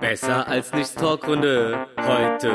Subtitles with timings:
[0.00, 2.50] Besser als nichts Talkrunde, heute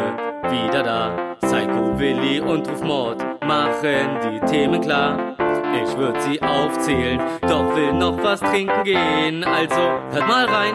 [0.49, 1.35] wieder da.
[1.41, 5.35] Psycho Willi und Rufmord machen die Themen klar.
[5.83, 9.79] Ich würd sie aufzählen, doch will noch was trinken gehen, also
[10.11, 10.73] hört mal rein.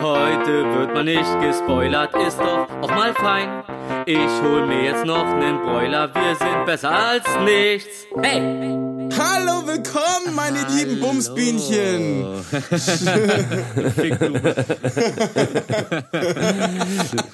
[0.00, 3.64] Heute wird man nicht gespoilert, ist doch auch mal fein.
[4.06, 8.06] Ich hol mir jetzt noch nen Broiler, wir sind besser als nichts.
[8.22, 8.93] Hey!
[9.12, 10.74] Hallo, willkommen, meine Hallo.
[10.76, 12.24] lieben Bumsbienchen.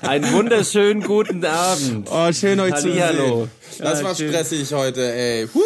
[0.02, 2.08] Einen wunderschönen guten Abend.
[2.10, 3.50] Oh, schön euch zu sehen.
[3.78, 5.46] Das war stressig heute, ey.
[5.46, 5.60] Puh.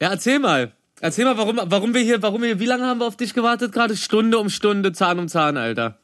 [0.00, 0.72] Ja, erzähl mal.
[1.00, 3.72] Erzähl mal, warum, warum wir hier, warum wir, wie lange haben wir auf dich gewartet?
[3.72, 5.98] Gerade Stunde um Stunde, Zahn um Zahn, Alter.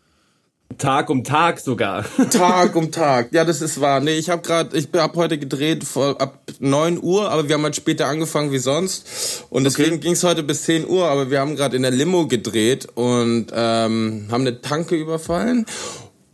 [0.79, 2.05] Tag um Tag sogar.
[2.31, 3.29] Tag um Tag.
[3.33, 4.01] Ja, das ist wahr.
[4.01, 7.63] Nee, ich habe gerade, ich habe heute gedreht vor, ab 9 Uhr, aber wir haben
[7.65, 9.45] halt später angefangen wie sonst.
[9.51, 10.01] Und deswegen okay.
[10.01, 13.47] ging es heute bis 10 Uhr, aber wir haben gerade in der Limo gedreht und
[13.55, 15.67] ähm, haben eine Tanke überfallen.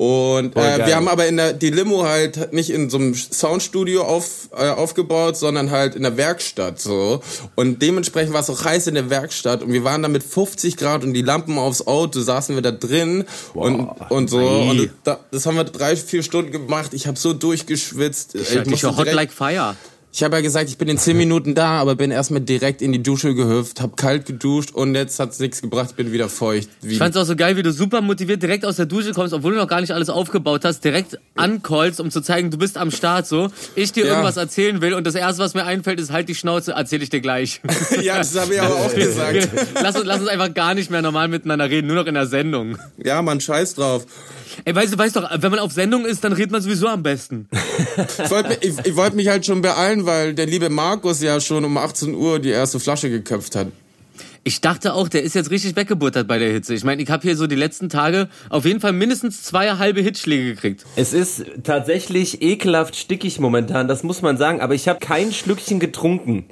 [0.01, 4.03] Und äh, wir haben aber in der die Limo halt nicht in so einem Soundstudio
[4.03, 7.21] auf, äh, aufgebaut, sondern halt in der Werkstatt so.
[7.55, 10.79] Und dementsprechend war es auch heiß in der Werkstatt und wir waren da mit 50
[10.79, 13.67] Grad und die Lampen aufs Auto saßen wir da drin wow.
[13.67, 14.39] und und so.
[14.39, 16.95] Und das, das haben wir drei vier Stunden gemacht.
[16.95, 18.37] Ich habe so durchgeschwitzt.
[18.37, 19.77] Ich, ich, ich hot like fire.
[20.13, 22.93] Ich habe ja gesagt, ich bin in zehn Minuten da, aber bin erstmal direkt in
[22.93, 26.69] die Dusche gehüpft, hab kalt geduscht und jetzt hat's nichts gebracht, bin wieder feucht.
[26.83, 29.33] Wie ich fand's auch so geil, wie du super motiviert direkt aus der Dusche kommst,
[29.33, 32.77] obwohl du noch gar nicht alles aufgebaut hast, direkt ancallst, um zu zeigen, du bist
[32.77, 33.49] am Start so.
[33.77, 34.11] Ich dir ja.
[34.11, 37.11] irgendwas erzählen will und das erste, was mir einfällt, ist halt die Schnauze, erzähl ich
[37.11, 37.61] dir gleich.
[38.03, 39.49] ja, das habe ich aber auch gesagt.
[39.75, 42.27] lass, uns, lass uns einfach gar nicht mehr normal miteinander reden, nur noch in der
[42.27, 42.79] Sendung.
[42.99, 44.07] Ja, man scheiß drauf.
[44.65, 47.03] Ey, weißt du, weißt doch, wenn man auf Sendung ist, dann redet man sowieso am
[47.03, 47.49] besten.
[47.97, 51.65] ich wollte ich, ich wollt mich halt schon beeilen, weil der liebe Markus ja schon
[51.65, 53.69] um 18 Uhr die erste Flasche geköpft hat.
[54.43, 56.73] Ich dachte auch, der ist jetzt richtig weggebuttert bei der Hitze.
[56.73, 60.01] Ich meine, ich habe hier so die letzten Tage auf jeden Fall mindestens zwei halbe
[60.01, 60.87] Hitschläge gekriegt.
[60.97, 65.79] Es ist tatsächlich ekelhaft stickig momentan, das muss man sagen, aber ich habe kein Schlückchen
[65.79, 66.47] getrunken.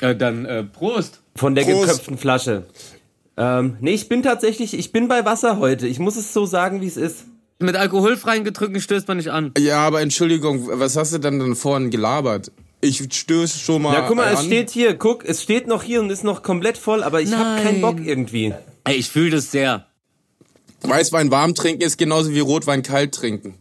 [0.00, 1.20] Äh, dann äh, Prost.
[1.34, 1.86] Von der Prost.
[1.86, 2.64] geköpften Flasche.
[3.36, 5.86] Ähm, nee, ich bin tatsächlich, ich bin bei Wasser heute.
[5.86, 7.26] Ich muss es so sagen, wie es ist.
[7.58, 9.52] Mit alkoholfreien Getränken stößt man nicht an.
[9.58, 12.52] Ja, aber Entschuldigung, was hast du denn dann vorhin gelabert?
[12.80, 13.94] Ich stöß schon mal.
[13.94, 14.34] Ja, guck mal, an.
[14.34, 17.32] es steht hier, guck, es steht noch hier und ist noch komplett voll, aber ich
[17.32, 18.52] habe keinen Bock irgendwie.
[18.84, 19.86] Ey, ich fühle das sehr.
[20.82, 23.54] Weißwein warm trinken ist genauso wie Rotwein kalt trinken.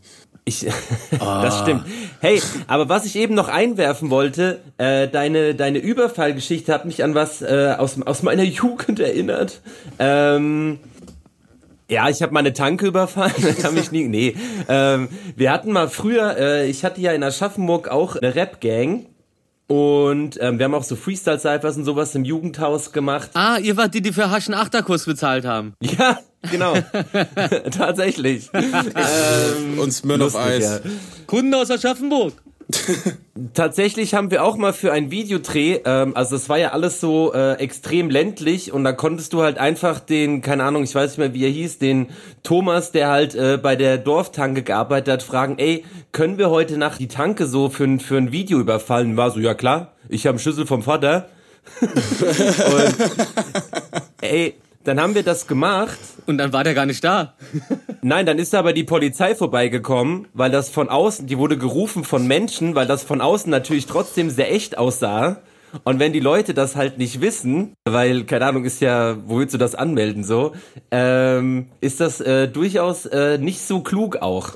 [0.48, 0.68] Ich,
[1.20, 1.86] das stimmt.
[2.22, 7.16] Hey, aber was ich eben noch einwerfen wollte, äh, deine deine Überfallgeschichte hat mich an
[7.16, 9.62] was äh, aus aus meiner Jugend erinnert.
[9.98, 10.80] Ähm,
[11.90, 14.08] ja, ich habe meine Tanke überfallen, kann mich nie.
[14.08, 14.36] Nee,
[14.70, 19.08] ähm, wir hatten mal früher, äh, ich hatte ja in Aschaffenburg auch eine Rap-Gang.
[19.68, 23.32] Und ähm, wir haben auch so Freestyle-Cyphers und sowas im Jugendhaus gemacht.
[23.34, 25.74] Ah, ihr wart die, die für Haschen Achterkurs bezahlt haben.
[25.82, 26.20] Ja,
[26.52, 26.74] genau.
[27.78, 28.50] Tatsächlich.
[28.54, 30.64] ähm, und Smirnoff Eis.
[30.64, 30.80] Ja.
[31.28, 32.34] Kunden aus Aschaffenburg.
[33.54, 37.34] Tatsächlich haben wir auch mal für ein Videodreh, ähm, also das war ja alles so
[37.34, 41.18] äh, extrem ländlich und da konntest du halt einfach den, keine Ahnung, ich weiß nicht
[41.20, 42.08] mehr, wie er hieß, den
[42.44, 47.00] Thomas, der halt äh, bei der Dorftanke gearbeitet hat, fragen, ey, können wir heute Nacht
[47.00, 49.16] die Tanke so für, für ein Video überfallen?
[49.16, 51.30] War so, ja klar, ich habe einen Schlüssel vom Vater.
[51.82, 51.92] und,
[54.22, 56.00] ey, dann haben wir das gemacht.
[56.26, 57.34] Und dann war der gar nicht da.
[58.02, 62.26] Nein, dann ist aber die Polizei vorbeigekommen, weil das von außen, die wurde gerufen von
[62.26, 65.42] Menschen, weil das von außen natürlich trotzdem sehr echt aussah.
[65.84, 69.54] Und wenn die Leute das halt nicht wissen, weil, keine Ahnung, ist ja, wo willst
[69.54, 70.54] du das anmelden so,
[70.90, 74.54] ähm, ist das äh, durchaus äh, nicht so klug auch.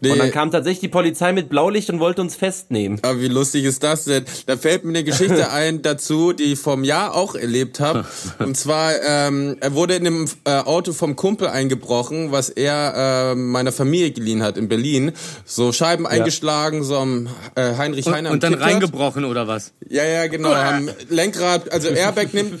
[0.00, 0.10] Nee.
[0.10, 2.98] Und dann kam tatsächlich die Polizei mit Blaulicht und wollte uns festnehmen.
[3.02, 4.24] Aber wie lustig ist das denn?
[4.46, 8.04] Da fällt mir eine Geschichte ein dazu, die ich vom Jahr auch erlebt habe.
[8.38, 13.34] Und zwar, ähm, er wurde in einem äh, Auto vom Kumpel eingebrochen, was er äh,
[13.34, 15.12] meiner Familie geliehen hat in Berlin.
[15.44, 16.10] So Scheiben ja.
[16.10, 18.30] eingeschlagen, so am äh, Heinrich Heiner.
[18.30, 18.68] Und, und dann Kickert.
[18.68, 19.72] reingebrochen oder was?
[19.88, 20.54] Ja, ja, genau.
[20.54, 22.60] haben Lenkrad, also Airbag nimmt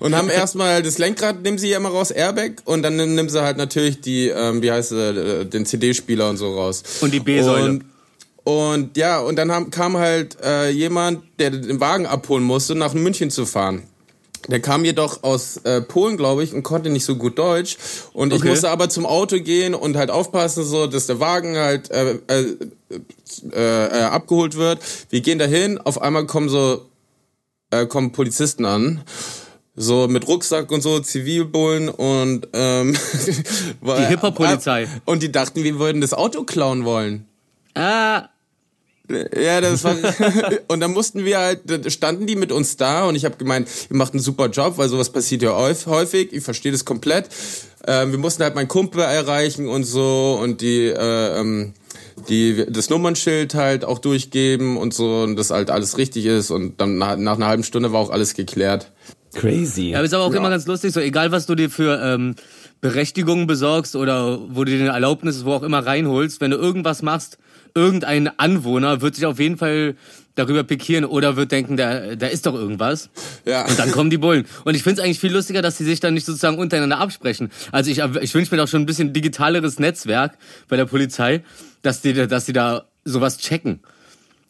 [0.00, 3.42] und haben erstmal das Lenkrad, nehmen sie ja immer raus, Airbag, und dann nehmen sie
[3.42, 6.82] halt natürlich die, ähm, wie heißt heißt, äh, den CD-Spieler und so raus.
[7.00, 7.64] Und die B-Säule.
[7.64, 7.84] Und,
[8.44, 12.94] und, ja, und dann haben, kam halt äh, jemand, der den Wagen abholen musste, nach
[12.94, 13.82] München zu fahren.
[14.48, 17.78] Der kam jedoch aus äh, Polen, glaube ich, und konnte nicht so gut Deutsch.
[18.12, 18.42] Und okay.
[18.42, 22.18] ich musste aber zum Auto gehen und halt aufpassen, so, dass der Wagen halt äh,
[22.28, 22.56] äh,
[23.52, 24.80] äh, äh abgeholt wird.
[25.08, 26.82] Wir gehen dahin, auf einmal kommen so
[27.70, 29.02] äh, kommen Polizisten an
[29.76, 32.96] so mit Rucksack und so, Zivilbullen und ähm,
[33.82, 34.88] die Hip-Hop-Polizei.
[35.04, 37.26] Und die dachten, wir würden das Auto klauen wollen.
[37.74, 38.28] Ah.
[39.08, 39.96] Ja, das war
[40.68, 43.68] und dann mussten wir halt, da standen die mit uns da und ich habe gemeint,
[43.90, 46.32] ihr macht einen super Job, weil sowas passiert ja häufig.
[46.32, 47.28] Ich verstehe das komplett.
[47.86, 51.74] Ähm, wir mussten halt meinen Kumpel erreichen und so und die äh, ähm,
[52.30, 56.80] die das Nummernschild halt auch durchgeben und so und das halt alles richtig ist und
[56.80, 58.90] dann nach, nach einer halben Stunde war auch alles geklärt.
[59.34, 59.90] Crazy.
[59.90, 60.38] Ja, aber ist aber auch ja.
[60.38, 62.34] immer ganz lustig, so egal was du dir für ähm,
[62.80, 67.02] Berechtigungen besorgst oder wo du dir eine Erlaubnis, wo auch immer reinholst, wenn du irgendwas
[67.02, 67.38] machst,
[67.74, 69.96] irgendein Anwohner wird sich auf jeden Fall
[70.34, 73.08] darüber pikieren oder wird denken, da, da ist doch irgendwas.
[73.44, 73.66] Ja.
[73.66, 74.46] Und dann kommen die Bullen.
[74.64, 77.50] Und ich finde es eigentlich viel lustiger, dass die sich dann nicht sozusagen untereinander absprechen.
[77.72, 80.36] Also ich, ich wünsche mir doch schon ein bisschen digitaleres Netzwerk
[80.68, 81.42] bei der Polizei,
[81.82, 83.80] dass die, dass die da sowas checken.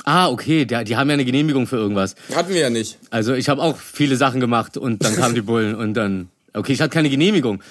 [0.04, 2.14] Ah, okay, die, die haben ja eine Genehmigung für irgendwas.
[2.34, 2.98] Hatten wir ja nicht.
[3.10, 6.72] Also ich habe auch viele Sachen gemacht und dann kamen die Bullen und dann, okay,
[6.72, 7.62] ich hatte keine Genehmigung,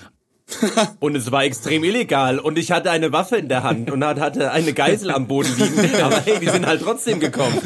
[0.99, 2.39] und es war extrem illegal.
[2.39, 6.01] Und ich hatte eine Waffe in der Hand und hatte eine Geisel am Boden liegen.
[6.01, 7.59] Aber hey, die sind halt trotzdem gekommen.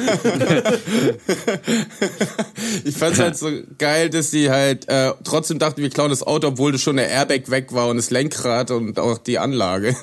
[2.84, 6.48] ich fand's halt so geil, dass sie halt äh, trotzdem dachten, wir klauen das Auto,
[6.48, 9.96] obwohl schon der Airbag weg war und das Lenkrad und auch die Anlage.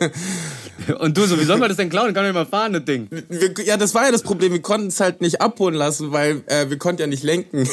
[0.99, 2.13] Und du so, wie soll man das denn klauen?
[2.15, 3.09] Kann doch mal fahren, das Ding.
[3.29, 4.53] Wir, ja, das war ja das Problem.
[4.53, 7.69] Wir konnten es halt nicht abholen lassen, weil äh, wir konnten ja nicht lenken.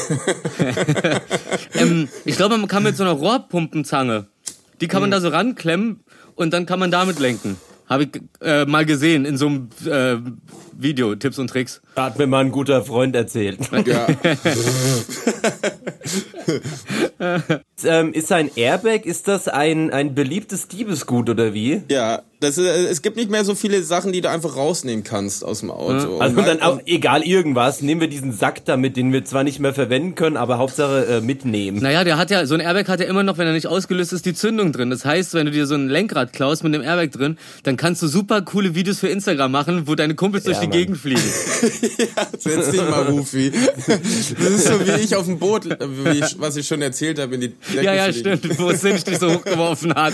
[1.76, 4.28] ähm, ich glaube, man kann mit so einer Rohrpumpenzange
[4.82, 5.12] die kann man mhm.
[5.12, 6.02] da so ranklemmen
[6.36, 7.58] und dann kann man damit lenken.
[7.88, 10.18] Habe ich äh, mal gesehen in so einem äh,
[10.82, 11.82] Video, Tipps und Tricks.
[11.96, 13.60] Hat mir mal ein guter Freund erzählt.
[13.86, 14.08] Ja.
[17.84, 21.82] ähm, ist ein Airbag, ist das ein, ein beliebtes Diebesgut oder wie?
[21.90, 25.46] Ja, das, äh, es gibt nicht mehr so viele Sachen, die du einfach rausnehmen kannst
[25.46, 26.18] aus dem Auto.
[26.18, 29.60] Also und dann auch, egal irgendwas, nehmen wir diesen Sack damit, den wir zwar nicht
[29.60, 31.80] mehr verwenden können, aber Hauptsache äh, mitnehmen.
[31.82, 34.14] Naja, der hat ja, so ein Airbag hat ja immer noch, wenn er nicht ausgelöst
[34.14, 34.90] ist, die Zündung drin.
[34.90, 38.02] Das heißt, wenn du dir so ein Lenkrad klaust mit dem Airbag drin, dann kannst
[38.02, 40.71] du super coole Videos für Instagram machen, wo deine Kumpels ja, durch die.
[40.72, 41.22] Gegend fliegen.
[41.98, 43.52] ja, setz dich mal, Rufi.
[43.52, 47.42] Das ist so wie ich auf dem Boot, ich, was ich schon erzählt habe, in
[47.42, 50.14] die Decke Ja, ja, stimmt, wo Sinch dich so hochgeworfen hat.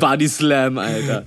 [0.00, 1.24] Body Slam, Alter.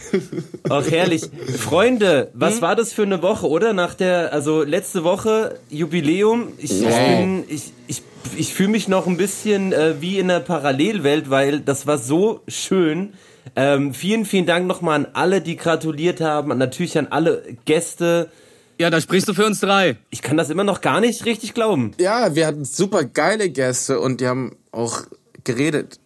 [0.70, 1.24] Auch herrlich.
[1.58, 2.62] Freunde, was hm?
[2.62, 3.74] war das für eine Woche, oder?
[3.74, 6.54] Nach der, also letzte Woche Jubiläum.
[6.58, 6.90] Ich, wow.
[6.90, 8.02] ich bin, ich, ich,
[8.38, 12.42] ich fühle mich noch ein bisschen äh, wie in einer Parallelwelt, weil das war so
[12.48, 13.14] schön.
[13.56, 18.30] Ähm, vielen, vielen Dank nochmal an alle, die gratuliert haben, und natürlich an alle Gäste.
[18.80, 19.98] Ja, da sprichst du für uns drei.
[20.10, 21.92] Ich kann das immer noch gar nicht richtig glauben.
[22.00, 25.04] Ja, wir hatten super geile Gäste und die haben auch
[25.44, 26.00] geredet.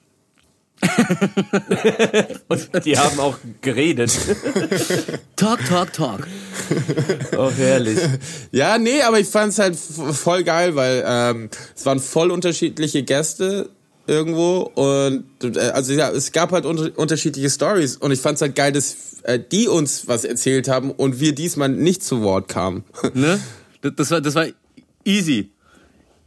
[2.48, 4.12] und die haben auch geredet.
[5.36, 6.28] talk, talk, talk.
[7.38, 8.00] Oh, herrlich.
[8.52, 13.04] Ja, nee, aber ich fand es halt voll geil, weil ähm, es waren voll unterschiedliche
[13.04, 13.70] Gäste
[14.10, 18.42] irgendwo und äh, also ja, es gab halt unter unterschiedliche Stories und ich fand es
[18.42, 22.48] halt geil, dass äh, die uns was erzählt haben und wir diesmal nicht zu Wort
[22.50, 22.84] kamen.
[23.14, 23.40] Ne?
[23.96, 24.48] Das war das war
[25.06, 25.52] easy.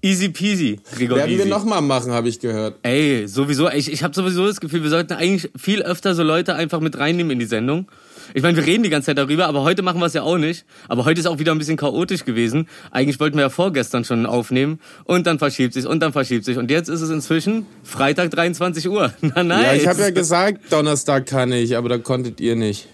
[0.05, 1.45] Easy peasy, Gregor Werden easy.
[1.45, 2.75] wir nochmal machen, habe ich gehört.
[2.83, 3.71] Ey, sowieso.
[3.71, 6.99] Ich, ich habe sowieso das Gefühl, wir sollten eigentlich viel öfter so Leute einfach mit
[6.99, 7.87] reinnehmen in die Sendung.
[8.35, 10.39] Ich meine, wir reden die ganze Zeit darüber, aber heute machen wir es ja auch
[10.39, 10.65] nicht.
[10.89, 12.69] Aber heute ist auch wieder ein bisschen chaotisch gewesen.
[12.91, 16.59] Eigentlich wollten wir ja vorgestern schon aufnehmen und dann verschiebt sich und dann verschiebt sich.
[16.59, 19.13] Und jetzt ist es inzwischen Freitag 23 Uhr.
[19.21, 19.65] Na nice.
[19.65, 22.89] Ja, ich habe ja gesagt, Donnerstag kann ich, aber da konntet ihr nicht.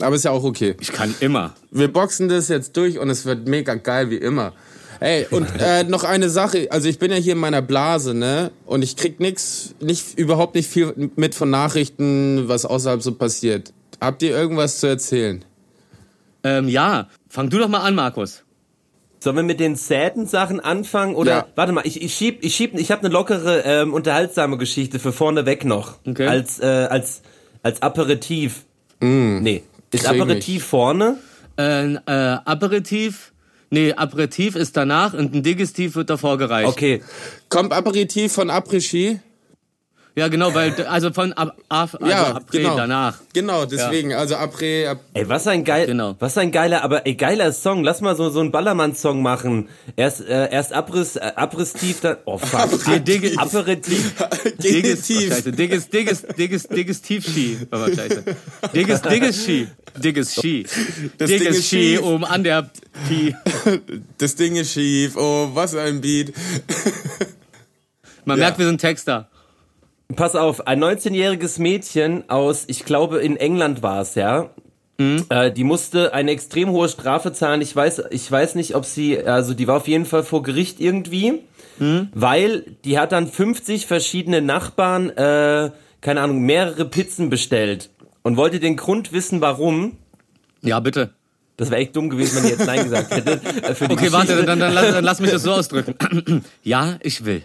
[0.00, 0.74] Aber ist ja auch okay.
[0.80, 1.54] Ich kann immer.
[1.70, 4.52] Wir boxen das jetzt durch und es wird mega geil wie immer.
[5.02, 8.52] Ey, und äh, noch eine Sache, also ich bin ja hier in meiner Blase, ne?
[8.66, 13.72] Und ich krieg nix, nicht, überhaupt nicht viel mit von Nachrichten, was außerhalb so passiert.
[14.02, 15.44] Habt ihr irgendwas zu erzählen?
[16.42, 17.08] Ähm, ja.
[17.28, 18.42] Fang du doch mal an, Markus.
[19.20, 21.14] Sollen wir mit den säten Sachen anfangen?
[21.14, 21.46] Oder ja.
[21.54, 25.12] warte mal, ich, ich schieb, ich schieb, ich habe eine lockere, ähm, unterhaltsame Geschichte für
[25.12, 25.98] vorneweg noch.
[26.04, 26.26] Okay.
[26.26, 27.22] Als, äh, als,
[27.62, 28.64] als Aperitif.
[28.98, 29.62] Mm, nee.
[29.92, 31.18] Ist Aperitif vorne?
[31.56, 33.32] Äh, äh, Aperitif
[33.70, 36.68] Nee, Aperitif ist danach und ein Digestiv wird davor gereicht.
[36.68, 37.02] Okay.
[37.48, 39.20] Kommt Aperitif von Après-Ski?
[40.14, 42.76] Ja, genau, weil, also von ab, ab also ja, Après genau.
[42.76, 43.16] danach.
[43.32, 44.18] Genau, deswegen, ja.
[44.18, 44.86] also Après.
[44.86, 46.16] Ab ey, was ein geil, genau.
[46.18, 47.82] was ein geiler, aber ey, geiler Song.
[47.82, 49.70] Lass mal so, so einen Ballermann-Song machen.
[49.96, 52.60] Erst, äh, erst Abriss, äh, Abriss-Tief, dann, oh fuck.
[52.60, 53.38] Aperitif.
[53.38, 54.14] Aperitif.
[54.58, 55.52] Digges, oh, scheiße.
[55.52, 57.58] Digges, Digges, Digges, Digges Tiefski.
[57.70, 58.22] Aber oh, scheiße.
[58.74, 59.68] Digges, Digges Ski.
[59.96, 60.66] Digges Ski.
[61.16, 62.02] Das Digges Ding ist Ski schief.
[62.02, 62.70] oben an der
[63.08, 63.34] Pi.
[64.18, 65.16] Das Ding ist schief.
[65.16, 66.34] Oh, was ein Beat.
[68.24, 68.44] Man ja.
[68.44, 69.28] merkt, wir sind Texter.
[70.14, 74.50] Pass auf, ein 19-jähriges Mädchen aus, ich glaube in England war es, ja.
[74.98, 75.24] Mhm.
[75.28, 77.60] Äh, die musste eine extrem hohe Strafe zahlen.
[77.60, 80.80] Ich weiß, ich weiß nicht, ob sie, also die war auf jeden Fall vor Gericht
[80.80, 81.40] irgendwie,
[81.78, 82.08] mhm.
[82.14, 87.90] weil die hat dann 50 verschiedene Nachbarn, äh, keine Ahnung, mehrere Pizzen bestellt
[88.22, 89.96] und wollte den Grund wissen, warum.
[90.62, 91.10] Ja, bitte.
[91.56, 93.32] Das wäre echt dumm gewesen, wenn ich jetzt Nein gesagt hätte.
[93.32, 94.12] Äh, okay, Geschichte.
[94.12, 96.42] warte, dann, dann, lass, dann lass mich das so ausdrücken.
[96.62, 97.42] ja, ich will.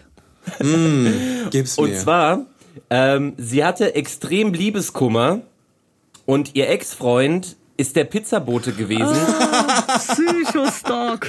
[0.60, 1.84] Mm, gib's mir.
[1.84, 2.46] Und zwar,
[2.90, 5.40] ähm, sie hatte extrem Liebeskummer
[6.26, 9.04] und ihr Ex-Freund ist der Pizzabote gewesen.
[9.04, 11.28] Ah, Psycho-Stock.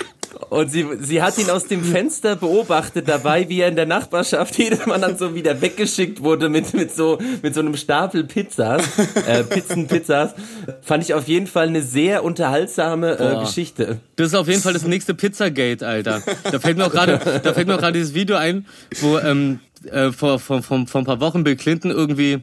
[0.50, 4.56] Und sie, sie hat ihn aus dem Fenster beobachtet dabei, wie er in der Nachbarschaft
[4.58, 8.84] jedes Mal dann so wieder weggeschickt wurde mit, mit so, mit so einem Stapel Pizzas,
[9.28, 10.34] äh, Pizzen, Pizzas.
[10.82, 14.00] Fand ich auf jeden Fall eine sehr unterhaltsame äh, Geschichte.
[14.16, 16.22] Das ist auf jeden Fall das nächste Pizzagate, Alter.
[16.44, 18.66] Da fällt mir auch gerade, da fällt mir auch gerade dieses Video ein,
[19.02, 19.60] wo, ähm,
[19.92, 22.40] äh, vor, vor, vor, vor ein paar Wochen Bill Clinton irgendwie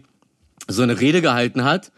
[0.69, 1.93] so eine Rede gehalten hat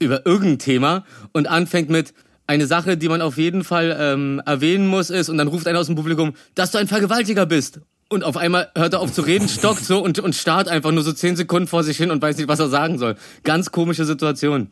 [0.00, 2.14] über irgendein Thema und anfängt mit,
[2.50, 5.78] eine Sache, die man auf jeden Fall ähm, erwähnen muss, ist, und dann ruft einer
[5.78, 7.80] aus dem Publikum, dass du ein Vergewaltiger bist.
[8.08, 11.04] Und auf einmal hört er auf zu reden, stockt so und, und starrt einfach nur
[11.04, 13.14] so zehn Sekunden vor sich hin und weiß nicht, was er sagen soll.
[13.44, 14.66] Ganz komische Situation.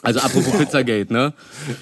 [0.00, 1.34] Also apropos Pizzagate, ne?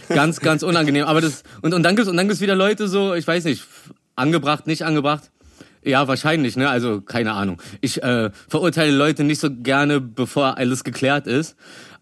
[0.09, 1.04] Ganz, ganz unangenehm.
[1.04, 3.62] Aber das, und, und dann gibt's, und dann gibt's wieder Leute so, ich weiß nicht,
[4.16, 5.30] angebracht, nicht angebracht.
[5.85, 6.68] Ja, wahrscheinlich, ne?
[6.68, 7.62] Also, keine Ahnung.
[7.80, 11.54] Ich äh, verurteile Leute nicht so gerne, bevor alles geklärt ist.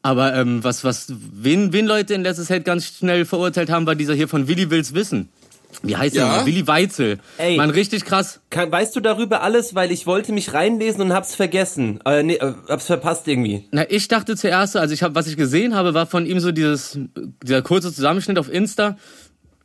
[0.06, 3.96] Aber ähm, was, was, wen, wen Leute in letzter Zeit ganz schnell verurteilt haben, war
[3.96, 5.30] dieser hier von Willi Wills Wissen.
[5.82, 6.36] Wie heißt ja?
[6.36, 6.46] der?
[6.46, 7.18] Willi Weitzel.
[7.38, 8.38] Ey, Mann, richtig krass.
[8.50, 11.98] Kann, weißt du darüber alles, weil ich wollte mich reinlesen und hab's vergessen.
[12.06, 13.64] Äh, nee, äh, hab's verpasst irgendwie.
[13.72, 16.52] Na, ich dachte zuerst, also ich hab, was ich gesehen habe, war von ihm so
[16.52, 16.96] dieses,
[17.42, 18.96] dieser kurze Zusammenschnitt auf Insta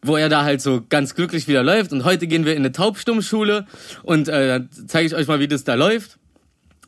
[0.03, 2.71] wo er da halt so ganz glücklich wieder läuft und heute gehen wir in eine
[2.71, 3.67] Taubstummschule
[4.01, 6.17] und äh, zeige ich euch mal, wie das da läuft.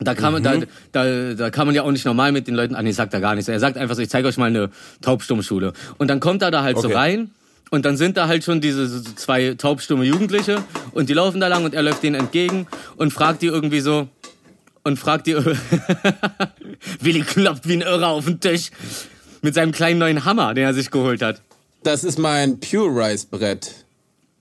[0.00, 0.66] Da kann man, mhm.
[0.90, 3.14] da, da, da kann man ja auch nicht normal mit den Leuten, ah nee, sagt
[3.14, 3.48] er gar nicht.
[3.48, 4.70] Er sagt einfach so, ich zeige euch mal eine
[5.02, 5.72] Taubstummschule.
[5.98, 6.88] Und dann kommt er da halt okay.
[6.88, 7.30] so rein
[7.70, 11.64] und dann sind da halt schon diese zwei taubstumme Jugendliche und die laufen da lang
[11.64, 14.08] und er läuft denen entgegen und fragt die irgendwie so
[14.82, 15.36] und fragt die
[17.00, 18.70] Willi kloppt wie ein Irrer auf den Tisch
[19.42, 21.40] mit seinem kleinen neuen Hammer, den er sich geholt hat.
[21.82, 23.72] Das ist mein Pure Rice Brett.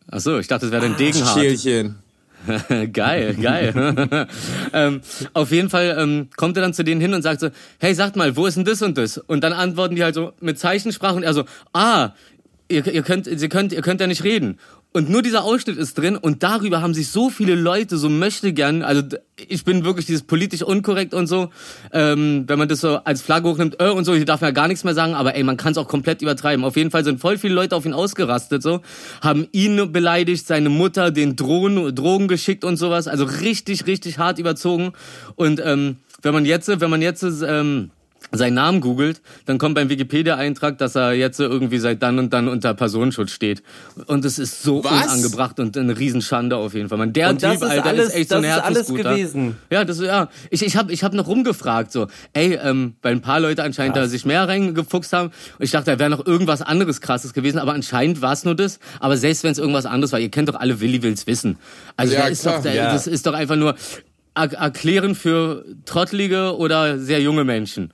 [0.10, 1.40] Ach so, ich dachte, das wäre dein Degenhardt.
[1.40, 2.03] Schälchen.
[2.94, 4.28] geil, geil.
[4.74, 5.02] ähm,
[5.34, 8.16] auf jeden Fall ähm, kommt er dann zu denen hin und sagt so, hey, sagt
[8.16, 9.18] mal, wo ist denn das und das?
[9.18, 12.12] Und dann antworten die halt so mit Zeichensprache und er so, ah,
[12.68, 14.60] ihr, ihr könnt, ihr könnt, ihr könnt ja nicht reden.
[14.96, 18.54] Und nur dieser Ausschnitt ist drin und darüber haben sich so viele Leute so möchte
[18.54, 19.02] gern, also
[19.36, 21.50] ich bin wirklich dieses politisch unkorrekt und so,
[21.92, 24.54] ähm, wenn man das so als Flagge hochnimmt, äh, und so, hier darf man ja
[24.54, 26.64] gar nichts mehr sagen, aber ey, man kann es auch komplett übertreiben.
[26.64, 28.82] Auf jeden Fall sind voll viele Leute auf ihn ausgerastet, so,
[29.22, 34.38] haben ihn beleidigt, seine Mutter, den Drogen, Drogen geschickt und sowas, also richtig, richtig hart
[34.38, 34.94] überzogen.
[35.36, 37.90] Und ähm, wenn man jetzt, wenn man jetzt ähm,
[38.32, 42.48] seinen Namen googelt, dann kommt beim Wikipedia-Eintrag, dass er jetzt irgendwie seit dann und dann
[42.48, 43.64] unter Personenschutz steht.
[44.08, 44.92] Und es ist so Was?
[44.92, 46.98] unangebracht und eine Riesenschande auf jeden Fall.
[46.98, 49.10] Man, der und Typ, ist Alter, alles, ist echt so ein Herzensguter.
[49.10, 49.58] alles gewesen.
[49.70, 50.30] Ja, das ja.
[50.50, 53.96] Ich, ich habe ich hab noch rumgefragt, so, ey, ähm, weil ein paar Leute anscheinend
[53.96, 54.06] Krass.
[54.06, 55.30] da sich mehr reingefuchst haben.
[55.58, 58.56] Und ich dachte, da wäre noch irgendwas anderes krasses gewesen, aber anscheinend war es nur
[58.56, 58.80] das.
[59.00, 61.58] Aber selbst wenn es irgendwas anderes war, ihr kennt doch alle Willi Wills wissen.
[61.98, 62.94] Also ja, ist doch, der, ja.
[62.94, 63.76] das ist doch einfach nur
[64.36, 67.94] erklären für trottelige oder sehr junge Menschen.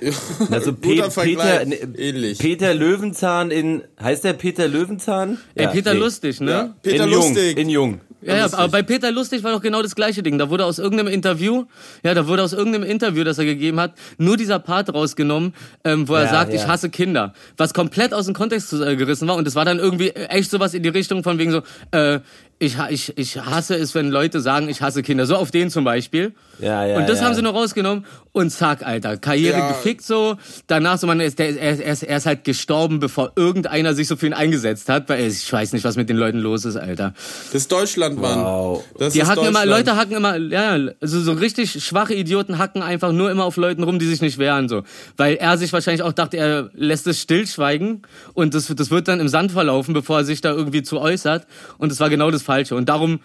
[0.50, 2.38] Also Pe Peter, ne, ähnlich.
[2.38, 5.38] Peter Löwenzahn in, heißt der Peter Löwenzahn?
[5.54, 6.00] Ja, Ey, Peter nee.
[6.00, 6.50] Lustig, ne?
[6.50, 7.48] Ja, Peter in Lustig.
[7.50, 8.00] Jung, in Jung.
[8.22, 10.38] Ja, ja, aber bei Peter Lustig war doch genau das gleiche Ding.
[10.38, 11.64] Da wurde aus irgendeinem Interview,
[12.04, 16.08] ja, da wurde aus irgendeinem Interview, das er gegeben hat, nur dieser Part rausgenommen, ähm,
[16.08, 16.60] wo er ja, sagt, ja.
[16.60, 17.34] ich hasse Kinder.
[17.56, 19.36] Was komplett aus dem Kontext äh, gerissen war.
[19.36, 22.20] Und das war dann irgendwie echt sowas in die Richtung von wegen so, äh,
[22.62, 25.26] ich, ich, ich hasse es, wenn Leute sagen, ich hasse Kinder.
[25.26, 26.32] So auf den zum Beispiel.
[26.60, 27.26] Ja, ja, und das ja.
[27.26, 29.68] haben sie noch rausgenommen und zack, Alter, Karriere ja.
[29.68, 30.36] gefickt so.
[30.68, 34.06] Danach so, man ist, der, er, er, ist, er ist halt gestorben, bevor irgendeiner sich
[34.06, 36.76] so für ihn eingesetzt hat, weil ich weiß nicht, was mit den Leuten los ist,
[36.76, 37.14] Alter.
[37.46, 38.38] Das ist Deutschland, Mann.
[38.38, 38.84] Wow.
[38.96, 43.12] Das Die hacken immer, Leute hacken immer, ja, also so richtig schwache Idioten hacken einfach
[43.12, 44.84] nur immer auf Leuten rum, die sich nicht wehren, so.
[45.16, 48.02] Weil er sich wahrscheinlich auch dachte, er lässt es stillschweigen
[48.34, 51.46] und das, das wird dann im Sand verlaufen, bevor er sich da irgendwie zu äußert.
[51.78, 52.74] Und das war genau das Falsche.
[52.74, 53.20] Und darum,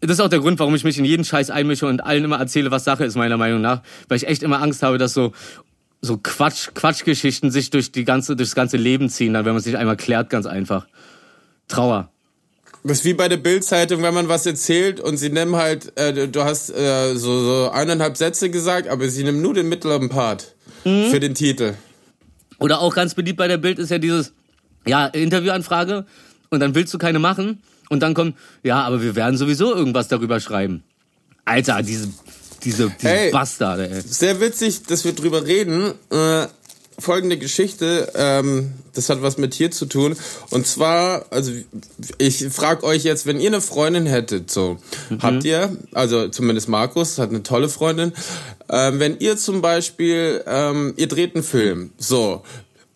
[0.00, 2.38] das ist auch der Grund, warum ich mich in jeden Scheiß einmische und allen immer
[2.38, 3.82] erzähle, was Sache ist, meiner Meinung nach.
[4.08, 5.32] Weil ich echt immer Angst habe, dass so,
[6.00, 9.76] so Quatsch, Quatschgeschichten sich durch die ganze, durchs ganze Leben ziehen, dann, wenn man sich
[9.76, 10.86] einmal klärt, ganz einfach.
[11.68, 12.08] Trauer.
[12.82, 16.26] Das ist wie bei der Bildzeitung, wenn man was erzählt und sie nehmen halt, äh,
[16.26, 20.56] du hast äh, so, so eineinhalb Sätze gesagt, aber sie nehmen nur den mittleren Part
[20.84, 21.10] mhm.
[21.12, 21.74] für den Titel.
[22.58, 24.32] Oder auch ganz beliebt bei der Bild ist ja dieses,
[24.84, 26.06] ja, Interviewanfrage
[26.50, 30.08] und dann willst du keine machen und dann kommt, ja, aber wir werden sowieso irgendwas
[30.08, 30.82] darüber schreiben.
[31.44, 32.08] Alter, diese,
[32.64, 34.00] diese, diese hey, Bastarde, ey.
[34.00, 35.92] Sehr witzig, dass wir drüber reden.
[36.10, 36.46] Äh,
[36.98, 40.16] folgende Geschichte, ähm, das hat was mit hier zu tun.
[40.48, 41.52] Und zwar, also
[42.16, 44.78] ich frage euch jetzt, wenn ihr eine Freundin hättet, so,
[45.10, 45.18] mhm.
[45.20, 48.14] habt ihr, also zumindest Markus hat eine tolle Freundin,
[48.70, 52.42] ähm, wenn ihr zum Beispiel, ähm, ihr dreht einen Film, so,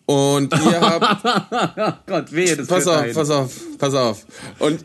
[0.07, 2.07] Und ihr habt.
[2.07, 3.13] Gott, wehe, das pass auf, ein.
[3.13, 4.25] pass auf, pass auf.
[4.57, 4.83] Und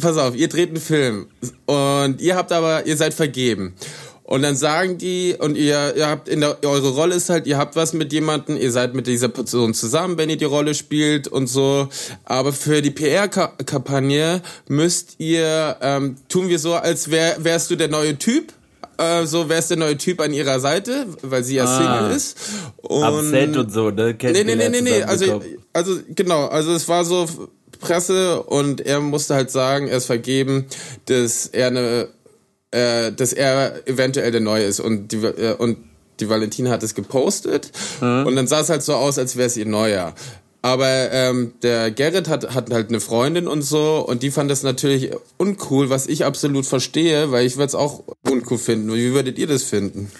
[0.00, 1.26] pass auf, ihr dreht einen Film.
[1.66, 3.74] Und ihr habt aber, ihr seid vergeben.
[4.22, 7.58] Und dann sagen die, und ihr, ihr habt in der, eure Rolle ist halt, ihr
[7.58, 11.28] habt was mit jemandem, ihr seid mit dieser Person zusammen, wenn ihr die Rolle spielt
[11.28, 11.88] und so.
[12.24, 17.88] Aber für die PR-Kampagne müsst ihr, ähm, tun wir so, als wär, wärst du der
[17.88, 18.54] neue Typ.
[18.98, 21.78] Äh, so wärst der neue Typ an ihrer Seite, weil sie ja Ah.
[21.78, 22.36] Single ist.
[22.82, 24.14] Und Upset und so, ne?
[24.14, 25.02] Kennt Nee, nee, nee, nee, nee.
[25.02, 26.46] Also, also, genau.
[26.46, 27.26] Also, es war so
[27.80, 30.66] Presse und er musste halt sagen, er ist vergeben,
[31.06, 32.08] dass er eine,
[32.70, 35.78] äh, dass er eventuell der Neue ist und die, äh, und
[36.20, 37.72] die Valentina hat es gepostet
[38.24, 40.14] und dann sah es halt so aus, als wäre es ihr Neuer.
[40.64, 44.62] Aber ähm, der Gerrit hat, hat halt eine Freundin und so und die fand das
[44.62, 48.90] natürlich uncool, was ich absolut verstehe, weil ich würde es auch uncool finden.
[48.94, 50.10] Wie würdet ihr das finden?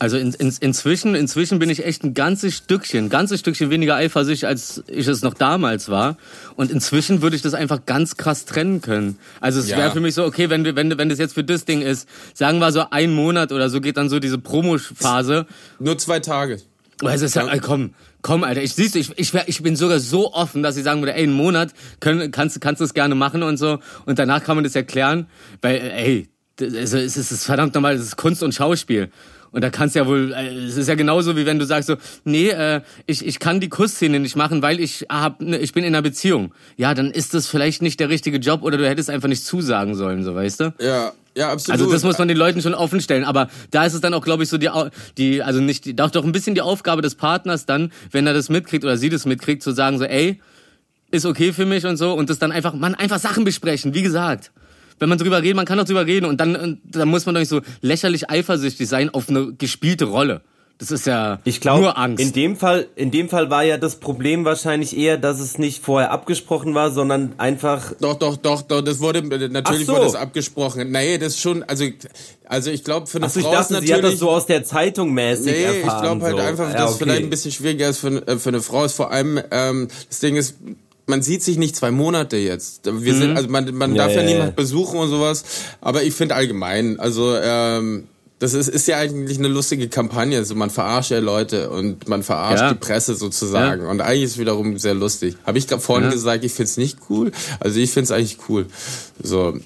[0.00, 4.48] Also in, in, inzwischen, inzwischen bin ich echt ein ganzes Stückchen, ganzes Stückchen weniger eifersüchtig,
[4.48, 6.16] als ich es noch damals war.
[6.56, 9.18] Und inzwischen würde ich das einfach ganz krass trennen können.
[9.40, 9.76] Also es Ja.
[9.76, 12.08] wäre für mich so, okay, wenn, wir- wenn, wenn das jetzt für das Ding ist,
[12.34, 15.46] sagen wir so ein Monat oder so, geht dann so diese Promo-Phase.
[15.78, 16.58] Nur zwei Tage.
[17.02, 20.00] Aber es ist ja, komm, komm, Alter, ich siehst du, ich, ich, ich bin sogar
[20.00, 23.14] so offen, dass ich sagen würde, ey, einen Monat können, kannst, kannst du es gerne
[23.14, 23.78] machen und so.
[24.06, 25.26] Und danach kann man das erklären,
[25.60, 26.28] weil, ey,
[26.60, 29.10] also, es ist, es ist verdammt normal, das ist Kunst und Schauspiel.
[29.52, 31.96] Und da kannst ja wohl, äh, es ist ja genauso wie wenn du sagst so,
[32.24, 35.84] nee, äh, ich, ich kann die Kussszene nicht machen, weil ich hab, ne, ich bin
[35.84, 36.54] in einer Beziehung.
[36.76, 39.94] Ja, dann ist das vielleicht nicht der richtige Job oder du hättest einfach nicht zusagen
[39.94, 40.74] sollen, so weißt du?
[40.80, 41.80] Ja, ja, absolut.
[41.80, 43.24] Also das muss man den Leuten schon offen stellen.
[43.24, 44.70] Aber da ist es dann auch, glaube ich, so die,
[45.16, 48.34] die also nicht, die, doch, doch ein bisschen die Aufgabe des Partners dann, wenn er
[48.34, 50.40] das mitkriegt oder sie das mitkriegt, zu sagen so, ey,
[51.10, 54.02] ist okay für mich und so und das dann einfach, man einfach Sachen besprechen, wie
[54.02, 54.50] gesagt.
[54.98, 57.34] Wenn man drüber redet, man kann doch drüber reden und dann, und dann muss man
[57.34, 60.42] doch nicht so lächerlich eifersüchtig sein auf eine gespielte Rolle.
[60.78, 62.20] Das ist ja Ich glaube, nur Angst.
[62.20, 65.82] in dem Fall, in dem Fall war ja das Problem wahrscheinlich eher, dass es nicht
[65.84, 69.92] vorher abgesprochen war, sondern einfach Doch, doch, doch, doch, das wurde, natürlich Ach so.
[69.92, 70.90] wurde das abgesprochen.
[70.90, 71.84] Nee, das ist schon, also,
[72.46, 74.30] also ich glaube, für eine Achso, ich Frau ist dachte, sie hat das natürlich, so
[74.30, 76.02] aus der Zeitung mäßig nee, ich erfahren.
[76.02, 76.42] glaube halt so.
[76.42, 77.04] einfach, ja, dass okay.
[77.04, 78.94] vielleicht ein bisschen schwieriger ist für, äh, für eine Frau ist.
[78.94, 80.56] Vor allem, ähm, das Ding ist,
[81.06, 82.90] man sieht sich nicht zwei Monate jetzt.
[82.92, 83.96] Wir sind, also man, man Mhm.
[83.96, 84.34] Ja, darf ja, ja, ja.
[84.34, 85.44] niemand besuchen und sowas.
[85.80, 88.08] Aber ich finde allgemein, also, ähm,
[88.42, 90.36] das ist, ist ja eigentlich eine lustige Kampagne.
[90.36, 92.72] Also man verarscht ja Leute und man verarscht Ja.
[92.72, 93.86] die Presse sozusagen.
[93.86, 95.36] Und eigentlich ist es wiederum sehr lustig.
[95.46, 96.10] Habe ich gerade vorhin Ja.
[96.12, 97.30] gesagt, ich find's nicht cool.
[97.60, 98.66] Also ich find's eigentlich cool.
[99.22, 99.56] So,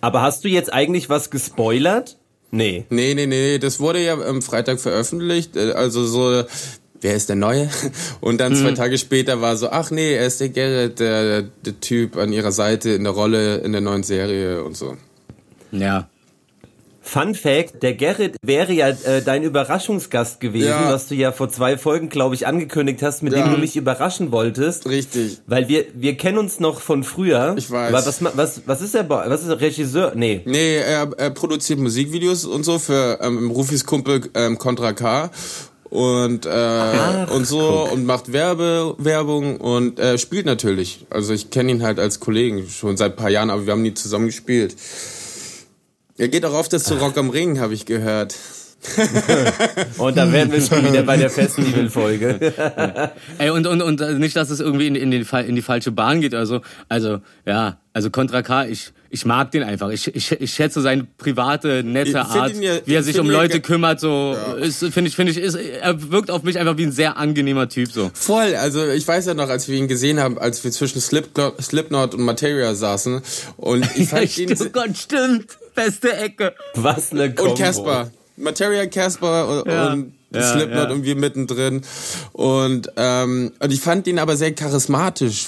[0.00, 2.16] Aber hast du jetzt eigentlich was gespoilert?
[2.52, 2.84] Nee.
[2.90, 5.56] Nee, nee, nee, das wurde ja am Freitag veröffentlicht.
[5.56, 6.44] äh, Also so,
[7.00, 7.70] wer ist der Neue?
[8.20, 11.80] Und dann zwei Tage später war so, ach nee, er ist der Gerrit, der, der
[11.80, 14.96] Typ an ihrer Seite in der Rolle in der neuen Serie und so.
[15.72, 16.08] ja.
[17.02, 20.92] Fun Fact, der Gerrit wäre ja äh, dein Überraschungsgast gewesen, Ja.
[20.92, 23.42] was du ja vor zwei Folgen, glaube ich, angekündigt hast, mit Ja.
[23.44, 24.86] dem du mich überraschen wolltest.
[24.86, 25.38] Richtig.
[25.46, 27.54] Weil wir, wir kennen uns noch von früher.
[27.56, 27.88] Ich weiß.
[27.94, 30.12] Aber was, was, was ist Bo- was ist der Regisseur?
[30.14, 30.42] Nee.
[30.44, 35.30] Nee, er, er produziert Musikvideos und so für ähm, Rufis Kumpel ähm, Contra K.
[35.88, 41.06] Und, äh, und so und macht Werbe, Werbung und äh, spielt natürlich.
[41.10, 43.82] Also ich kenne ihn halt als Kollegen schon seit ein paar Jahren, aber wir haben
[43.82, 44.76] nie zusammen gespielt.
[46.20, 48.36] Er geht auch oft das zu Rock am Ring, habe ich gehört.
[49.96, 52.52] Und da wären wir schon wieder bei der Festival-Folge.
[53.38, 56.20] Ey, und, und, und nicht, dass es irgendwie in, in, den, in die falsche Bahn
[56.20, 56.60] geht oder so.
[56.90, 59.90] Also, ja, also Contra K, ich, ich mag den einfach.
[59.90, 63.26] Ich, ich, ich schätze seine private, nette Ich Art, ja- wie er ich sich um
[63.26, 66.76] ja Leute kümmert, so, ist, finde ich, finde ich, ist, er wirkt auf mich einfach
[66.78, 68.10] wie ein sehr angenehmer Typ, so.
[68.14, 71.60] Voll, also ich weiß ja noch, als wir ihn gesehen haben, als wir zwischen Slipknot,
[71.60, 73.20] Slipknot und Materia saßen
[73.56, 75.58] und ich fand ihn oh Gott, stimmt.
[75.74, 76.54] Beste Ecke.
[76.74, 77.52] Was eine Kombo.
[77.52, 80.42] und Casper, Materia, Casper und, Ja.
[80.42, 81.02] Slipknot ja.
[81.02, 81.82] wir mittendrin
[82.32, 85.46] und ähm, und ich fand ihn aber sehr charismatisch,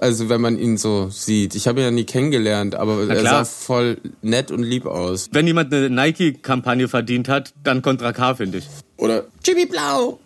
[0.00, 1.54] also wenn man ihn so sieht.
[1.54, 5.28] Ich habe ihn ja nie kennengelernt, aber er sah voll nett und lieb aus.
[5.32, 8.68] Wenn jemand eine Nike-Kampagne verdient hat, dann Contra K, finde ich.
[8.96, 10.18] Oder Jimmy Blau.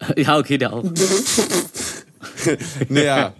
[0.16, 0.84] Ja, okay, der auch.
[2.88, 3.34] Naja.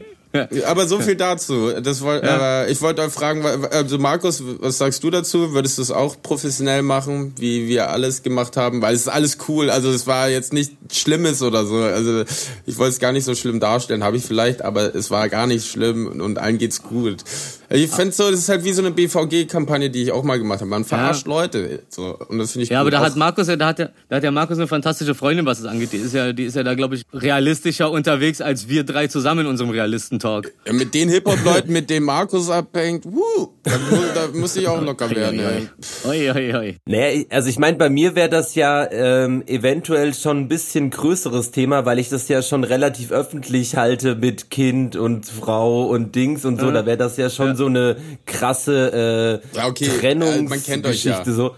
[0.66, 1.72] Aber so viel dazu.
[1.82, 5.54] Das woll, aber ich wollte euch fragen, also Markus, was sagst du dazu?
[5.54, 8.82] Würdest du es auch professionell machen, wie wir alles gemacht haben?
[8.82, 9.70] Weil es ist alles cool.
[9.70, 11.76] Also es war jetzt nicht Schlimmes oder so.
[11.76, 12.24] Also
[12.66, 15.46] ich wollte es gar nicht so schlimm darstellen, habe ich vielleicht, aber es war gar
[15.46, 17.24] nicht schlimm und, und allen geht's gut.
[17.70, 20.60] Ich fände so, das ist halt wie so eine BVG-Kampagne, die ich auch mal gemacht
[20.60, 20.70] habe.
[20.70, 21.80] Man verarscht Leute.
[21.90, 22.16] So.
[22.28, 24.24] Und das finde ich Ja, aber da hat Markus ja, da hat ja, da hat
[24.24, 25.92] ja Markus eine fantastische Freundin, was es angeht.
[25.92, 29.40] Die ist ja, die ist ja da, glaube ich, realistischer unterwegs als wir drei zusammen
[29.40, 30.52] in unserem Realisten guten Talk.
[30.66, 33.72] Ja, mit den Hip-Hop-Leuten, mit denen Markus abhängt, wuh, da,
[34.14, 35.70] da muss ich auch locker werden.
[36.06, 36.76] Oi, oi, oi.
[36.86, 41.50] Naja, also ich meine, bei mir wäre das ja ähm, eventuell schon ein bisschen größeres
[41.50, 46.44] Thema, weil ich das ja schon relativ öffentlich halte mit Kind und Frau und Dings
[46.44, 46.66] und so.
[46.66, 46.72] Ja.
[46.72, 47.54] Da wäre das ja schon Ja.
[47.54, 51.24] so eine krasse äh, Ja, okay, äh, Trennungsgeschichte man kennt euch ja.
[51.24, 51.54] so.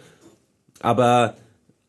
[0.81, 1.35] Aber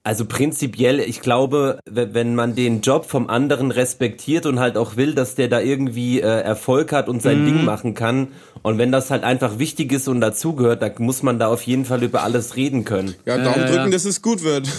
[0.04, 4.96] also prinzipiell, ich glaube, we- wenn man den Job vom anderen respektiert und halt auch
[4.96, 7.22] will, dass der da irgendwie äh, Erfolg hat und Mhm.
[7.22, 8.30] sein Ding machen kann
[8.64, 11.86] und wenn das halt einfach wichtig ist und dazugehört, da muss man da auf jeden
[11.86, 13.14] Fall über alles reden können.
[13.26, 13.90] Ja, Daumen ja, drücken, ja.
[13.92, 14.68] dass es gut wird.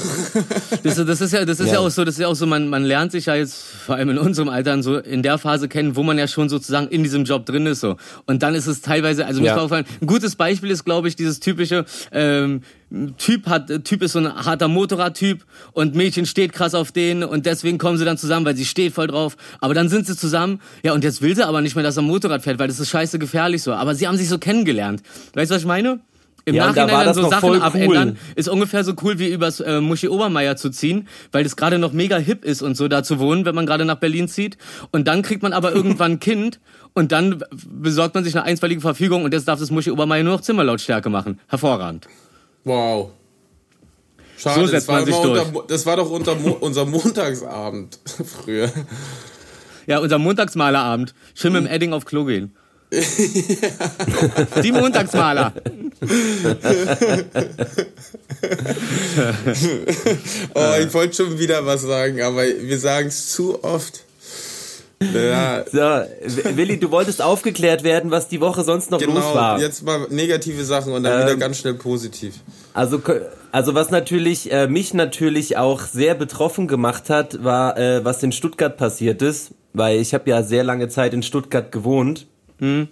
[0.82, 1.74] Das, das ist ja, das ist ja.
[1.74, 1.78] Ja.
[1.80, 4.08] auch so, das ist ja auch so, man, man lernt sich ja jetzt, vor allem
[4.10, 7.24] in unserem Alter, so in der Phase kennen, wo man ja schon sozusagen in diesem
[7.24, 7.96] Job drin ist, so.
[8.26, 9.52] Und dann ist es teilweise, also mir Ja.
[9.54, 12.62] ist aufgefallen, ein gutes Beispiel ist, glaube ich, dieses typische, ähm,
[13.16, 17.46] Typ hat, Typ ist so ein harter Motorradtyp und Mädchen steht krass auf den und
[17.46, 19.36] deswegen kommen sie dann zusammen, weil sie steht voll drauf.
[19.60, 22.02] Aber dann sind sie zusammen, ja, und jetzt will sie aber nicht mehr, dass er
[22.02, 23.72] Motorrad fährt, weil das ist scheiße gefährlich so.
[23.72, 25.02] Aber sie haben sich so kennengelernt.
[25.34, 26.00] Weißt du, was ich meine?
[26.44, 27.62] Im Ja, da Nachhinein war dann so Sachen cool.
[27.62, 31.78] abändern, ist ungefähr so cool wie übers äh, Muschi Obermeier zu ziehen, weil das gerade
[31.78, 34.58] noch mega hip ist und so da zu wohnen, wenn man gerade nach Berlin zieht.
[34.90, 36.58] Und dann kriegt man aber irgendwann ein Kind
[36.94, 40.34] und dann besorgt man sich eine einstweilige Verfügung und jetzt darf das Muschi Obermeier nur
[40.34, 41.38] noch Zimmerlautstärke machen.
[41.46, 42.08] Hervorragend.
[42.64, 43.10] Wow.
[44.38, 45.46] Schade, So setzt das, war man sich durch.
[45.46, 47.98] unter, das war doch unter unser Montagsabend
[48.42, 48.70] früher.
[49.86, 51.14] Ja, unser Montagsmalerabend.
[51.34, 52.54] Schön mit dem Edding auf Klo gehen.
[54.62, 55.52] Die Montagsmaler.
[60.54, 64.04] Oh, ich wollte schon wieder was sagen, aber wir sagen es zu oft.
[65.14, 69.34] Ja, So, Willi, du wolltest aufgeklärt werden, was die Woche sonst noch los genau.
[69.34, 69.60] war.
[69.60, 72.34] Jetzt mal negative Sachen und dann wieder Ähm, ganz schnell positiv.
[72.74, 73.00] Also,
[73.50, 78.32] also was natürlich äh, mich natürlich auch sehr betroffen gemacht hat, war, äh, was in
[78.32, 82.26] Stuttgart passiert ist, weil ich habe ja sehr lange Zeit in Stuttgart gewohnt.
[82.58, 82.88] Hm.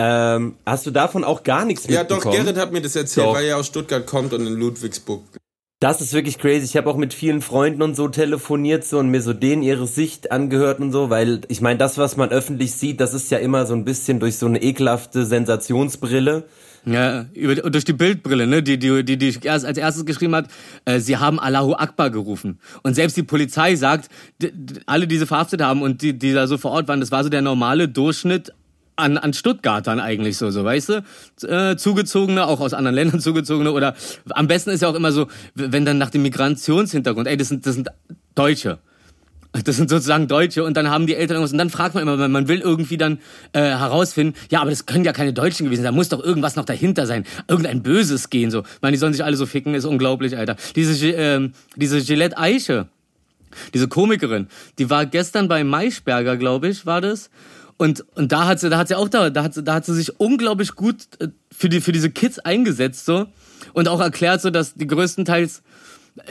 [0.00, 2.44] Ähm, hast du davon auch gar nichts Ja, doch, mitbekommen?
[2.44, 3.34] Gerrit hat mir das erzählt, Doch.
[3.34, 5.22] weil er aus Stuttgart kommt und in Ludwigsburg.
[5.80, 6.64] Das ist wirklich crazy.
[6.64, 9.86] Ich habe auch mit vielen Freunden und so telefoniert so und mir so denen ihre
[9.86, 13.38] Sicht angehört und so, weil ich meine, das, was man öffentlich sieht, das ist ja
[13.38, 16.48] immer so ein bisschen durch so eine ekelhafte Sensationsbrille.
[16.84, 20.48] Ja, über, durch die Bildbrille, ne, die, die, die, die als erstes geschrieben hat,
[20.84, 22.58] äh, sie haben Allahu Akbar gerufen.
[22.82, 24.08] Und selbst die Polizei sagt,
[24.86, 27.22] alle, die sie verhaftet haben und die, die da so vor Ort waren, das war
[27.22, 28.52] so der normale Durchschnitt
[28.98, 31.04] an, an Stuttgartern eigentlich so, so, weißt du?
[31.46, 33.94] Äh, zugezogene, auch aus anderen Ländern zugezogene oder
[34.30, 37.66] am besten ist ja auch immer so, wenn dann nach dem Migrationshintergrund, ey, das sind,
[37.66, 37.88] das sind
[38.34, 38.78] Deutsche.
[39.64, 42.28] Das sind sozusagen Deutsche und dann haben die Eltern irgendwas und dann fragt man immer,
[42.28, 43.18] man- will irgendwie dann
[43.54, 46.54] äh, herausfinden, ja, aber das können ja keine Deutschen gewesen sein, da muss doch irgendwas
[46.56, 48.60] noch dahinter sein, irgendein Böses gehen so.
[48.60, 50.56] Ich meine, die sollen sich alle so ficken, ist unglaublich, Alter.
[50.76, 52.88] Diese ähm, diese Gillette Eiche,
[53.72, 57.30] diese Komikerin, die war gestern bei Maischberger, glaube ich, war das.
[57.78, 59.86] Und, und da hat sie, da hat sie auch da, da hat sie, da hat
[59.86, 63.26] sie sich unglaublich gut äh, für die, für diese Kids eingesetzt, so.
[63.72, 65.62] Und auch erklärt so, dass die größtenteils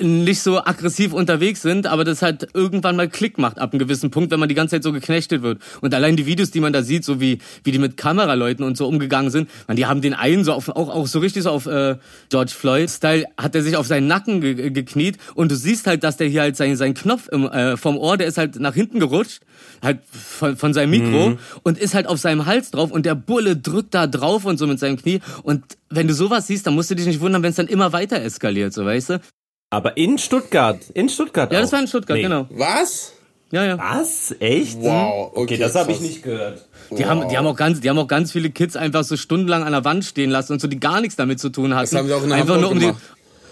[0.02, 4.12] nicht so aggressiv unterwegs sind, aber das halt irgendwann mal Klick macht ab einem gewissen
[4.12, 5.62] Punkt, wenn man die ganze Zeit so geknechtet wird.
[5.82, 8.78] Und allein die Videos, die man da sieht, so wie, wie die mit Kameraleuten und
[8.78, 11.52] so umgegangen sind, man, die haben den einen so auf, auch, auch so richtig so
[11.52, 11.96] auf äh,
[12.30, 16.18] George Floyd-Style, hat er sich auf seinen Nacken ge gekniet und du siehst halt, dass
[16.18, 19.00] der hier halt seinen, seinen Knopf im, äh, vom Ohr, der ist halt nach hinten
[19.00, 19.42] gerutscht,
[19.84, 23.56] halt von, von seinem Mikro und ist halt auf seinem Hals drauf und der Bulle
[23.58, 26.90] drückt da drauf und so mit seinem Knie und wenn du sowas siehst, dann musst
[26.92, 29.22] du dich nicht wundern, wenn es dann immer weiter eskaliert, so weißt du?
[29.70, 31.74] Aber in Stuttgart, in Stuttgart Ja, das auch.
[31.74, 32.24] war in Stuttgart, Nee.
[32.24, 32.48] genau.
[32.52, 33.13] Was?
[33.52, 33.78] Ja, ja.
[33.78, 34.36] Was?
[34.40, 34.78] Echt?
[34.82, 36.66] Wow, okay, Okay, das habe ich nicht gehört.
[36.98, 39.63] Die haben, die haben auch ganz, die haben auch ganz viele Kids einfach so stundenlang
[39.63, 41.90] an der Wand stehen lassen und so, die gar nichts damit zu tun hatten.
[41.90, 43.02] Das haben sie auch in einfach Hamburg nur um gemacht.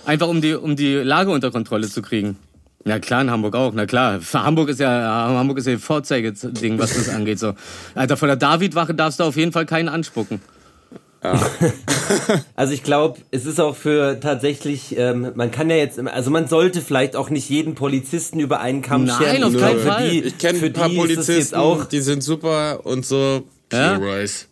[0.06, 2.38] die, einfach um die, um die Lage unter Kontrolle zu kriegen.
[2.88, 4.20] Ja klar, in Hamburg auch, na klar.
[4.34, 4.90] Hamburg ist ja,
[5.30, 7.54] Hamburg ist ja Vorzeigeding, was das angeht, so.
[7.96, 10.40] Alter, von der Davidwache darfst du auf jeden Fall keinen anspucken.
[12.56, 16.48] Also ich glaube, es ist auch für tatsächlich, ähm, man kann ja jetzt, also man
[16.48, 19.44] sollte vielleicht auch nicht jeden Polizisten über einen Kamm Nein, scheren.
[19.44, 20.10] auf Ich keinen Fall.
[20.10, 23.44] Die, Ich kenne für ein paar Polizisten, auch die sind super und so.
[23.72, 23.96] Ja?
[23.96, 24.48] Rice.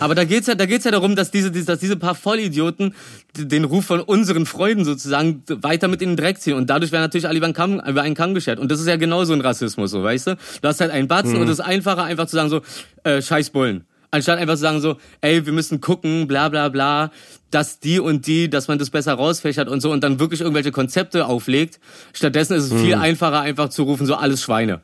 [0.00, 2.94] Aber da geht's ja, da geht's ja darum, dass diese, dass diese paar Vollidioten
[3.36, 6.54] den Ruf von unseren Freunden sozusagen weiter mit in den Dreck ziehen.
[6.54, 8.58] Und dadurch werden natürlich alle über einen Kamm, über einen Kamm geschert.
[8.58, 10.36] Und das ist ja genauso ein Rassismus, so, weißt du?
[10.60, 12.62] Du hast halt einen Batzen und es ist einfacher, einfach zu sagen so,
[13.04, 13.84] äh, scheiß Bullen.
[14.10, 17.10] Anstatt einfach zu sagen so, ey, wir müssen gucken, bla, bla, bla,
[17.50, 20.72] dass die und die, dass man das besser rausfächert und so und dann wirklich irgendwelche
[20.72, 21.80] Konzepte auflegt.
[22.12, 24.80] Stattdessen ist es viel einfacher, einfach zu rufen, so alles Schweine.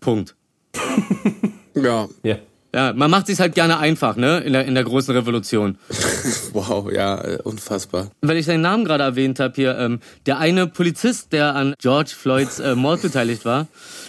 [0.00, 0.34] Punkt.
[1.76, 2.08] Ja.
[2.22, 2.36] Ja.
[2.76, 4.40] Ja, man macht sich halt gerne einfach, ne?
[4.40, 5.78] In der, in der großen Revolution.
[6.52, 8.10] wow, ja, äh, unfassbar.
[8.20, 12.10] Weil ich seinen Namen gerade erwähnt habe hier, ähm, der eine Polizist, der an George
[12.14, 13.66] Floyds äh, Mord beteiligt war,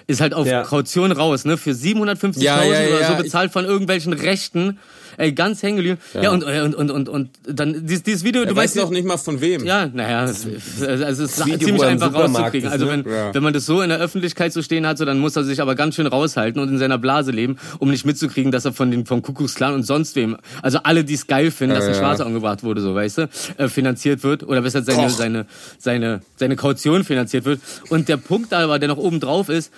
[0.08, 0.64] ist halt auf ja.
[0.64, 1.56] Kaution raus, ne?
[1.56, 4.80] Für 750.000 ja, ja, oder so bezahlt von irgendwelchen Rechten
[5.18, 6.00] ey, ganz hängen geblieben.
[6.14, 6.24] Ja.
[6.24, 9.06] ja, und, und, und, und, und dann dieses, dieses Video, er du weißt noch nicht
[9.06, 9.66] mal von wem.
[9.66, 10.48] Ja, naja, es,
[10.82, 12.70] also es ist ziemlich einfach rauszukriegen.
[12.70, 13.34] Also wenn, ja.
[13.34, 15.62] wenn man das so in der Öffentlichkeit so stehen hat, so, dann muss er sich
[15.62, 18.92] aber ganz schön raushalten und in seiner Blase leben, um nicht mitzukriegen, dass er von
[18.92, 22.26] den vom Kuckucksklan und sonst wem, also alle, die es geil finden, dass ein Schwarzer
[22.26, 25.46] umgebracht wurde, so weißt du, äh, finanziert wird oder besser seine, seine,
[25.80, 27.60] seine, seine Kaution finanziert wird.
[27.90, 29.72] Und der Punkt aber, der noch oben drauf ist,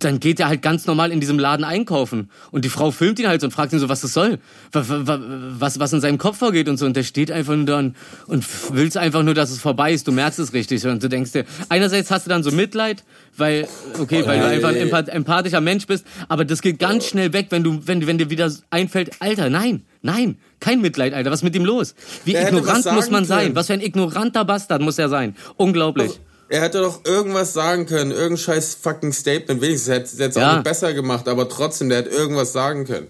[0.00, 2.30] dann geht er halt ganz normal in diesem Laden einkaufen.
[2.50, 4.38] Und die Frau filmt ihn halt und fragt ihn so, was das soll,
[4.72, 6.86] was, was in seinem Kopf vorgeht und so.
[6.86, 7.94] Und der steht einfach nur dann
[8.26, 10.08] und willst einfach nur, dass es vorbei ist.
[10.08, 10.84] Du merkst es richtig.
[10.86, 13.04] Und du denkst dir, einerseits hast du dann so Mitleid,
[13.36, 17.46] weil, okay, weil du einfach ein empathischer Mensch bist, aber das geht ganz schnell weg,
[17.50, 21.44] wenn du, wenn, wenn dir wieder einfällt, Alter, nein, nein, kein Mitleid, Alter, was ist
[21.44, 21.94] mit ihm los?
[22.24, 23.54] Wie er ignorant muss man sein?
[23.54, 25.36] Was für ein ignoranter Bastard muss er sein?
[25.56, 26.20] Unglaublich.
[26.50, 29.62] Er hätte doch irgendwas sagen können, irgendein scheiß fucking Statement.
[29.62, 30.50] Wenigstens hätte er jetzt ja.
[30.50, 33.06] auch nicht besser gemacht, aber trotzdem, der hätte irgendwas sagen können.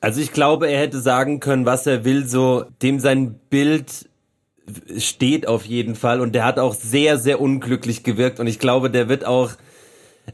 [0.00, 4.08] Also ich glaube, er hätte sagen können, was er will, so dem sein Bild
[4.96, 8.88] steht auf jeden Fall und der hat auch sehr, sehr unglücklich gewirkt und ich glaube,
[8.88, 9.50] der wird auch,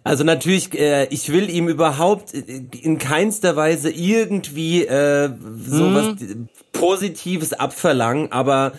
[0.04, 5.30] also natürlich, äh, ich will ihm überhaupt in keinster Weise irgendwie äh,
[5.66, 6.48] sowas hm.
[6.72, 8.72] Positives abverlangen, aber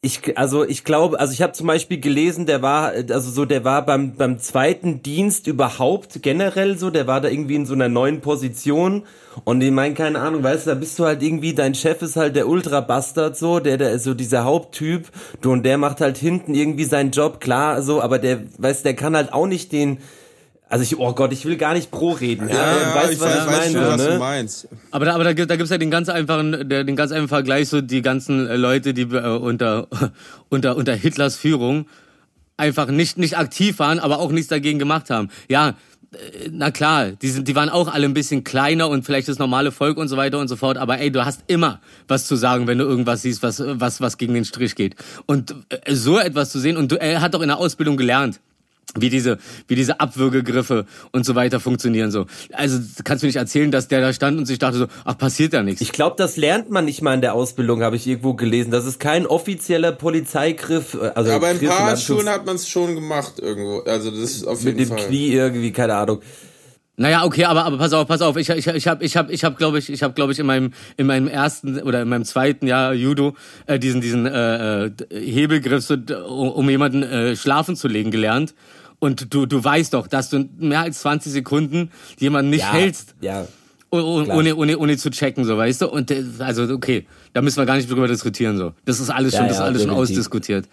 [0.00, 3.64] ich, also ich glaube, also ich habe zum Beispiel gelesen, der war, also so, der
[3.64, 7.88] war beim beim zweiten Dienst überhaupt generell so, der war da irgendwie in so einer
[7.88, 9.02] neuen Position.
[9.44, 12.14] Und ich meine, keine Ahnung, weißt du, da bist du halt irgendwie, dein Chef ist
[12.14, 16.16] halt der Ultra-Bastard so, der, der ist so dieser Haupttyp, du und der macht halt
[16.16, 19.98] hinten irgendwie seinen Job, klar, so, aber der, weißt der kann halt auch nicht den,
[20.70, 22.48] also ich, oh Gott, ich will gar nicht pro reden.
[22.48, 24.12] Ja, ja, weißt, ich was weiß, ich weiß schon, was ne?
[24.12, 24.68] du meinst.
[24.90, 27.68] Aber da, aber da, da gibt's ja den ganz einfachen, der, den ganz einfachen Vergleich
[27.68, 29.88] so die ganzen äh, Leute, die äh, unter
[30.50, 31.86] unter unter Hitlers Führung
[32.58, 35.30] einfach nicht nicht aktiv waren, aber auch nichts dagegen gemacht haben.
[35.48, 35.70] Ja,
[36.12, 39.38] äh, na klar, die sind, die waren auch alle ein bisschen kleiner und vielleicht das
[39.38, 40.76] normale Volk und so weiter und so fort.
[40.76, 44.18] Aber ey, du hast immer was zu sagen, wenn du irgendwas siehst, was was was
[44.18, 44.96] gegen den Strich geht.
[45.24, 48.40] Und äh, so etwas zu sehen und du, er hat doch in der Ausbildung gelernt
[48.96, 52.26] wie diese, wie diese Abwürgegriffe und so weiter funktionieren so.
[52.52, 55.18] Also kannst du mir nicht erzählen, dass der da stand und sich dachte so, ach
[55.18, 55.80] passiert da nichts.
[55.80, 58.70] Ich glaube, das lernt man nicht mal in der Ausbildung, habe ich irgendwo gelesen.
[58.70, 60.94] Das ist kein offizieller Polizeigriff.
[60.94, 63.80] Äh, also Aber in ein paar Schulen hat man es schon gemacht irgendwo.
[63.80, 64.96] Also das ist auf jeden Fall.
[64.96, 66.20] Mit dem Knie irgendwie, keine Ahnung.
[67.00, 68.36] Naja, okay, aber aber pass auf, pass auf.
[68.36, 70.46] Ich ich ich habe ich habe ich habe glaube ich ich habe glaube ich in
[70.46, 74.90] meinem in meinem ersten oder in meinem zweiten Jahr Judo äh, diesen diesen äh, äh
[75.12, 78.52] Hebelgriff so, um jemanden äh, schlafen zu legen gelernt.
[78.98, 83.14] Und du, du weißt doch, dass du mehr als 20 Sekunden jemanden nicht ja, hältst.
[83.20, 83.46] Ja.
[83.90, 85.88] Ohne, ohne, ohne zu checken, so, weißt du?
[85.88, 88.74] Und, also, okay, da müssen wir gar nicht drüber diskutieren, so.
[88.84, 89.94] Das ist alles schon, ja, das ist alles definitiv.
[89.94, 90.68] schon ausdiskutiert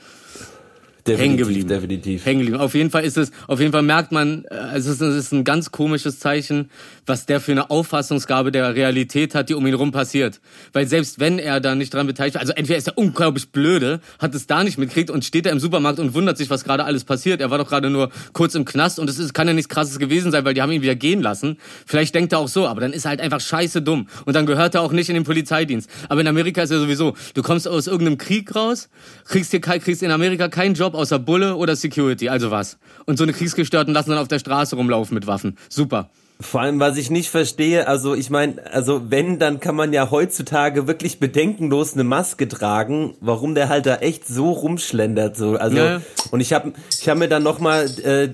[1.08, 1.70] hängen geblieben.
[1.70, 2.26] Definitiv.
[2.26, 2.60] Hängen geblieben.
[2.60, 5.32] Auf jeden Fall ist es, auf jeden Fall merkt man, äh, es ist, es ist
[5.32, 6.70] ein ganz komisches Zeichen,
[7.06, 10.42] was der für eine Auffassungsgabe der Realität hat, die um ihn rum passiert.
[10.74, 14.34] Weil selbst wenn er da nicht dran beteiligt, also entweder ist er unglaublich blöde, hat
[14.34, 17.04] es da nicht mitkriegt und steht da im Supermarkt und wundert sich, was gerade alles
[17.04, 17.40] passiert.
[17.40, 20.00] Er war doch gerade nur kurz im Knast und es ist, kann ja nichts krasses
[20.00, 21.58] gewesen sein, weil die haben ihn wieder gehen lassen.
[21.86, 24.08] Vielleicht denkt er auch so, aber dann ist er halt einfach scheiße dumm.
[24.26, 25.90] Und dann gehört er auch nicht in den Polizeidienst.
[26.10, 28.90] Aber in Amerika ist er sowieso, du kommst aus irgendeinem Krieg raus,
[29.26, 32.78] kriegst hier, kriegst in Amerika keinen Job außer Bulle oder Security, also was.
[33.06, 35.58] Und so eine Kriegsgestörten lassen dann auf der Straße rumlaufen mit Waffen.
[35.70, 36.10] Super.
[36.42, 40.12] Vor allem, was ich nicht verstehe, also ich meine, also wenn, dann kann man ja
[40.12, 45.56] heutzutage wirklich bedenkenlos eine Maske tragen, warum der halt da echt so rumschlendert so.
[45.56, 46.02] Also ja.
[46.32, 48.34] und ich habe ich hab mir dann noch mal äh,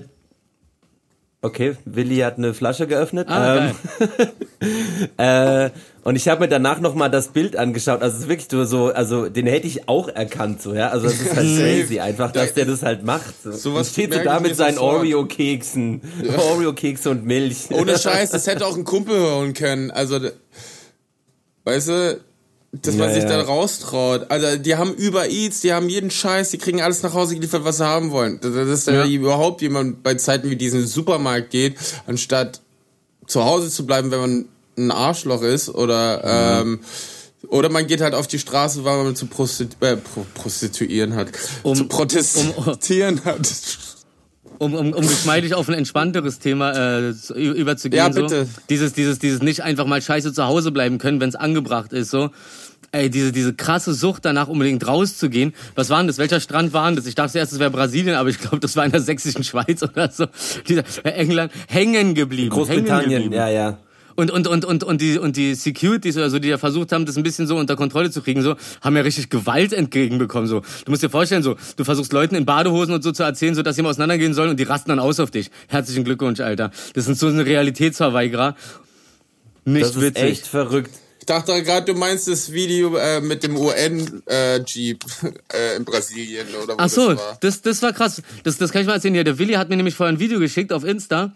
[1.44, 3.28] Okay, Willi hat eine Flasche geöffnet.
[3.28, 3.74] Ah, ähm,
[5.16, 5.70] äh,
[6.04, 8.00] und ich habe mir danach noch mal das Bild angeschaut.
[8.00, 10.90] Also es ist wirklich nur so, also den hätte ich auch erkannt so, ja.
[10.90, 13.42] Also es ist halt crazy einfach, dass der das halt macht.
[13.42, 13.50] So.
[13.50, 16.38] so was steht so da mit seinen Oreo-Keksen, ja.
[16.52, 17.70] Oreo-Kekse und Milch.
[17.70, 19.90] Ohne Scheiß, das hätte auch ein Kumpel hören können.
[19.90, 20.20] Also,
[21.64, 22.20] weißt du,
[22.72, 23.28] dass man ja, sich ja.
[23.28, 24.30] da raustraut.
[24.30, 27.64] Also die haben über Eats, die haben jeden Scheiß, die kriegen alles nach Hause geliefert,
[27.64, 28.40] was sie haben wollen.
[28.40, 29.04] Das ist ja.
[29.04, 32.62] überhaupt jemand bei Zeiten wie diesen Supermarkt geht, anstatt
[33.26, 34.44] zu Hause zu bleiben, wenn man
[34.78, 36.70] ein Arschloch ist oder mhm.
[36.70, 36.80] ähm,
[37.48, 39.96] oder man geht halt auf die Straße, weil man zu Prostitu äh,
[40.34, 41.32] prostituieren hat,
[41.64, 43.40] um, zu protestieren um, hat
[44.62, 47.98] um, um, um geschmeidig auf ein entspannteres Thema äh, überzugehen.
[47.98, 48.44] Ja, bitte.
[48.44, 48.50] So.
[48.70, 52.10] Dieses, dieses, dieses nicht einfach mal scheiße zu Hause bleiben können, wenn es angebracht ist.
[52.10, 52.30] So.
[52.92, 55.54] Ey, diese, diese krasse Sucht danach unbedingt rauszugehen.
[55.74, 56.18] Was war denn das?
[56.18, 57.06] Welcher Strand war denn das?
[57.06, 59.82] Ich dachte erst, es wäre Brasilien, aber ich glaube, das war in der sächsischen Schweiz
[59.82, 60.26] oder so.
[60.68, 62.50] Dieser, äh, England hängen geblieben.
[62.50, 63.34] Großbritannien, hängen geblieben.
[63.34, 63.78] ja, ja.
[64.16, 67.06] Und, und, und, und, und, die, und die Securities oder so, die ja versucht haben,
[67.06, 70.60] das ein bisschen so unter Kontrolle zu kriegen, so, haben ja richtig Gewalt entgegenbekommen, so.
[70.84, 73.62] Du musst dir vorstellen, so, du versuchst Leuten in Badehosen und so zu erzählen, so,
[73.62, 75.50] dass sie mal auseinandergehen sollen und die rasten dann aus auf dich.
[75.68, 76.70] Herzlichen Glückwunsch, Alter.
[76.94, 78.56] Das sind so eine Realitätsverweigerer.
[79.64, 80.22] Nicht das ist witzig.
[80.24, 80.90] echt verrückt.
[81.20, 85.04] Ich dachte gerade, du meinst das Video äh, mit dem UN-Jeep
[85.52, 87.38] äh, in Brasilien oder wo Ach so, das war.
[87.40, 88.22] das, das war krass.
[88.42, 89.14] Das, das kann ich mal erzählen.
[89.14, 91.32] Ja, der Willi hat mir nämlich vorher ein Video geschickt auf Insta,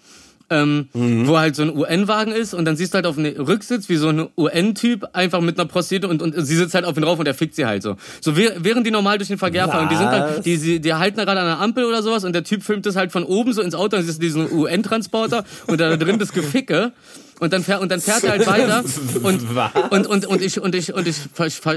[0.50, 1.26] ähm, Mhm.
[1.26, 3.96] wo halt so ein UN-Wagen ist und dann siehst du halt auf dem Rücksitz, wie
[3.96, 7.18] so ein UN-Typ einfach mit einer Prostituierte und, und sie sitzt halt auf ihn rauf
[7.18, 7.96] und er fickt sie halt so.
[8.20, 9.88] So wäh- während die normal durch den Verkehr fahren.
[9.90, 12.32] Die sind halt, die, die, die halten da gerade an der Ampel oder sowas und
[12.32, 15.44] der Typ filmt das halt von oben so ins Auto und siehst du diesen UN-Transporter
[15.66, 16.92] und da drin das Geficke.
[17.38, 18.82] Und dann fährt und dann fährt er halt weiter
[19.22, 19.42] und
[19.90, 21.16] und und und ich und ich und ich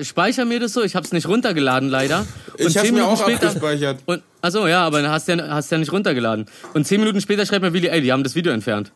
[0.08, 0.84] speichere mir das so.
[0.84, 2.20] Ich hab's nicht runtergeladen leider.
[2.58, 4.00] Und Ich hab's zehn mir auch später- abgespeichert.
[4.06, 6.46] Und achso, ja, aber dann hast du ja, hast ja nicht runtergeladen.
[6.74, 8.94] Und zehn Minuten später schreibt mir Willi, ey, die haben das Video entfernt.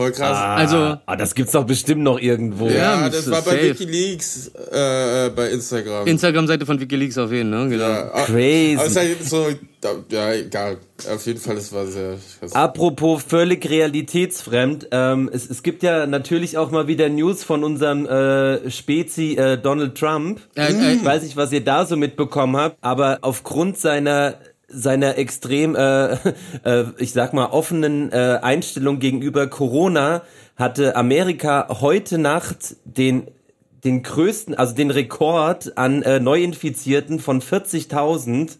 [0.00, 0.38] Voll krass.
[0.38, 2.68] Also- ah, das gibt's doch bestimmt noch irgendwo.
[2.68, 3.80] ja, ja, das das war bei safe.
[3.80, 6.06] Wikileaks äh, äh, bei Instagram.
[6.06, 7.68] Instagram-Seite von WikiLeaks auf jeden, ne?
[7.68, 7.84] Genau.
[7.84, 8.76] ja, ah, Crazy.
[8.78, 9.46] Aber es ist halt so,
[9.82, 10.78] da, ja, egal.
[11.12, 12.54] Auf jeden Fall, es war sehr krass.
[12.54, 18.06] Apropos völlig realitätsfremd, ähm, es, es gibt ja natürlich auch mal wieder News von unserem
[18.06, 20.40] äh, Spezi äh, Donald Trump.
[20.54, 24.36] Äh, äh, Ich weiß nicht, was ihr da so mitbekommen habt, aber aufgrund seiner
[24.70, 26.12] seiner extrem, äh,
[26.64, 30.22] äh, ich sag mal, offenen äh, Einstellung gegenüber Corona
[30.56, 33.28] hatte Amerika heute Nacht den
[33.84, 38.58] den größten, also den Rekord an äh, Neuinfizierten von 40.000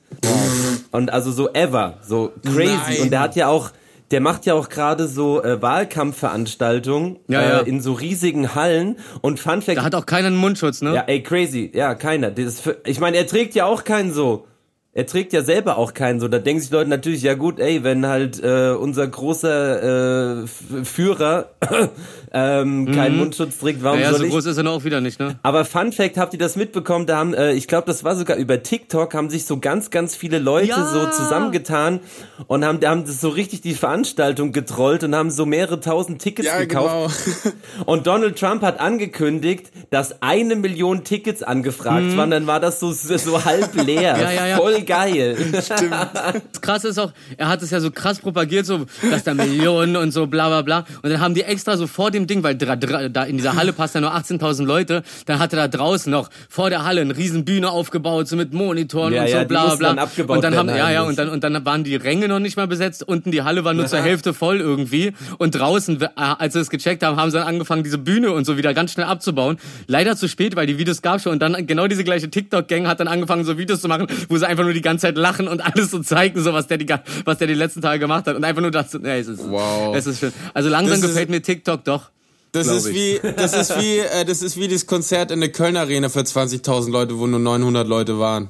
[0.92, 2.68] und also so ever, so crazy.
[2.68, 3.02] Nein.
[3.02, 3.70] Und der hat ja auch,
[4.10, 7.58] der macht ja auch gerade so äh, Wahlkampfveranstaltungen Ja, äh, ja.
[7.60, 10.94] in so riesigen Hallen und Fun Fact, da hat auch keiner einen Mundschutz, ne?
[10.94, 11.70] ja, ey, crazy.
[11.74, 12.30] Ja, keiner.
[12.30, 14.46] Das ich meine, er trägt ja auch keinen so.
[14.92, 16.26] Er trägt ja selber auch keinen so.
[16.26, 20.46] Da denken sich Leute natürlich, ja gut, ey, wenn halt äh, unser großer äh,
[20.84, 21.50] Führer
[22.32, 24.02] ähm, keinen Mundschutz trägt, warum Mhm.
[24.04, 24.32] ja, soll so ich?
[24.32, 25.38] groß ist er noch auch wieder nicht, ne?
[25.44, 27.06] Aber Fun Fact, habt ihr das mitbekommen?
[27.06, 30.16] Da haben, äh, ich glaube, das war sogar über TikTok, haben sich so ganz, ganz
[30.16, 30.84] viele Leute Ja.
[30.86, 32.00] so zusammengetan
[32.48, 36.48] und haben, haben das so richtig die Veranstaltung getrollt und haben so mehrere tausend Tickets
[36.48, 37.16] ja, gekauft.
[37.42, 37.54] genau.
[37.86, 42.30] Und Donald Trump hat angekündigt, dass eine Million Tickets angefragt waren.
[42.30, 44.16] Dann war das so, so halb leer.
[44.16, 44.20] Mhm.
[44.22, 44.56] Ja, ja, ja.
[44.56, 45.36] Voll geil.
[45.60, 49.96] Das krasse ist auch, er hat es ja so krass propagiert, so, dass da Millionen
[49.96, 50.84] und so bla bla bla.
[51.02, 53.56] Und dann haben die extra so vor dem Ding, weil dra, dra, da in dieser
[53.56, 57.00] Halle passt ja nur 18.000 Leute, dann hat er da draußen noch vor der Halle
[57.00, 60.44] eine riesen Bühne aufgebaut, so mit Monitoren Ja, und so ja, bla bla dann Und
[60.44, 63.06] dann haben, ja, ja, und dann, und dann waren die Ränge noch nicht mal besetzt,
[63.06, 65.12] unten die Halle war nur zur Hälfte voll irgendwie.
[65.38, 68.44] Und draußen, äh, als sie es gecheckt haben, haben sie dann angefangen, diese Bühne und
[68.44, 69.58] so wieder ganz schnell abzubauen.
[69.86, 71.32] Leider zu spät, weil die Videos gab schon.
[71.32, 74.46] Und dann genau diese gleiche TikTok-Gang hat dann angefangen, so Videos zu machen, wo sie
[74.46, 76.86] einfach nur die ganze Zeit lachen und alles so zeigen, so was der die,
[77.24, 78.36] was der die letzten Tage gemacht hat.
[78.36, 79.94] Und einfach nur das, nee, es ist, Wow.
[79.96, 80.32] es ist schön.
[80.54, 82.10] Also langsam Das ist- gefällt mir TikTok doch.
[82.52, 82.94] Das ist ich.
[82.96, 86.20] wie, das ist wie, äh, das ist wie das Konzert in der Kölner Arena für
[86.20, 88.48] 20.000 Leute, wo nur 900 Leute waren.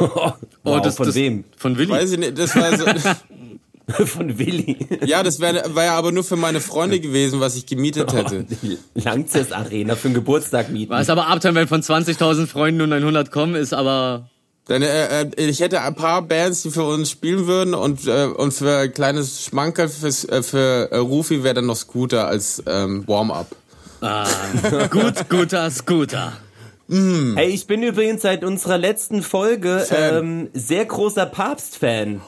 [0.00, 0.32] Oh,
[0.64, 1.44] wow, das, von das, wem?
[1.56, 1.90] Von Willi.
[1.90, 2.84] Weiß ich nicht, das war so,
[4.06, 4.76] Von Willi.
[5.06, 8.44] ja, das wäre, war ja aber nur für meine Freunde gewesen, was ich gemietet hätte.
[8.60, 10.90] Die Langzess Arena für einen Geburtstag mieten.
[10.90, 14.28] Was aber abteilen, wenn von 20.000 Freunden nur 900 kommen, ist aber...
[14.68, 18.24] Denn, äh, äh, ich hätte ein paar Bands, die für uns spielen würden und, äh,
[18.24, 22.62] und für ein kleines Schmankerl fürs, äh, für äh, Rufi wäre dann noch Scooter als
[22.66, 23.46] ähm, Warm-up.
[24.00, 24.26] Ah,
[24.90, 26.32] gut, guter Scooter.
[26.88, 30.16] Hey, ich bin übrigens seit unserer letzten Folge Fan.
[30.16, 32.20] ähm, sehr großer Papst-Fan.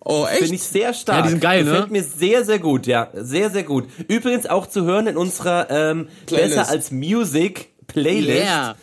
[0.00, 0.72] Oh, Finde ich echt?
[0.72, 1.18] sehr stark.
[1.18, 1.70] Ja, die sind geil, ne?
[1.70, 3.08] Gefällt mir sehr, sehr gut, ja.
[3.12, 3.88] Sehr, sehr gut.
[4.08, 6.56] Übrigens auch zu hören in unserer ähm, Playlist.
[6.56, 8.38] Besser als Music Playlist.
[8.44, 8.76] Yeah.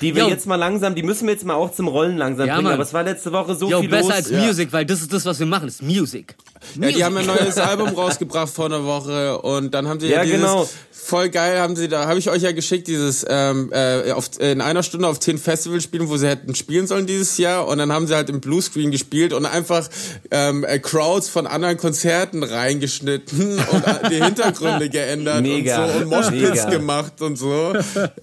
[0.00, 0.28] Die wir Yo.
[0.28, 2.64] jetzt mal langsam, die müssen wir jetzt mal auch zum Rollen langsam Ja, bringen.
[2.64, 2.74] Mann.
[2.74, 4.12] Aber es war letzte Woche so Jo, viel besser los.
[4.16, 4.40] als Ja.
[4.44, 6.34] Music, weil das ist das, was wir machen, ist Music.
[6.80, 10.18] Ja, die haben ein neues Album rausgebracht vor einer Woche und dann haben sie ja,
[10.18, 10.68] Ja, dieses genau.
[10.92, 14.60] voll geil haben sie da habe ich euch ja geschickt dieses ähm, äh, auf, in
[14.60, 17.90] einer Stunde auf zehn Festivals spielen, wo sie hätten spielen sollen dieses Jahr und dann
[17.92, 19.88] haben sie halt im Bluescreen gespielt und einfach
[20.30, 25.84] ähm, äh, Crowds von anderen Konzerten reingeschnitten und die Hintergründe geändert Mega.
[25.84, 26.70] und so und Moshpits Mega.
[26.70, 27.72] gemacht und so.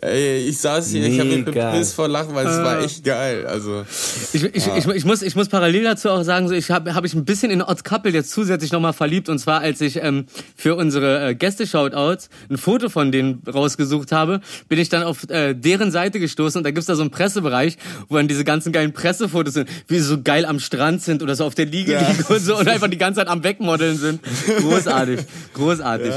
[0.02, 3.46] Ey, ich saß hier, ich habe mich Bepisst vor Lachen, weil es war echt geil.
[3.48, 3.86] Also
[4.34, 7.06] Ich, ich, ich, ich, muss, ich muss parallel dazu auch sagen, so, ich habe hab
[7.06, 9.30] ich ein bisschen in Couple jetzt zusätzlich nochmal verliebt.
[9.30, 10.26] Und zwar, als ich ähm,
[10.56, 15.54] für unsere äh, Gäste-Shoutouts ein Foto von denen rausgesucht habe, bin ich dann auf äh,
[15.54, 16.60] deren Seite gestoßen.
[16.60, 17.78] Und da gibt's da so einen Pressebereich,
[18.10, 21.36] wo dann diese ganzen geilen Pressefotos sind, wie sie so geil am Strand sind oder
[21.36, 22.00] so auf der Liege Ja.
[22.10, 24.22] liegen und so und einfach die ganze Zeit am Wegmodeln sind.
[24.60, 25.20] Großartig,
[25.54, 26.14] großartig.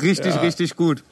[0.00, 0.40] Richtig, Ja.
[0.40, 1.02] richtig gut.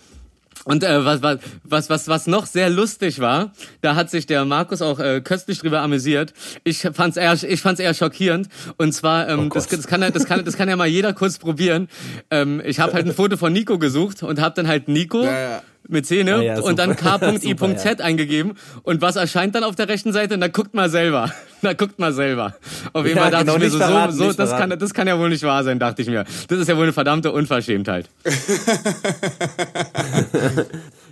[0.65, 4.83] Und äh, was, was, was, was, noch sehr lustig war, da hat sich der Markus
[4.83, 6.35] auch äh, köstlich drüber amüsiert.
[6.65, 8.49] Ich fand's eher, ich fand's eher schockierend.
[8.77, 11.13] Und zwar, ähm, Oh das, das, kann, ja- das, kann, das kann ja mal jeder
[11.13, 11.89] kurz probieren.
[12.31, 15.39] Ähm, ich habe halt ein Foto von Nico gesucht und habe dann halt Nico Ja,
[15.39, 15.63] ja.
[15.89, 18.53] Mit Zähne Ah, ja, und dann k.i.z Super, eingegeben.
[18.83, 20.37] Und was erscheint dann auf der rechten Seite?
[20.39, 21.33] Na, guckt mal selber.
[21.63, 22.55] Na, guckt mal selber.
[22.93, 25.09] Auf jeden Ja, Fall dachte genau, ich mir so, verraten, so, das, kann, das kann
[25.09, 26.25] ja wohl nicht wahr sein, dachte ich mir.
[26.49, 28.09] Das ist ja wohl eine verdammte Unverschämtheit.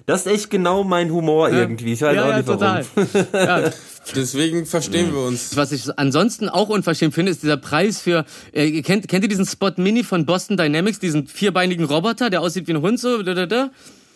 [0.06, 1.92] Das ist echt genau mein Humor irgendwie.
[1.92, 2.60] Ich weiß ja, auch ja, nicht warum.
[2.60, 2.84] total.
[3.34, 3.70] Ja,
[4.16, 5.54] Deswegen verstehen wir uns.
[5.56, 9.44] Was ich ansonsten auch unverschämt finde, ist dieser Preis für, äh, kennt, kennt ihr diesen
[9.44, 13.34] Spot Mini von Boston Dynamics, diesen vierbeinigen Roboter, der aussieht wie ein Hund so, da,
[13.34, 13.70] da, da,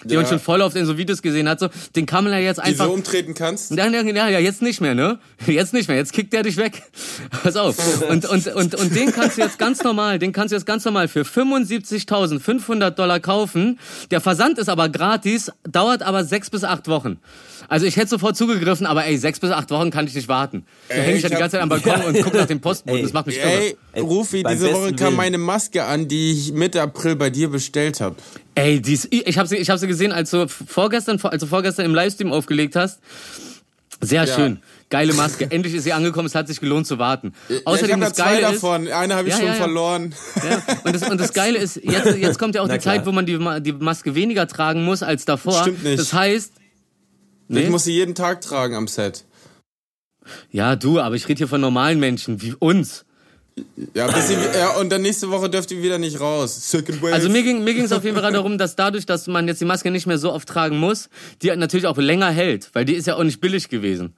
[0.04, 0.26] man Ja.
[0.26, 2.62] schon voll oft in so Videos gesehen hat, so, den kann man ja jetzt Die
[2.62, 2.86] einfach...
[2.86, 3.70] so umtreten kannst?
[3.72, 5.18] Ja, ja, ja, ja, jetzt nicht mehr, ne?
[5.46, 6.82] Jetzt nicht mehr, jetzt kickt der dich weg.
[7.42, 7.76] Pass auf.
[8.08, 10.84] Und, und, und, und den kannst du jetzt ganz normal, den kannst du jetzt ganz
[10.84, 13.78] normal für 75.500 Dollar kaufen.
[14.10, 17.18] Der Versand ist aber gratis, dauert aber sechs bis acht Wochen.
[17.68, 20.64] Also ich hätte sofort zugegriffen, aber ey, sechs bis acht Wochen kann ich nicht warten.
[20.88, 22.06] Da Ey, hänge ich ja die ganze Zeit am Balkon Ja.
[22.06, 22.98] und gucke nach dem Postboten.
[22.98, 23.74] Ey, Das macht mich irre.
[23.94, 25.16] Ey, Rufi, diese Woche kam Willen.
[25.16, 28.16] meine Maske an, die ich Mitte April bei dir bestellt habe.
[28.54, 31.46] Ey, die ist, ich habe sie, ich hab sie gesehen, als du vorgestern, als du
[31.46, 33.00] vorgestern im Livestream aufgelegt hast.
[34.00, 34.34] Sehr Ja.
[34.34, 34.60] schön.
[34.88, 35.50] Geile Maske.
[35.50, 36.26] Endlich ist sie angekommen.
[36.26, 37.32] Es hat sich gelohnt zu warten.
[37.64, 38.88] Außerdem ich das habe da zwei Geile ist, davon.
[38.88, 39.58] Eine habe ich Ja, schon ja, ja.
[39.58, 40.14] verloren.
[40.36, 43.02] Ja, und, das, und das Geile ist, jetzt, jetzt kommt ja auch Na die Zeit,
[43.02, 43.06] klar.
[43.06, 45.62] wo man die, die Maske weniger tragen muss als davor.
[45.62, 45.98] Stimmt nicht.
[45.98, 46.52] Das heißt,
[47.48, 49.24] Ich muss sie jeden Tag tragen am Set.
[50.50, 53.04] ja du, aber ich rede hier von normalen Menschen wie uns.
[53.94, 56.70] Ja, bis sie, ja, und dann nächste Woche dürft ihr wieder nicht raus.
[56.70, 57.12] Second Wave.
[57.12, 59.60] Also mir ging mir ging es auf jeden Fall darum, dass dadurch, dass man jetzt
[59.60, 61.10] die Maske nicht mehr so oft tragen muss,
[61.42, 64.14] die natürlich auch länger hält, weil die ist ja auch nicht billig gewesen.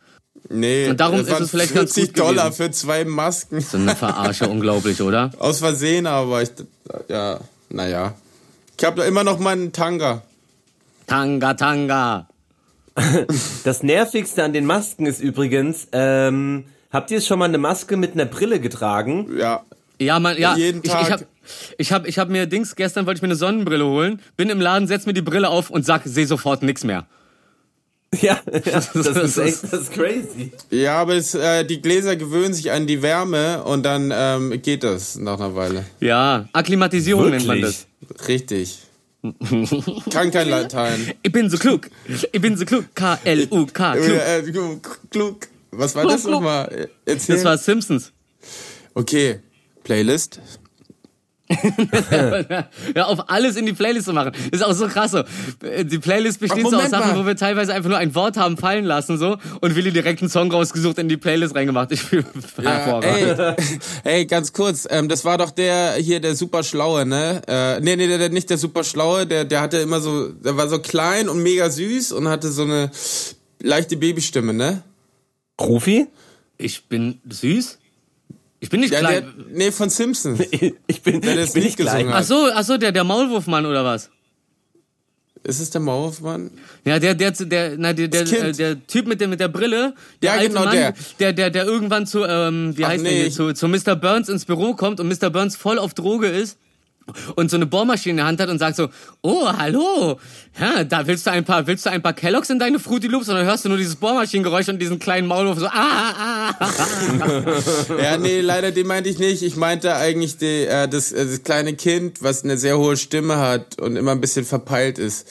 [0.49, 2.63] nee, und darum das ist es vielleicht ganz 40 gut Dollar gewesen.
[2.65, 3.61] für zwei Masken.
[3.61, 5.31] So eine Verarsche, unglaublich, oder?
[5.39, 6.51] Aus Versehen, aber ich,
[7.09, 8.15] ja, naja.
[8.79, 10.23] Ich habe da immer noch meinen Tanga.
[11.07, 12.29] Tanga, Tanga.
[13.65, 18.13] Das nervigste an den Masken ist übrigens, ähm, habt ihr schon mal eine Maske mit
[18.13, 19.29] einer Brille getragen?
[19.39, 19.65] Ja.
[20.01, 20.57] Ja, man, ja.
[20.57, 21.03] Jeden ich, Tag.
[21.03, 21.27] Ich hab,
[21.79, 24.61] ich hab, ich hab mir Dings, gestern wollte ich mir eine Sonnenbrille holen, bin im
[24.61, 27.07] Laden, setz mir die Brille auf und sag, seh sofort nix mehr.
[28.21, 30.53] Ja, ja das ist echt, das ist crazy.
[30.71, 34.85] Ja, aber es, äh, die Gläser gewöhnen sich an die Wärme und dann ähm, geht
[34.85, 35.85] das nach einer Weile.
[35.99, 37.89] Ja, Akklimatisierung nennt man das.
[38.29, 38.79] Richtig.
[40.11, 41.13] Kann kein Latein.
[41.25, 41.91] Ich bin so klug.
[42.31, 42.85] Ich bin so klug.
[42.95, 43.95] K-L-U-K.
[43.97, 44.17] Klug.
[44.17, 44.79] Äh,
[45.11, 45.49] klug.
[45.77, 46.89] Was war das nochmal?
[47.05, 47.37] Erzähl.
[47.37, 48.13] Das war Simpsons.
[48.95, 49.41] okay.
[49.83, 50.41] Playlist.
[52.95, 54.33] Ja, auf alles in die Playlist zu machen.
[54.51, 55.23] Ist auch so krass so.
[55.63, 57.23] Die Playlist besteht Ach, so aus Sachen, mal.
[57.23, 60.31] wo wir teilweise einfach nur ein Wort haben fallen lassen so und Willi direkt einen
[60.31, 61.93] Song rausgesucht in die Playlist reingemacht.
[61.93, 62.25] Ich fühle
[62.63, 63.55] Ja, ey,
[64.05, 67.43] ey, ganz kurz, ähm, das war doch der hier, der super Schlaue, ne?
[67.47, 70.57] Äh, nee, nee, der, der, nicht der super Schlaue, der, der hatte immer so, der
[70.57, 72.91] war so klein und mega süß und hatte so eine
[73.61, 74.83] leichte Babystimme, ne?
[75.57, 76.07] Profi?
[76.59, 77.79] Ich bin süß?
[78.61, 79.45] Ich bin nicht Ja, der, klein.
[79.51, 80.41] nee, von Simpsons.
[80.87, 82.07] Ich bin, Der ich das bin nicht klein.
[82.07, 84.11] gesungen Ach so, ach so, der, der Maulwurfmann oder was?
[85.43, 86.51] Ist es der Maulwurfmann?
[86.87, 88.43] Ja, der, der, der, na, der, der, Kind.
[88.43, 90.95] äh, der Typ mit der, mit der Brille, der Ja, alte genau, Mann, der.
[91.21, 93.11] der, der, der irgendwann zu, ähm, wie Ach, heißt nee.
[93.11, 93.95] der hier, zu, zu Mr.
[93.97, 95.29] Burns ins Büro kommt und Mr.
[95.29, 96.59] Burns voll auf Droge ist
[97.37, 98.89] und so eine Bohrmaschine in der Hand hat und sagt so,
[99.23, 100.19] oh, hallo,
[100.59, 103.29] ja, da willst du ein paar, willst du ein paar Kelloggs in deine Fruity Loops
[103.29, 108.03] und dann hörst du nur dieses Bohrmaschinengeräusch und diesen kleinen Maulwurf so, ah, ah, ah.
[108.03, 109.43] Ja, nee, leider den meinte ich nicht.
[109.43, 113.39] Ich meinte eigentlich die, äh, das, äh, das kleine Kind, was eine sehr hohe Stimme
[113.39, 115.27] hat und immer ein bisschen verpeilt ist.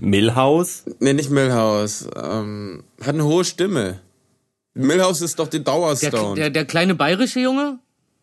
[0.00, 0.84] Millhouse?
[1.00, 2.08] Nee, nicht Milhouse.
[2.16, 4.00] Ähm, hat eine hohe Stimme.
[4.74, 6.36] Milhouse ist doch die Der, Dauerstone.
[6.36, 7.78] der, der kleine bayerische Junge?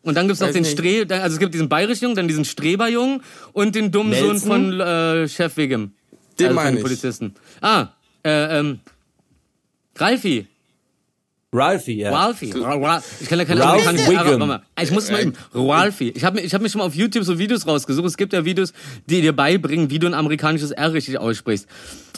[0.05, 0.79] Und dann gibt's noch Weiß den nicht.
[0.79, 3.21] Stre, also es gibt diesen bayerischen Jungen, dann diesen Streberjungen
[3.53, 4.47] und den dummen Sohn Nelson?
[4.47, 5.93] von äh, Chef Wiggum.
[6.39, 6.83] Den also meine ich.
[6.83, 7.33] Polizisten.
[7.59, 7.87] Ah,
[8.23, 8.79] äh, ähm,
[9.97, 10.47] Ralfi.
[11.53, 12.11] Ralphie, ja.
[12.11, 12.51] Ralphie.
[12.51, 14.59] Ra- Ra- Ich kann ja keine Ralph amerikanische Wiggum.
[14.81, 15.33] Ich muss mal eben.
[15.53, 16.09] Ralphie.
[16.09, 18.05] Ich habe mir, ich hab mir schon mal auf YouTube so Videos rausgesucht.
[18.07, 18.73] Es gibt ja Videos,
[19.05, 21.67] die dir beibringen, wie du ein amerikanisches R richtig aussprichst.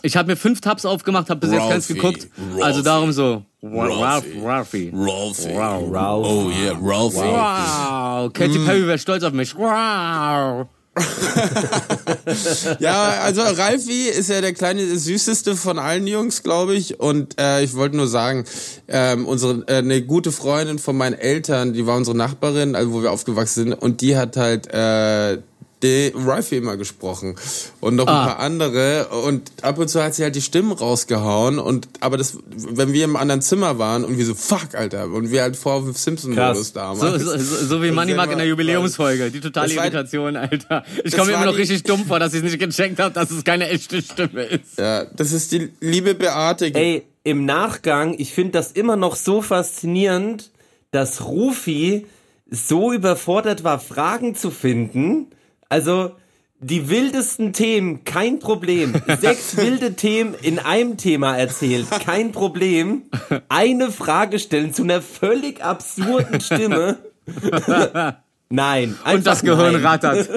[0.01, 1.93] Ich habe mir fünf Tabs aufgemacht, habe bis jetzt keins Ralphie.
[1.93, 2.27] geguckt.
[2.61, 3.43] Also darum so.
[3.61, 4.39] Ralph, Ralphie.
[4.43, 4.91] Ralphie.
[4.93, 5.49] Ralphie.
[5.53, 5.89] Wow.
[5.91, 6.25] Ralph.
[6.27, 7.17] Oh yeah, Ralphie.
[7.17, 8.33] Wow.
[8.33, 9.55] Katy Perry wäre stolz auf mich.
[9.55, 10.67] Wow.
[12.79, 16.99] Ja, also Ralphie ist ja der kleine, der süßeste von allen Jungs, glaube ich.
[16.99, 18.45] Und äh, ich wollte nur sagen,
[18.87, 23.01] ähm, unsere äh, eine gute Freundin von meinen Eltern, die war unsere Nachbarin, also wo
[23.01, 25.39] wir aufgewachsen sind, und die hat halt äh,
[25.83, 27.35] den Ralphie immer gesprochen.
[27.81, 28.21] Und noch ah.
[28.21, 29.07] ein paar andere.
[29.25, 31.59] Und ab und zu hat sie halt die Stimmen rausgehauen.
[31.59, 35.31] Und aber das wenn wir im anderen Zimmer waren und wir so fuck Alter und
[35.31, 37.23] wir halt vor Simpson Modus damals.
[37.23, 39.29] So, so, so wie Money Mark in der Jubiläumsfolge.
[39.29, 40.83] die totale Irritation Alter.
[41.03, 43.29] Ich komme mir immer noch richtig dumm vor dass ich es nicht gecheckt habe dass
[43.31, 44.79] es keine echte Stimme ist.
[44.79, 49.41] Ja das ist die liebe Beate ey im Nachgang ich finde das immer noch so
[49.41, 50.51] faszinierend
[50.91, 52.07] dass Rufi
[52.49, 55.27] so überfordert war Fragen zu finden
[55.69, 56.11] also,
[56.59, 58.93] die wildesten Themen, kein Problem.
[59.19, 63.03] Sechs wilde Themen in einem Thema erzählt, kein Problem.
[63.49, 66.97] Eine Frage stellen zu einer völlig absurden Stimme.
[68.49, 68.97] nein.
[69.13, 69.85] Und das Gehirn nein.
[69.85, 70.29] rattert.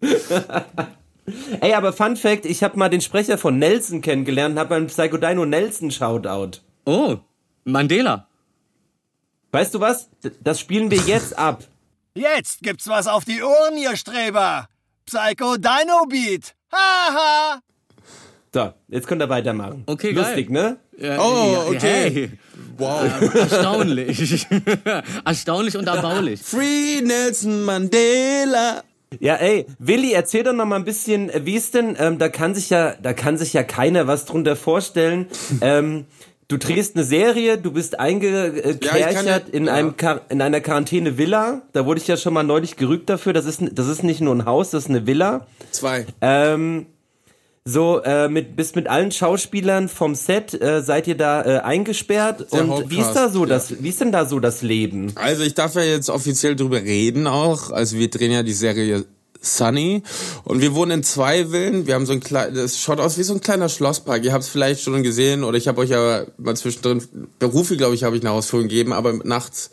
[1.60, 4.86] Ey, aber Fun Fact, ich habe mal den Sprecher von Nelson kennengelernt und habe beim
[4.86, 6.58] Psychodino Nelson Shoutout.
[6.84, 7.16] Oh,
[7.64, 8.28] Mandela.
[9.52, 10.10] Weißt du was?
[10.42, 11.64] Das spielen wir jetzt ab.
[12.16, 14.68] Jetzt gibt's was auf die Ohren, ihr Streber.
[15.04, 16.54] Psycho Dino Beat.
[16.72, 17.58] Haha.
[18.52, 19.82] So, jetzt könnt ihr weitermachen.
[19.86, 20.78] Okay, Lustig, geil.
[20.96, 21.06] ne?
[21.06, 21.80] Ja, oh, okay.
[21.80, 22.30] Hey.
[22.78, 23.34] Wow.
[23.34, 24.46] Erstaunlich.
[25.24, 26.40] Erstaunlich und erbaulich.
[26.40, 28.84] Free Nelson Mandela.
[29.18, 32.54] Ja, ey, Willi, erzähl doch noch mal ein bisschen, wie ist denn, ähm, da kann
[32.54, 35.26] sich ja, da kann sich ja keiner was drunter vorstellen.
[35.60, 36.06] ähm,
[36.48, 39.94] Du drehst eine Serie, du bist eingekerchert ja, ja, in, einem
[40.28, 41.62] in einer Quarantäne-Villa.
[41.72, 43.32] Da wurde ich ja schon mal neulich gerügt dafür.
[43.32, 45.46] Das ist, das ist nicht nur ein Haus, das ist eine Villa.
[45.70, 46.06] Zwei.
[46.20, 46.86] Ähm,
[47.66, 52.52] so, äh, mit, bist mit allen Schauspielern vom Set, äh, seid ihr da äh, eingesperrt?
[52.52, 55.12] Der und Hauptcast, wie ist da so das, wie ist denn da so das Leben?
[55.14, 57.70] Also ich darf ja jetzt offiziell drüber reden auch.
[57.70, 59.06] Also wir drehen ja die Serie
[59.44, 60.02] Sunny.
[60.44, 61.86] Und wir wohnen in zwei Villen.
[61.86, 64.24] Wir haben so ein kleines, das schaut aus wie so ein kleiner Schlosspark.
[64.24, 67.02] Ihr habt es vielleicht schon gesehen oder ich habe euch ja mal zwischendrin,
[67.38, 69.70] Berufe, glaube ich, habe ich eine Ausführung gegeben, aber nachts.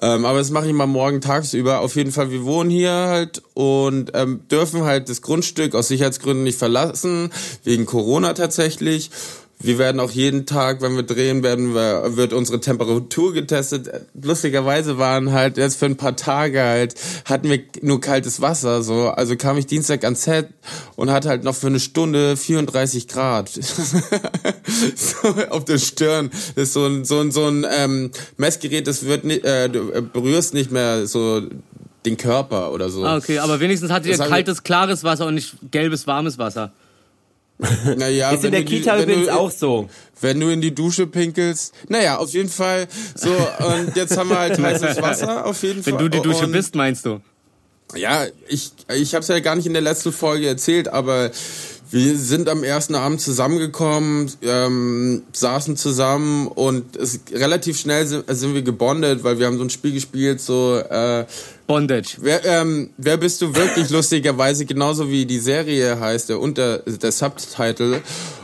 [0.00, 1.80] Ähm, aber das mache ich mal morgen tagsüber.
[1.80, 6.42] Auf jeden Fall, wir wohnen hier halt und ähm, dürfen halt das Grundstück aus Sicherheitsgründen
[6.42, 7.30] nicht verlassen,
[7.62, 9.10] wegen Corona tatsächlich.
[9.62, 13.88] Wir werden auch jeden Tag, wenn wir drehen, werden wir, wird unsere Temperatur getestet.
[14.20, 16.94] Lustigerweise waren halt jetzt für ein paar Tage halt,
[17.24, 19.08] hatten wir nur kaltes Wasser, so.
[19.08, 20.48] Also kam ich Dienstag ans Set
[20.96, 23.50] und hatte halt noch für eine Stunde 34 Grad.
[24.96, 26.30] so, auf der Stirn.
[26.54, 30.02] Das ist so ein, so ein, so ein, ähm, Messgerät, das wird nicht, äh, du
[30.02, 31.42] berührst nicht mehr so
[32.04, 33.04] den Körper oder so.
[33.04, 36.72] Ah, okay, aber wenigstens hattet ihr kaltes, klares Wasser und nicht gelbes, warmes Wasser.
[37.96, 39.88] Naja, ist in der Kita die, übrigens du, auch so.
[40.20, 41.74] Wenn du in die Dusche pinkelst.
[41.88, 42.86] Naja, auf jeden Fall.
[43.14, 46.00] So, und jetzt haben wir halt heißes Wasser, auf jeden wenn Fall.
[46.00, 47.20] Wenn du die Dusche und, bist, meinst du?
[47.94, 51.30] Ja, ich, ich habe es ja gar nicht in der letzten Folge erzählt, aber
[51.90, 58.54] wir sind am ersten Abend zusammengekommen, ähm, saßen zusammen und es, relativ schnell sind, sind
[58.54, 61.26] wir gebondet, weil wir haben so ein Spiel gespielt, so äh,
[61.72, 62.18] Bondage.
[62.20, 67.12] Wer, ähm, wer bist du wirklich lustigerweise, genauso wie die Serie heißt, der unter der
[67.12, 68.02] Subtitle.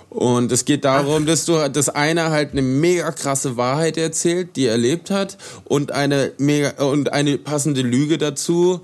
[0.09, 4.65] Und es geht darum, dass du, dass einer halt eine mega krasse Wahrheit erzählt, die
[4.65, 8.81] er erlebt hat, und eine mega und eine passende Lüge dazu,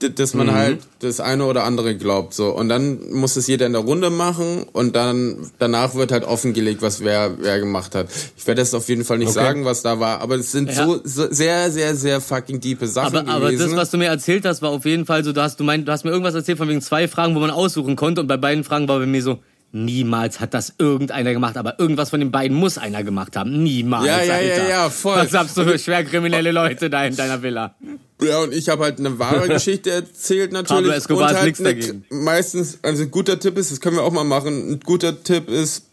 [0.00, 0.52] dass man mhm.
[0.52, 4.10] halt das eine oder andere glaubt so und dann muss es jeder in der Runde
[4.10, 8.74] machen und dann danach wird halt offengelegt was wer wer gemacht hat ich werde das
[8.74, 9.40] auf jeden Fall nicht okay.
[9.40, 10.86] sagen was da war aber es sind ja.
[10.86, 13.70] so, so, sehr sehr sehr fucking diepe Sachen aber, aber gewesen.
[13.70, 15.88] das was du mir erzählt hast war auf jeden Fall so du hast du meinst
[15.88, 18.36] du hast mir irgendwas erzählt von wegen zwei Fragen wo man aussuchen konnte und bei
[18.36, 19.38] beiden Fragen war bei mir so
[19.70, 23.62] Niemals hat das irgendeiner gemacht, aber irgendwas von den beiden muss einer gemacht haben.
[23.62, 24.06] Niemals.
[24.06, 24.62] Ja, ja, Alter.
[24.62, 25.18] ja, ja, voll.
[25.18, 27.74] Was hast du für schwerkriminelle Leute da in deiner Villa?
[28.20, 30.82] Ja, und ich habe halt eine wahre Geschichte erzählt natürlich.
[30.82, 32.04] Pablo Escobar und halt nichts dagegen.
[32.10, 35.48] Meistens, also ein guter Tipp ist, das können wir auch mal machen, ein guter Tipp
[35.48, 35.84] ist,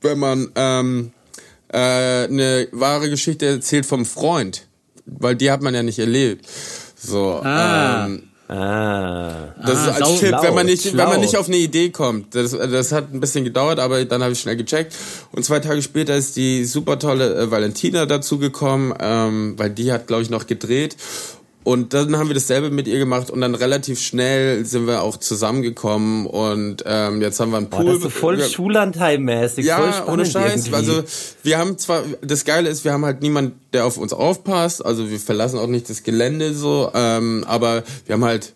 [0.00, 1.12] wenn man ähm,
[1.68, 4.66] äh, eine wahre Geschichte erzählt vom Freund,
[5.06, 6.46] weil die hat man ja nicht erlebt.
[6.96, 8.06] So, ah.
[8.06, 9.54] ähm, Ah.
[9.66, 10.98] Das ah, ist als Tipp, wenn man nicht, schlau.
[10.98, 12.34] wenn man nicht auf eine Idee kommt.
[12.34, 14.94] Das, das hat ein bisschen gedauert, aber dann habe ich schnell gecheckt.
[15.32, 20.06] Und zwei Tage später ist die super tolle äh, Valentina dazugekommen, ähm, weil die hat,
[20.06, 20.96] glaube ich, noch gedreht.
[21.66, 25.16] Und dann haben wir dasselbe mit ihr gemacht und dann relativ schnell sind wir auch
[25.16, 27.86] zusammengekommen und ähm, jetzt haben wir einen Pool.
[27.86, 29.64] Boah, das ist voll Schullandheim-mäßig.
[29.64, 30.68] Ja, ohne Scheiß.
[30.68, 30.74] Irgendwie.
[30.74, 31.02] Also
[31.42, 34.86] wir haben zwar, das Geile ist, wir haben halt niemand, der auf uns aufpasst.
[34.86, 38.52] Also wir verlassen auch nicht das Gelände so, ähm, aber wir haben halt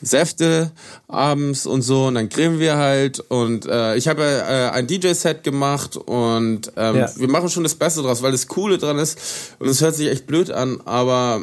[0.00, 0.70] Säfte
[1.08, 5.42] abends und so und dann grillen wir halt und äh, ich habe äh, ein DJ-Set
[5.42, 7.10] gemacht und ähm, ja.
[7.16, 9.18] wir machen schon das Beste draus, weil das Coole dran ist
[9.58, 11.42] und es hört sich echt blöd an, aber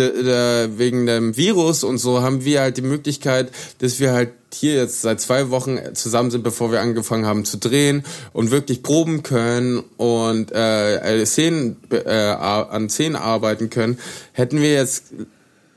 [0.00, 4.30] de, de, wegen dem Virus und so haben wir halt die Möglichkeit, dass wir halt
[4.52, 8.82] hier jetzt seit zwei Wochen zusammen sind, bevor wir angefangen haben zu drehen und wirklich
[8.82, 13.98] proben können und äh, Szenen, äh, an Szenen arbeiten können.
[14.32, 15.04] Hätten wir jetzt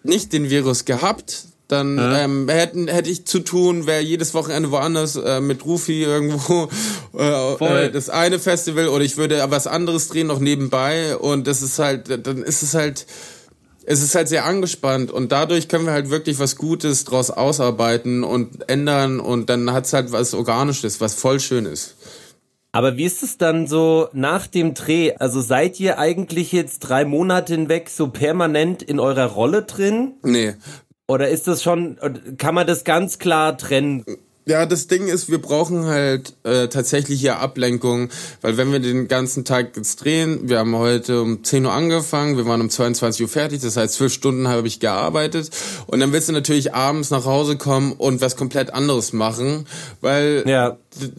[0.04, 5.16] nicht den Virus gehabt, dann ähm, hätten, hätte ich zu tun, wäre jedes Wochenende woanders
[5.16, 6.70] äh, mit Rufi irgendwo
[7.18, 11.62] äh, äh, das eine Festival oder ich würde was anderes drehen noch nebenbei und das
[11.62, 13.06] ist halt, dann ist es halt,
[13.86, 18.24] es ist halt sehr angespannt und dadurch können wir halt wirklich was Gutes draus ausarbeiten
[18.24, 21.96] und ändern und dann hat's halt was Organisches, was voll schön ist.
[22.72, 25.14] Aber wie ist es dann so nach dem Dreh?
[25.20, 30.14] Also seid ihr eigentlich jetzt drei Monate hinweg so permanent in eurer Rolle drin?
[30.24, 30.56] Nee.
[31.08, 32.00] Oder ist das schon,
[32.38, 34.04] kann man das ganz klar trennen?
[34.46, 38.10] Ja, das Ding ist, wir brauchen halt äh, tatsächlich hier Ablenkung,
[38.42, 42.36] weil wenn wir den ganzen Tag jetzt drehen, wir haben heute um 10 Uhr angefangen,
[42.36, 45.50] wir waren um 22 Uhr fertig, das heißt zwölf Stunden habe ich gearbeitet
[45.88, 49.66] und dann willst du natürlich abends nach Hause kommen und was komplett anderes machen,
[50.02, 50.78] weil ja.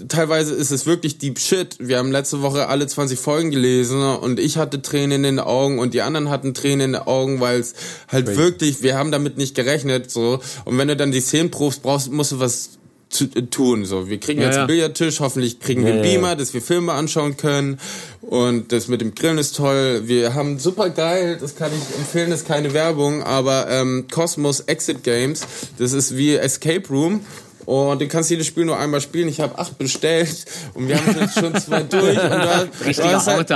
[0.08, 1.76] teilweise ist es wirklich deep shit.
[1.78, 5.78] Wir haben letzte Woche alle 20 Folgen gelesen und ich hatte Tränen in den Augen
[5.78, 7.72] und die anderen hatten Tränen in den Augen, weil es
[8.08, 8.38] halt Crazy.
[8.38, 12.12] wirklich, wir haben damit nicht gerechnet so und wenn du dann die Szenen probst, brauchst,
[12.12, 12.72] musst du was
[13.08, 13.84] zu äh, tun.
[13.84, 16.34] So, wir kriegen ja, jetzt einen Billardtisch, hoffentlich kriegen ja, wir einen Beamer, ja.
[16.34, 17.78] dass wir Filme anschauen können.
[18.22, 20.02] Und das mit dem Grillen ist toll.
[20.06, 24.60] Wir haben super geil, das kann ich empfehlen, das ist keine Werbung, aber ähm, Cosmos
[24.60, 25.46] Exit Games,
[25.78, 27.20] das ist wie Escape Room.
[27.66, 29.26] Und den kannst du jedes Spiel nur einmal spielen.
[29.26, 30.44] Ich habe acht bestellt
[30.74, 32.22] und wir haben jetzt schon zwei durch.
[32.22, 33.48] Und du, du hast halt,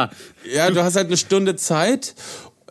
[0.50, 2.14] ja, du hast halt eine Stunde Zeit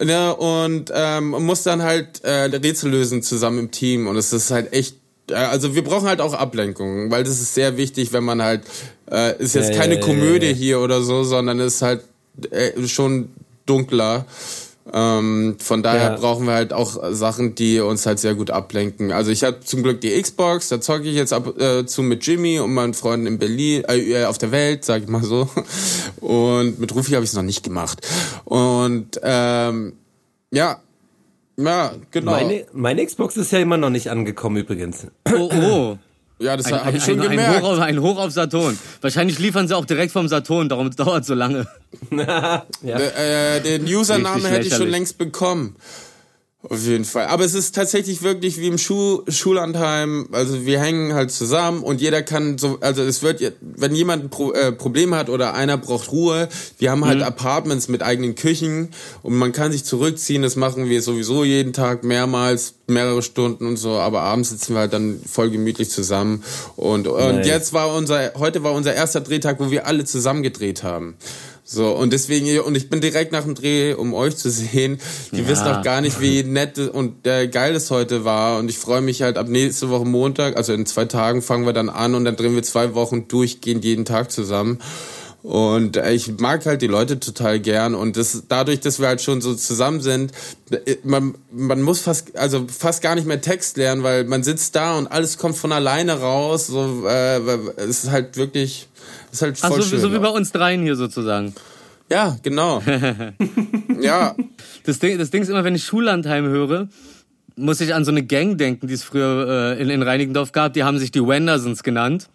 [0.01, 4.07] ja, und ähm, musst dann halt äh, Rätsel lösen zusammen im Team.
[4.07, 4.95] Und es ist halt echt
[5.32, 8.61] also wir brauchen halt auch Ablenkung, weil das ist sehr wichtig, wenn man halt,
[9.11, 12.03] äh, ist jetzt ja, keine ja, Komödie ja, hier oder so, sondern ist halt
[12.51, 13.30] äh, schon
[13.65, 14.25] dunkler.
[14.93, 19.11] Ähm, von daher brauchen wir halt auch Sachen, die uns halt sehr gut ablenken.
[19.11, 22.25] Also ich habe zum Glück die Xbox, da zocke ich jetzt ab äh, zu mit
[22.25, 25.49] Jimmy und meinen Freunden in Berlin, äh, auf der Welt, sag ich mal so.
[26.21, 28.05] Und mit Rufi habe ich es noch nicht gemacht.
[28.45, 29.93] Und ähm,
[30.51, 30.80] ja,
[31.57, 32.31] ja, genau.
[32.31, 35.07] Meine, meine Xbox ist ja immer noch nicht angekommen übrigens.
[35.31, 35.97] Oh, oh.
[36.39, 37.55] Ja, das habe ich schon ein, gemerkt.
[37.55, 38.77] Ein Hoch, auf, ein Hoch auf Saturn.
[39.01, 41.67] Wahrscheinlich liefern sie auch direkt vom Saturn, darum dauert es so lange.
[42.11, 42.63] ja.
[42.83, 45.75] äh, den Username hätte ich schon längst bekommen.
[46.63, 47.27] Auf jeden Fall.
[47.27, 50.27] Aber es ist tatsächlich wirklich wie im Schu Schullandheim.
[50.31, 54.29] Also wir hängen halt zusammen und jeder kann so, also es wird, wenn jemand ein
[54.31, 56.49] Pro, äh, Problem hat oder einer braucht Ruhe,
[56.79, 57.25] wir haben halt mhm.
[57.25, 58.89] Apartments mit eigenen Küchen
[59.21, 60.41] und man kann sich zurückziehen.
[60.41, 63.91] Das machen wir sowieso jeden Tag mehrmals, mehrere Stunden und so.
[63.91, 66.43] Aber abends sitzen wir halt dann voll gemütlich zusammen.
[66.75, 70.81] Und, und jetzt war unser, heute war unser erster Drehtag, wo wir alle zusammen gedreht
[70.81, 71.17] haben.
[71.70, 75.01] So, und deswegen, und ich bin direkt nach dem Dreh, um euch zu sehen.
[75.34, 75.47] Die ja.
[75.49, 78.59] wissen auch gar nicht, wie nett und äh, geil es heute war.
[78.59, 81.74] Und ich freue mich halt ab nächste Woche Montag, also in zwei Tagen fangen wir
[81.74, 84.80] dann an und dann drehen wir zwei Wochen durchgehend jeden Tag zusammen.
[85.43, 89.22] Und äh, ich mag halt die Leute total gern und das dadurch, dass wir halt
[89.22, 90.32] schon so zusammen sind,
[90.72, 94.76] äh, man, man muss fast also fast gar nicht mehr Text lernen, weil man sitzt
[94.78, 96.68] da und alles kommt von alleine raus.
[96.68, 97.39] So äh,
[97.76, 98.88] es ist halt wirklich
[99.32, 101.53] ist halt voll Ach, so, schön, so wie bei uns dreien hier sozusagen.
[102.09, 102.82] Ja, genau.
[104.01, 104.36] ja.
[104.86, 106.88] Das Ding, das Ding ist immer, wenn ich Schullandheim höre,
[107.57, 110.73] muss ich an so eine Gang denken, die es früher äh, in, in Reinickendorf gab.
[110.73, 112.30] Die haben sich die Wendersons genannt.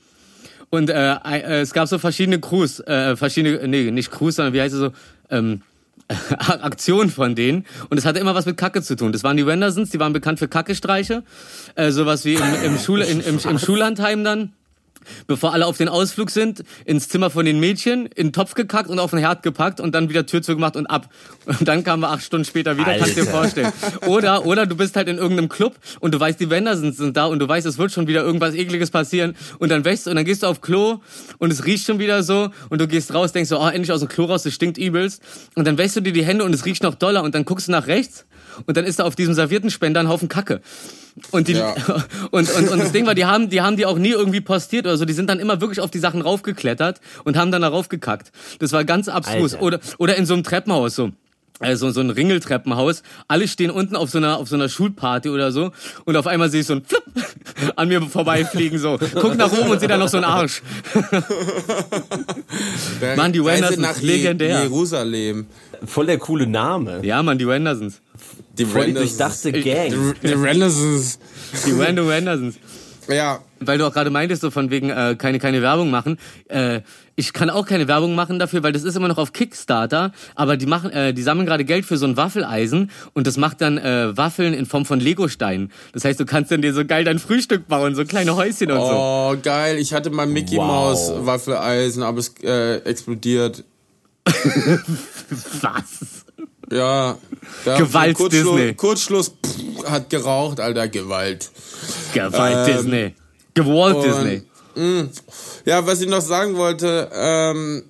[0.69, 4.61] Und äh, äh, es gab so verschiedene Crews, äh, verschiedene, nee, nicht Crews, sondern wie
[4.61, 4.91] heißt es so,
[5.31, 5.63] ähm,
[6.39, 7.65] Aktionen von denen.
[7.89, 9.13] Und es hatte immer was mit Kacke zu tun.
[9.13, 11.23] Das waren die Wendersons, die waren bekannt für Kackestreiche.
[11.75, 14.53] Äh, sowas wie im, im, Schule, in, im, im Schullandheim dann
[15.27, 18.91] bevor alle auf den Ausflug sind, ins Zimmer von den Mädchen, in den Topf gekackt
[18.91, 21.09] und auf den Herd gepackt und dann wieder Tür zugemacht und ab.
[21.45, 23.05] Und dann kamen wir acht Stunden später wieder, Alter.
[23.05, 23.73] kannst dir vorstellen.
[24.07, 27.17] Oder, oder du bist halt in irgendeinem Club und du weißt, die Wender sind, sind
[27.17, 30.17] da und du weißt, es wird schon wieder irgendwas ekliges passieren und dann wächst und
[30.17, 31.01] dann gehst du auf Klo
[31.39, 34.01] und es riecht schon wieder so und du gehst raus, denkst so, oh, endlich aus
[34.01, 35.23] dem Klo raus, es stinkt übelst
[35.55, 37.69] und dann wäschst du dir die Hände und es riecht noch doller und dann guckst
[37.69, 38.25] du nach rechts
[38.67, 40.61] und dann ist da auf diesem servierten Spender ein Haufen Kacke.
[41.31, 41.75] Und, die, ja.
[42.31, 44.87] und, und, und das Ding war, die haben, die haben die auch nie irgendwie postiert
[44.87, 45.05] oder so.
[45.05, 48.33] Die sind dann immer wirklich auf die Sachen raufgeklettert und haben dann darauf gekackt.
[48.59, 49.55] Das war ganz abstrus.
[49.55, 51.13] Oder, oder in so einem Treppenhaus so
[51.63, 53.03] also so ein Ringeltreppenhaus.
[53.29, 55.71] Alle stehen unten auf so einer auf so einer Schulparty oder so
[56.05, 57.03] und auf einmal sehe ich so ein Flipp
[57.77, 58.99] an mir vorbeifliegen so.
[59.15, 60.63] Guck nach oben und sehe da noch so einen Arsch.
[63.17, 64.63] Mann, die Wendersons, legendär.
[64.63, 65.47] Jerusalem.
[65.85, 67.01] Voll der coole Name.
[67.05, 68.01] Ja, Mann, die Wendersons.
[68.59, 70.15] Die Voll durchdachte Gang.
[70.23, 71.19] Die Wendersons.
[71.67, 72.57] Die Random Wendersons.
[73.09, 73.41] Ja.
[73.61, 76.19] Weil du auch gerade meintest, so von wegen äh, keine, keine Werbung machen.
[76.49, 76.81] Äh,
[77.17, 80.57] ich kann auch keine Werbung machen dafür, weil das ist immer noch auf Kickstarter, aber
[80.57, 83.79] die machen, äh, die sammeln gerade Geld für so ein Waffeleisen und das macht dann
[83.79, 85.71] äh, Waffeln in Form von Legosteinen.
[85.93, 88.79] Das heißt, du kannst dann dir so geil dein Frühstück bauen, so kleine Häuschen und
[88.79, 88.95] oh, so.
[88.95, 89.79] Oh, geil.
[89.79, 90.67] Ich hatte mal Mickey wow.
[90.67, 93.65] Maus Waffeleisen, aber es äh, explodiert.
[95.61, 96.22] Was?
[96.73, 97.19] Ja.
[97.67, 98.75] ja Gewalt Kurzschluss, Disney.
[98.75, 101.51] Kurzschluss pff, hat geraucht, Alter, Gewalt.
[102.15, 103.15] Gewalt Ähm, Disney.
[103.55, 104.43] Gewalt und- Disney.
[105.67, 107.83] Ja, was ich noch sagen wollte, ähm,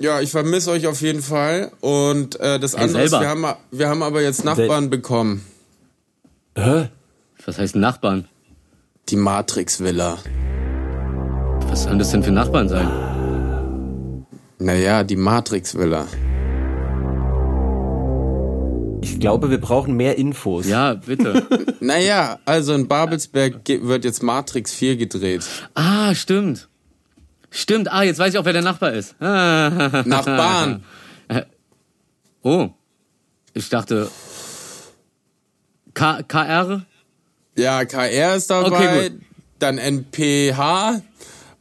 [0.00, 1.70] ja, ich vermisse euch auf jeden Fall.
[1.80, 5.44] Und äh, das Hey, andere ist, wir haben, wir haben aber jetzt Nachbarn bekommen.
[6.56, 6.88] Hä?
[7.44, 8.26] Was heißt Nachbarn?
[9.10, 10.18] Die Matrix-Villa.
[11.68, 14.24] Was sollen das denn für Nachbarn sein?
[14.58, 16.06] Naja, die Matrix-Villa.
[19.06, 20.66] Ich glaube, wir brauchen mehr Infos.
[20.66, 21.46] Ja, bitte.
[21.80, 25.44] Naja, also in Babelsberg wird jetzt Matrix 4 gedreht.
[25.74, 26.68] ah, stimmt.
[27.50, 27.90] Stimmt.
[27.92, 29.14] Ah, jetzt weiß ich auch, wer der Nachbar ist.
[29.20, 30.82] Nachbarn.
[32.42, 32.70] Oh.
[33.54, 34.10] Ich dachte.
[35.94, 36.84] K KR?
[37.56, 39.20] Ja, KR ist dabei, Okay, gut.
[39.60, 41.00] dann NPH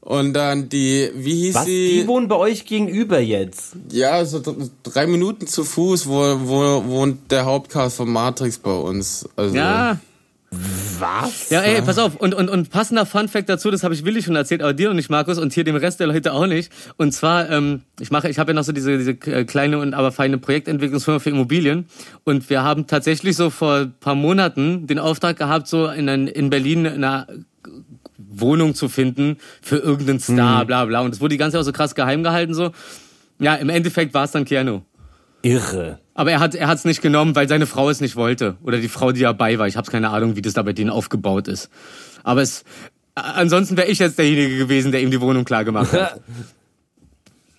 [0.06, 1.66] und dann die, wie hieß Was?
[1.66, 1.90] sie?
[2.02, 3.76] Die wohnen bei euch gegenüber jetzt.
[3.92, 8.72] Ja, so dr- drei Minuten zu Fuß, wo, wo wohnt der Hauptcast von Matrix bei
[8.74, 9.28] uns.
[9.36, 10.00] Also, Ja.
[11.00, 11.50] Was?
[11.50, 12.16] Ja, ey, pass auf.
[12.16, 14.96] Und, und, und passender Funfact dazu, das habe ich Willi schon erzählt, aber dir noch
[14.96, 16.72] nicht, Markus, und hier dem Rest der Leute auch nicht.
[16.96, 19.94] Und zwar, ähm, ich mache, ich habe ja noch so diese, diese äh, kleine und
[19.94, 21.88] aber feine Projektentwicklungsfirma für Immobilien.
[22.24, 26.28] Und wir haben tatsächlich so vor ein paar Monaten den Auftrag gehabt, so in, ein-
[26.28, 27.28] in Berlin eine
[28.18, 31.02] Wohnung zu finden für irgendeinen Star, bla bla.
[31.02, 32.72] Und das wurde die ganze Zeit auch so krass geheim gehalten, so.
[33.40, 34.82] Ja, im Endeffekt war es dann Keanu.
[35.42, 36.00] Irre.
[36.14, 38.88] Aber er hat er hat's nicht genommen, weil seine Frau es nicht wollte oder die
[38.88, 39.68] Frau, die dabei war.
[39.68, 41.70] Ich habe keine Ahnung, wie das da bei denen aufgebaut ist.
[42.24, 42.64] Aber es
[43.16, 46.22] a- ansonsten wäre ich jetzt derjenige gewesen, der ihm die Wohnung klar gemacht hat.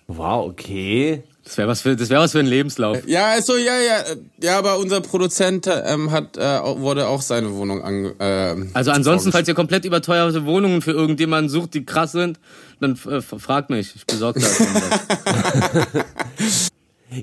[0.07, 1.23] Wow, okay.
[1.47, 3.07] Das wäre was für das wäre was für ein Lebenslauf.
[3.07, 7.53] Ja, also ja, ja, äh, ja, aber unser Produzent ähm, hat äh, wurde auch seine
[7.55, 8.15] Wohnung ange.
[8.19, 12.37] Ähm, Also ansonsten, falls ihr komplett überteuerte Wohnungen für irgendjemanden sucht, die krass sind,
[12.81, 13.95] dann äh, fragt mich.
[13.95, 14.59] Ich besorge das.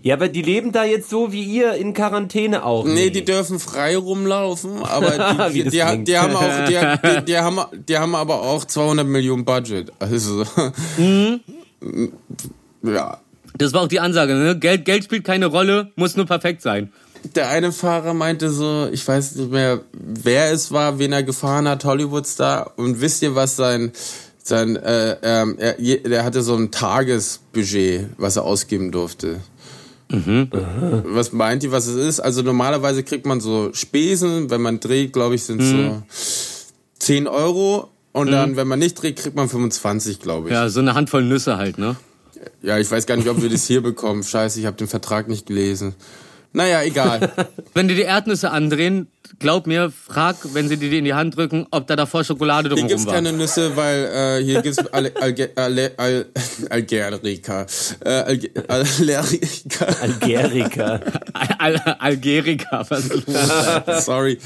[0.03, 2.87] Ja, aber die leben da jetzt so wie ihr in Quarantäne auch.
[2.87, 5.71] Nee, die dürfen frei rumlaufen, aber die, die,
[6.05, 6.65] die, haben auch,
[7.27, 9.93] die, haben, die haben aber auch 200 Millionen Budget.
[9.99, 10.47] Also,
[10.97, 11.41] Mhm.
[12.83, 13.19] ja.
[13.57, 14.35] Das war auch die Ansage.
[14.35, 14.59] Ne?
[14.59, 16.93] Geld Geld spielt keine Rolle, muss nur perfekt sein.
[17.35, 21.67] Der eine Fahrer meinte so, ich weiß nicht mehr, wer es war, wen er gefahren
[21.67, 22.73] hat, Hollywoodstar.
[22.77, 23.93] Und wisst ihr, was sein,
[24.43, 29.41] sein, äh, ähm, er, der hatte so ein Tagesbudget, was er ausgeben durfte.
[30.09, 32.21] Was meint ihr, was es ist?
[32.21, 36.03] Also normalerweise kriegt man so Spesen, wenn man dreht, glaube ich, sind so
[36.99, 37.91] 10 Euro.
[38.13, 40.55] Und dann, wenn man nicht dreht, kriegt man 25, glaube ich.
[40.55, 41.97] Ja, so eine Handvoll Nüsse halt, ne?
[42.63, 44.23] Ja, ich weiß gar nicht, ob wir das hier bekommen.
[44.23, 45.95] Scheiße, ich habe den Vertrag nicht gelesen.
[46.57, 47.33] Naja, egal.
[47.75, 49.09] Wenn die die Erdnüsse andrehen,
[49.41, 52.69] glaub mir, frag, wenn sie dir die in die Hand drücken, ob da davor Schokolade
[52.69, 53.15] Hier drumherum gibt's war.
[53.15, 56.27] keine Nüsse, weil äh, hier gibt's Al Alge Al Al
[56.71, 57.67] Algerika.
[58.05, 58.51] Äh, Alge.
[58.69, 61.01] Algerika.
[61.33, 64.05] Al Al Algerika, was los?
[64.05, 64.39] Sorry.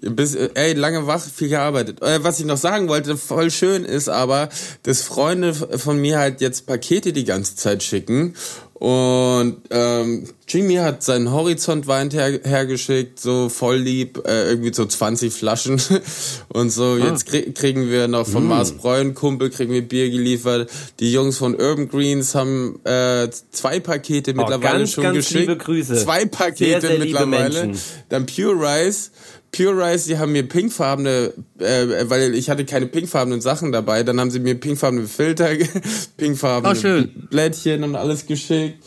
[0.00, 2.02] Bis, ey, lange wach, viel gearbeitet.
[2.02, 4.48] Äh, was ich noch sagen wollte, voll schön ist aber,
[4.82, 8.34] dass Freunde von mir halt jetzt Pakete die ganze Zeit schicken.
[8.74, 15.32] Und ähm, Jimmy hat seinen Horizontwein her hergeschickt, so voll lieb, äh, irgendwie so 20
[15.32, 15.80] Flaschen.
[16.48, 20.70] Und so, jetzt krie kriegen wir noch von Mars Bräun, Kumpel, kriegen wir Bier geliefert.
[21.00, 25.40] Die Jungs von Urban Greens haben äh, zwei Pakete mittlerweile ganz, schon ganz geschickt.
[25.40, 25.96] liebe Grüße.
[25.96, 27.72] Zwei Pakete Sehr, sehr mittlerweile.
[28.10, 29.10] Dann Pure Rice.
[29.52, 34.18] Pure Rice, die haben mir pinkfarbene, äh, weil ich hatte keine pinkfarbenen Sachen dabei, dann
[34.18, 35.50] haben sie mir pinkfarbene Filter,
[36.16, 37.20] pinkfarbene Oh.
[37.28, 38.82] Blättchen und alles geschickt.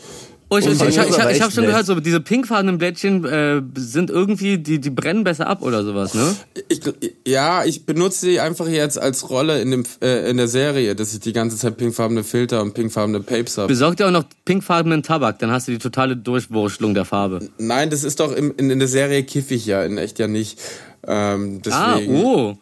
[0.48, 4.10] Oh, ich ich, ich, ich, ich, habe schon gehört, so diese pinkfarbenen Blättchen äh, sind
[4.10, 6.36] irgendwie, die, die brennen besser ab oder sowas, ne?
[6.68, 6.80] Ich,
[7.26, 11.12] ja, ich benutze die einfach jetzt als Rolle in dem äh, in der Serie, dass
[11.12, 13.66] ich die ganze Zeit pinkfarbene Filter und pinkfarbene Papes habe.
[13.66, 17.48] Besorg dir auch noch pinkfarbenen Tabak, dann hast du die totale Durchwurschtelung der Farbe.
[17.58, 20.28] Nein, das ist doch im, in, in der Serie kiff ich ja, in echt ja
[20.28, 20.60] nicht.
[21.04, 22.24] Ähm, Ah, deswegen.
[22.24, 22.56] oh.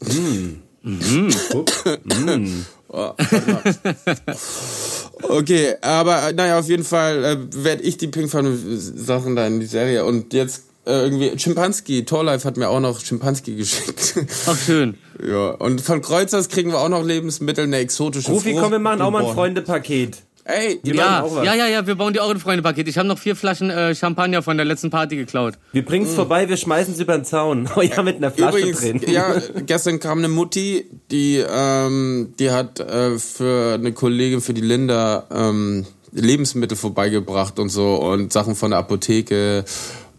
[2.96, 4.36] Oh, warte mal.
[5.28, 9.60] okay, aber äh, naja, auf jeden Fall äh, werde ich die pinkfarbenen Sachen da in
[9.60, 10.04] die Serie.
[10.04, 14.16] Und jetzt äh, irgendwie, Chimpanski, Torlife hat mir auch noch Chimpanski geschickt.
[14.46, 14.96] Ach, schön.
[15.26, 18.62] ja, und von Kreuzers kriegen wir auch noch Lebensmittel, eine exotische Rufi, Frucht.
[18.62, 19.34] komm, wir machen auch mal ein.
[19.34, 20.18] Freundepaket.
[20.46, 21.46] Ey, ihr Ja, auch was.
[21.46, 22.86] ja, ja, ja, wir bauen dir auch ein Freundepaket.
[22.86, 25.54] Ich habe noch vier Flaschen äh, Champagner von der letzten Party geklaut.
[25.72, 27.68] Wir bringen es vorbei, wir schmeißen es über den Zaun.
[27.76, 29.00] Oh ja, mit einer Flasche Übrigens, drin.
[29.06, 29.34] ja,
[29.66, 35.24] gestern kam eine Mutti, die, ähm, die hat äh, für eine Kollegin, für die Linda,
[35.30, 39.64] ähm, Lebensmittel vorbeigebracht und so und Sachen von der Apotheke.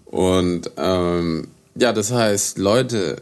[0.06, 3.18] Und ähm, ja, das heißt, Leute,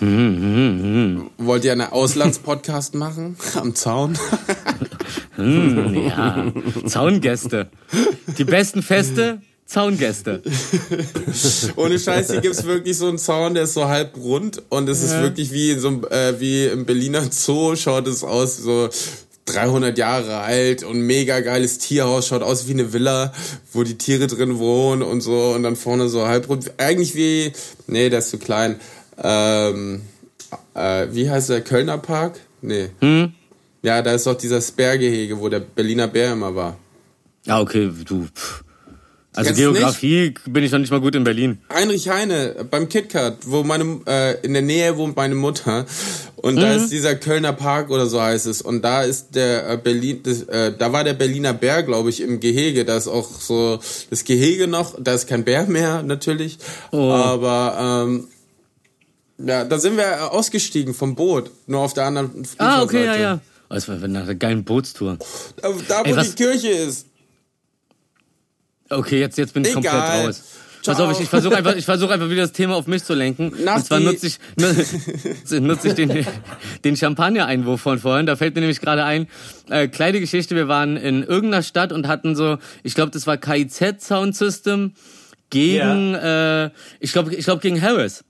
[0.00, 4.16] wollt ihr einen Auslandspodcast machen am Zaun?
[5.38, 6.52] Hm, ja,
[6.86, 7.68] Zaungäste.
[8.36, 10.42] Die besten Feste, Zaungäste.
[11.76, 15.02] Ohne Scheiß, hier gibt's wirklich so einen Zaun, der ist so halb rund und es
[15.02, 18.88] ist wirklich wie in so einem, äh, wie im Berliner Zoo schaut es aus, so
[19.44, 23.32] 300 Jahre alt und mega geiles Tierhaus, schaut aus wie eine Villa,
[23.72, 26.72] wo die Tiere drin wohnen und so und dann vorne so halb rund.
[26.78, 27.52] Eigentlich wie,
[27.86, 28.76] nee, der ist zu klein.
[29.22, 30.02] Ähm,
[30.74, 32.40] äh, wie heißt der, Kölner Park?
[32.62, 32.88] Nee.
[33.00, 33.32] Hm?
[33.82, 36.76] Ja, da ist doch dieses Bärgehege, wo der Berliner Bär immer war.
[37.44, 38.26] Ja, okay, du.
[38.34, 38.64] pff.
[39.38, 41.58] Also Kennst Geografie bin ich noch nicht mal gut in Berlin.
[41.72, 45.86] Heinrich Heine beim KitKat, wo meine äh, in der Nähe wohnt meine Mutter
[46.36, 49.76] und da ist dieser Kölner Park oder so heißt es und da ist der äh,
[49.76, 53.30] Berlin das, äh, da war der Berliner Bär glaube ich im Gehege, da ist auch
[53.30, 53.78] so
[54.10, 56.58] das Gehege noch, da ist kein Bär mehr natürlich,
[56.90, 58.28] aber ähm,
[59.38, 63.40] ja, da sind wir ausgestiegen vom Boot, nur auf der anderen Ah, okay, ja, ja.
[63.70, 65.18] Das war nach einer geilen Bootstour.
[65.60, 67.06] Da, da wo Ey, was- die Kirche ist.
[68.90, 70.26] Okay, jetzt, jetzt bin ich komplett Egal.
[70.26, 70.42] raus.
[70.84, 71.10] Pass Ciao.
[71.10, 73.52] auf, ich, ich versuche einfach, ich versuche einfach wieder das Thema auf mich zu lenken.
[73.62, 76.24] Nach und zwar nutze ich, nu- nutze ich den,
[76.84, 78.24] den Champagner-Einwurf von vorhin.
[78.24, 79.26] Da fällt mir nämlich gerade ein,
[79.68, 83.36] äh, kleine Geschichte, wir waren in irgendeiner Stadt und hatten so, ich glaube, das war
[83.36, 84.94] KIZ Sound System
[85.50, 88.24] gegen, äh, ich glaube, ich glaube gegen Harris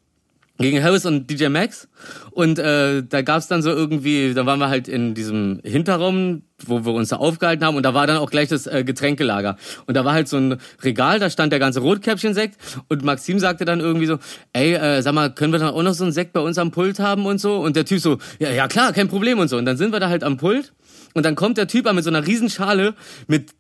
[0.59, 1.89] gegen Harris und DJ Max.
[2.31, 6.85] Und äh, da gab's dann so irgendwie, da waren wir halt in diesem Hinterraum, wo
[6.85, 7.77] wir uns da aufgehalten haben.
[7.77, 9.57] Und da war dann auch gleich das äh, Getränkelager.
[9.87, 12.57] Und da war halt so ein Regal, da stand der ganze Rotkäppchen-Sekt.
[12.89, 14.19] Und Maxim sagte dann irgendwie so,
[14.53, 16.73] ey, äh, sag mal, können wir dann auch noch so einen Sekt bei uns am
[16.73, 17.57] Pult haben und so?
[17.57, 19.57] Und der Typ so, ja, ja klar, kein Problem und so.
[19.57, 20.73] Und dann sind wir da halt am Pult.
[21.15, 22.95] Und dann kommt der Typ an mit so einer Riesenschale
[23.27, 23.51] mit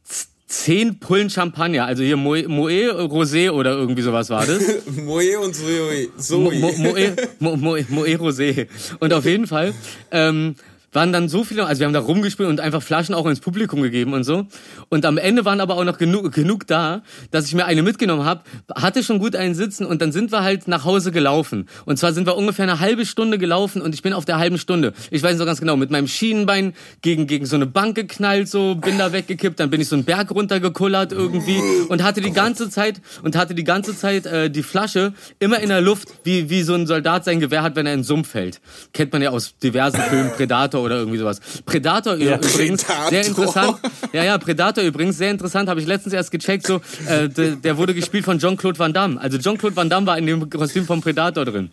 [0.48, 1.84] zehn Pullen Champagner.
[1.84, 4.62] Also hier Moe, Moe Rosé oder irgendwie sowas war das.
[5.04, 6.08] Moe und Zoe.
[6.08, 6.58] Mo, Zoe.
[6.58, 8.66] Mo, Moe, Mo, Moe, Moe Rosé.
[8.98, 9.74] Und auf jeden Fall
[10.10, 10.56] ähm,
[10.92, 13.82] waren dann so viele, also wir haben da rumgespielt und einfach Flaschen auch ins Publikum
[13.82, 14.46] gegeben und so.
[14.88, 18.24] Und am Ende waren aber auch noch genug, genug da, dass ich mir eine mitgenommen
[18.24, 18.42] habe,
[18.74, 21.68] hatte schon gut einen Sitzen und dann sind wir halt nach Hause gelaufen.
[21.84, 24.58] Und zwar sind wir ungefähr eine halbe Stunde gelaufen und ich bin auf der halben
[24.58, 27.94] Stunde, ich weiß nicht so ganz genau, mit meinem Schienenbein gegen, gegen so eine Bank
[27.94, 32.20] geknallt, so, bin da weggekippt, dann bin ich so einen Berg runtergekullert irgendwie und hatte
[32.20, 36.08] die ganze Zeit, und hatte die ganze Zeit äh, die Flasche immer in der Luft,
[36.24, 38.60] wie, wie so ein Soldat sein Gewehr hat, wenn er in den Sumpf fällt.
[38.92, 41.40] Kennt man ja aus diversen Filmen, Predator oder irgendwie sowas.
[41.64, 43.10] Predator übrigens, Predator.
[43.10, 43.76] sehr interessant.
[44.12, 47.76] Ja, ja, Predator übrigens, sehr interessant, habe ich letztens erst gecheckt, so, äh, der, der
[47.76, 49.20] wurde gespielt von Jean-Claude Van Damme.
[49.20, 51.70] Also Jean-Claude Van Damme war in dem Kostüm vom Predator drin.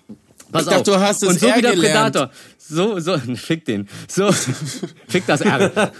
[0.51, 0.97] Pass Ich dachte, auf.
[0.97, 2.13] du hast es Und so wie der gelernt.
[2.13, 2.29] Predator.
[2.67, 3.87] So, so, fick den.
[4.07, 4.31] So,
[5.07, 5.91] fick das R.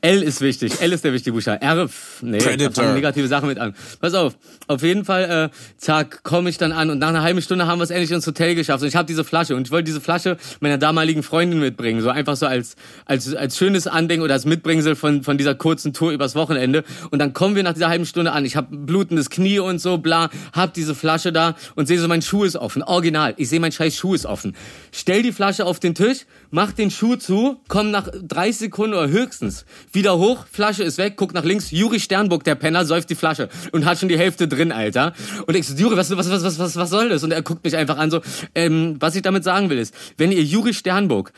[0.00, 0.80] L ist wichtig.
[0.80, 1.60] L ist der wichtige Buchstabe.
[1.60, 1.88] R,
[2.22, 2.84] nee, da Predator.
[2.84, 3.74] fangen negative Sachen mit an.
[4.00, 4.36] Pass auf.
[4.68, 7.78] Auf jeden Fall, äh, zack, komme ich dann an und nach einer halben Stunde haben
[7.78, 10.00] wir es endlich ins Hotel geschafft und ich habe diese Flasche und ich wollte diese
[10.00, 14.44] Flasche meiner damaligen Freundin mitbringen, so einfach so als als als schönes Andenken oder als
[14.44, 18.06] Mitbringsel von von dieser kurzen Tour übers Wochenende und dann kommen wir nach dieser halben
[18.06, 18.44] Stunde an.
[18.44, 22.22] Ich habe blutendes Knie und so, bla, hab diese Flasche da und sehe so mein
[22.22, 23.34] Schuh ist offen, original.
[23.36, 24.56] Ich sehe mein scheiß Schuh ist offen.
[24.92, 29.08] Stell die Flasche auf den Tisch, mach den Schuh zu, komm nach 30 Sekunden oder
[29.08, 33.14] höchstens wieder hoch, Flasche ist weg, guck nach links, Juri Sternburg, der Penner, säuft die
[33.14, 35.12] Flasche und hat schon die Hälfte drin, Alter.
[35.46, 37.22] Und ich so, Juri, was, was, was, was, was, was soll das?
[37.24, 38.20] Und er guckt mich einfach an so,
[38.54, 41.32] ähm, was ich damit sagen will ist, wenn ihr Juri Sternburg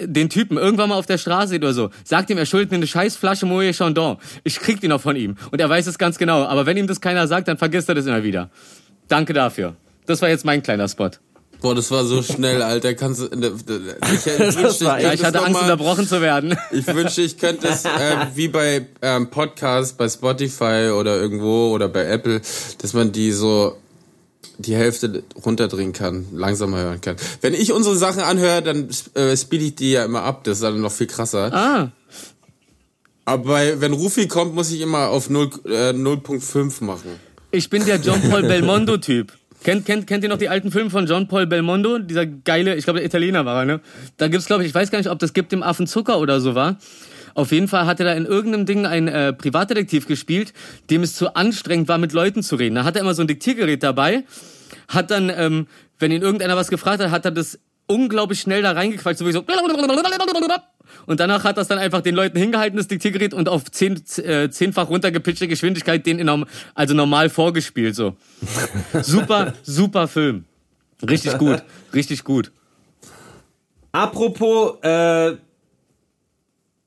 [0.00, 2.76] den Typen irgendwann mal auf der Straße seht oder so, sagt ihm, er schuldet mir
[2.76, 4.16] eine scheiß Flasche Moët Chandon.
[4.44, 5.36] Ich krieg die noch von ihm.
[5.50, 6.44] Und er weiß es ganz genau.
[6.44, 8.50] Aber wenn ihm das keiner sagt, dann vergisst er das immer wieder.
[9.08, 9.76] Danke dafür.
[10.06, 11.10] Das war jetzt mein kleiner Spot.
[11.60, 12.94] Boah, das war so schnell, Alter.
[12.94, 16.56] Kannst du, ich, ich wünschte, ich, war ich es hatte Angst, mal- unterbrochen zu werden.
[16.70, 17.88] Ich wünschte, ich könnte es äh,
[18.34, 22.40] wie bei ähm, Podcasts, bei Spotify oder irgendwo oder bei Apple,
[22.78, 23.76] dass man die so
[24.58, 27.16] die Hälfte runterdrehen kann, langsamer hören kann.
[27.42, 30.44] Wenn ich unsere Sachen anhöre, dann äh, speed ich die ja immer ab.
[30.44, 31.52] Das ist dann noch viel krasser.
[31.52, 31.90] Ah,
[33.24, 37.10] Aber bei, wenn Rufi kommt, muss ich immer auf 0, äh, 0.5 machen.
[37.50, 39.32] ich bin der John Paul Belmondo-Typ.
[39.62, 41.98] Kennt, kennt, kennt ihr noch die alten Filme von John Paul Belmondo?
[41.98, 43.80] Dieser geile, ich glaube, der Italiener war er, ne?
[44.16, 46.40] Da gibt's, glaube ich, ich weiß gar nicht, ob das gibt dem Affen Zucker oder
[46.40, 46.76] so war.
[47.34, 50.54] Auf jeden Fall hat er da in irgendeinem Ding einen äh, Privatdetektiv gespielt,
[50.88, 52.76] dem es zu anstrengend war, mit Leuten zu reden.
[52.76, 54.24] Da hat er immer so ein Diktiergerät dabei,
[54.88, 55.66] hat dann, ähm,
[55.98, 59.32] wenn ihn irgendeiner was gefragt hat, hat er das unglaublich schnell da reingequatscht, so wie
[59.32, 59.44] so
[61.06, 64.50] und danach hat das dann einfach den Leuten hingehalten, das Diktiergerät, und auf zehn, äh,
[64.50, 68.16] zehnfach runtergepitchte Geschwindigkeit den in norm, also normal vorgespielt, so.
[69.02, 70.44] Super, super Film.
[71.08, 71.62] Richtig gut,
[71.94, 72.52] richtig gut.
[73.92, 75.36] Apropos äh,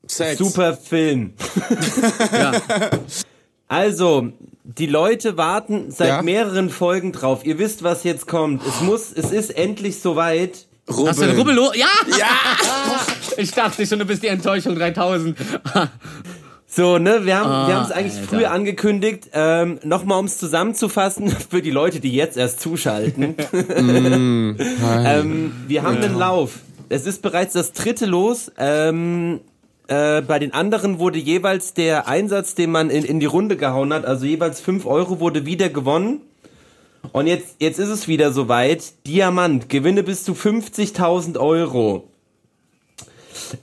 [0.06, 0.38] Sex.
[0.38, 1.32] super Film.
[2.32, 2.52] Ja.
[3.68, 4.32] Also,
[4.64, 6.22] die Leute warten seit Ja?
[6.22, 7.44] mehreren Folgen drauf.
[7.44, 8.66] Ihr wisst, was jetzt kommt.
[8.66, 10.66] Es muss, es ist endlich soweit.
[10.90, 11.08] Rubbeln.
[11.08, 11.76] Hast du den Rubbel los?
[11.76, 11.86] Ja!
[12.18, 12.26] Ja!
[13.36, 15.36] Ich dachte schon, du bist die Enttäuschung 3000.
[16.72, 18.28] So, ne, wir haben Ah, wir haben es eigentlich Alter.
[18.28, 19.28] früher angekündigt.
[19.32, 23.34] Ähm, Nochmal, um es zusammenzufassen, für die Leute, die jetzt erst zuschalten.
[23.52, 24.56] ähm,
[25.66, 26.60] wir haben den Lauf.
[26.88, 28.52] Es ist bereits das dritte Los.
[28.56, 29.40] Ähm,
[29.88, 33.92] äh, bei den anderen wurde jeweils der Einsatz, den man in, in die Runde gehauen
[33.92, 36.20] hat, also jeweils 5 Euro, wurde wieder gewonnen.
[37.12, 39.06] Und jetzt, jetzt ist es wieder soweit.
[39.06, 42.10] Diamant, Gewinne bis zu 50.000 Euro.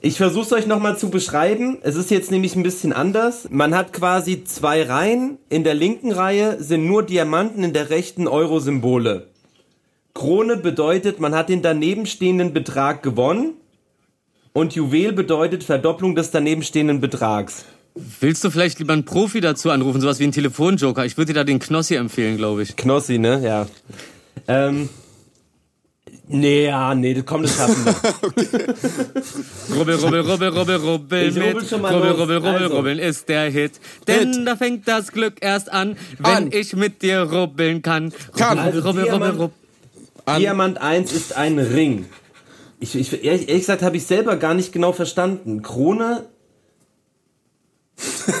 [0.00, 1.78] Ich versuche es euch nochmal zu beschreiben.
[1.82, 3.48] Es ist jetzt nämlich ein bisschen anders.
[3.50, 5.38] Man hat quasi zwei Reihen.
[5.48, 9.28] In der linken Reihe sind nur Diamanten, in der rechten Euro-Symbole.
[10.14, 13.54] Krone bedeutet, man hat den daneben stehenden Betrag gewonnen.
[14.52, 17.64] Und Juwel bedeutet Verdopplung des daneben stehenden Betrags.
[18.20, 21.04] Willst du vielleicht lieber einen Profi dazu anrufen, sowas wie einen Telefonjoker?
[21.04, 22.76] Ich würde dir da den Knossi empfehlen, glaube ich.
[22.76, 23.40] Knossi, ne?
[23.42, 23.66] Ja.
[24.46, 24.88] Ähm.
[26.30, 27.94] Nee, ja, nee, das kommt, das schaffen wir.
[29.76, 31.54] Rubbel, rubbel, rubbel, rubbel, rubbel Ich mit.
[31.54, 32.76] rubbel schon mal rubbel, rubbel, rubbel, Also.
[32.76, 33.72] rubbeln ist der Hit.
[34.06, 34.46] Denn Hit.
[34.46, 36.52] da fängt das Glück erst an, wenn An.
[36.52, 38.12] ich mit dir rubbeln kann.
[38.36, 38.58] Kann.
[38.58, 39.54] Rubbel, Also rubbel, rubbel, Diamant- rubbel.
[40.26, 42.04] An- Diamant 1 ist ein Ring.
[42.78, 45.62] Ich, ich, ehrlich, ehrlich gesagt habe ich selber gar nicht genau verstanden.
[45.62, 46.26] Krone.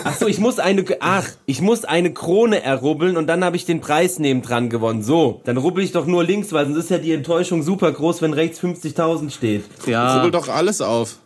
[0.04, 3.64] Ach so, ich muss eine, ach, ich muss eine Krone errubbeln und dann habe ich
[3.64, 5.02] den Preis nebendran gewonnen.
[5.02, 8.22] So, dann rubbel ich doch nur links, weil sonst ist ja die Enttäuschung super groß,
[8.22, 9.64] wenn rechts 50.000 steht.
[9.86, 10.16] Ja.
[10.16, 11.16] Rubbel doch alles auf.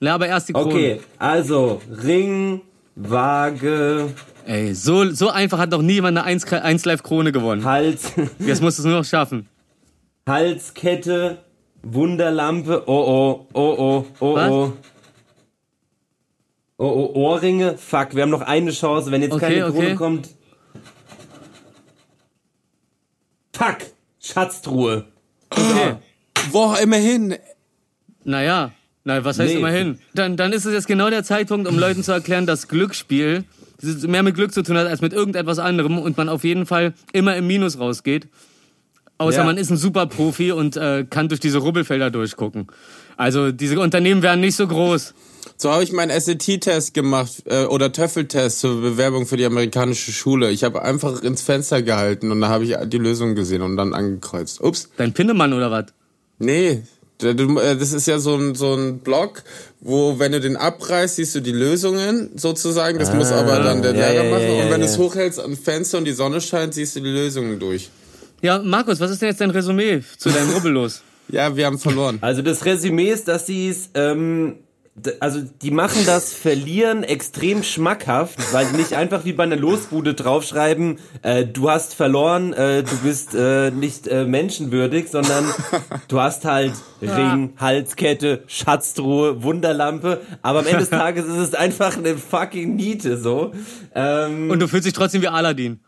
[0.00, 0.66] Ja, aber erst die Krone.
[0.66, 2.62] Okay, also Ring,
[2.96, 4.08] Waage,
[4.46, 7.64] Ey, so, so einfach hat noch nie jemand eine 1, 1 Live Krone gewonnen.
[7.64, 9.48] Hals, Jetzt musst du es nur noch schaffen.
[10.28, 11.38] Halskette,
[11.82, 14.50] Wunderlampe, oh oh, oh oh, oh Was?
[14.50, 14.72] oh.
[16.76, 19.94] Oh oh, Ohrringe, fuck, wir haben noch eine Chance, wenn jetzt Okay, keine Krone okay.
[19.94, 20.28] kommt.
[23.52, 23.78] Fuck,
[24.20, 25.04] Schatztruhe.
[25.50, 25.96] Okay.
[26.50, 27.36] Wo immerhin.
[28.24, 28.72] Naja,
[29.04, 29.58] na, was heißt Nee.
[29.60, 29.98] immerhin?
[30.14, 33.44] Dann, dann ist es jetzt genau der Zeitpunkt, um Leuten zu erklären, dass Glücksspiel
[34.06, 36.94] mehr mit Glück zu tun hat als mit irgendetwas anderem und man auf jeden Fall
[37.12, 38.28] immer im Minus rausgeht.
[39.18, 39.44] Außer Ja.
[39.44, 42.66] man ist ein Superprofi und äh, kann durch diese Rubbelfelder durchgucken.
[43.16, 45.14] Also diese Unternehmen wären nicht so groß.
[45.56, 50.50] So habe ich meinen SAT-Test gemacht äh, oder Töffeltest zur Bewerbung für die amerikanische Schule.
[50.50, 53.94] Ich habe einfach ins Fenster gehalten und da habe ich die Lösung gesehen und dann
[53.94, 54.60] angekreuzt.
[54.60, 54.88] Ups.
[54.96, 55.86] Dein Pinnemann oder was?
[56.38, 56.82] Nee,
[57.22, 59.44] äh, das ist ja so ein, so ein Block,
[59.80, 62.98] wo, wenn du den abreißt, siehst du die Lösungen sozusagen.
[62.98, 64.42] Das muss aber dann der Ah, ja, Lehrer ja, machen.
[64.56, 64.78] ja, und wenn ja.
[64.78, 67.90] du es hochhältst am Fenster und die Sonne scheint, siehst du die Lösungen durch.
[68.42, 71.02] Ja, Markus, was ist denn jetzt dein Resümee zu deinem Rubbel los?
[71.28, 72.18] Ja, wir haben verloren.
[72.20, 74.56] Also das Resümee ist, dass sie es, ähm,
[75.18, 80.14] also die machen das Verlieren extrem schmackhaft, weil sie nicht einfach wie bei einer Losbude
[80.14, 85.46] draufschreiben, äh, du hast verloren, äh, du bist äh, nicht äh, menschenwürdig, sondern
[86.08, 91.96] du hast halt Ring, Halskette, Schatztruhe, Wunderlampe, aber am Ende des Tages ist es einfach
[91.96, 93.52] eine fucking Niete so.
[93.94, 95.80] Ähm, Und du fühlst dich trotzdem wie Aladdin.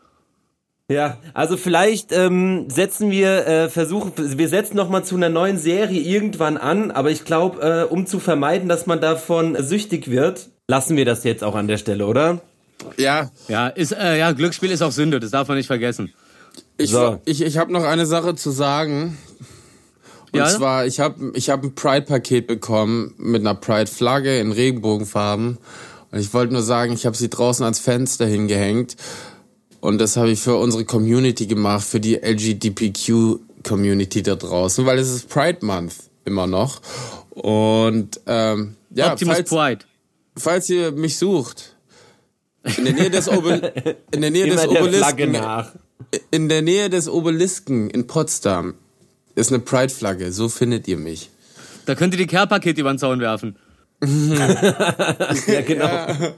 [0.89, 5.57] Ja, also vielleicht ähm, setzen wir äh, versuchen, wir setzen noch mal zu einer neuen
[5.57, 10.47] Serie irgendwann an, aber ich glaube, äh, um zu vermeiden, dass man davon süchtig wird,
[10.67, 12.41] lassen wir das jetzt auch an der Stelle, oder?
[12.97, 16.13] Ja, Ja, ist, äh, ja, Glücksspiel ist auch Sünde, das darf man nicht vergessen.
[16.77, 17.19] ich, So.
[17.25, 19.17] ich, ich habe noch eine Sache zu sagen.
[20.31, 20.47] Und Ja?
[20.47, 25.57] zwar, ich habe ich hab ein Pride-Paket bekommen mit einer Pride-Flagge in Regenbogenfarben.
[26.11, 28.95] Und ich wollte nur sagen, ich habe sie draußen ans Fenster hingehängt.
[29.79, 35.09] Und das habe ich für unsere Community gemacht, für die LGBTQ-Community da draußen, weil es
[35.09, 35.93] ist Pride Month
[36.25, 36.81] immer noch.
[37.29, 39.85] Und ähm, ja, Optimus falls, Pride.
[40.37, 41.75] falls ihr mich sucht,
[42.77, 45.71] in der Nähe des, Obel in der Nähe des Immer der Flagge Obelisken, nach.
[46.31, 48.73] in der Nähe des Obelisken in Potsdam
[49.35, 50.31] ist eine Pride-Flagge.
[50.31, 51.29] So findet ihr mich.
[51.85, 53.55] Da könnt ihr die Care-Pakete über den Zaun werfen.
[54.01, 56.33] Ja, genau.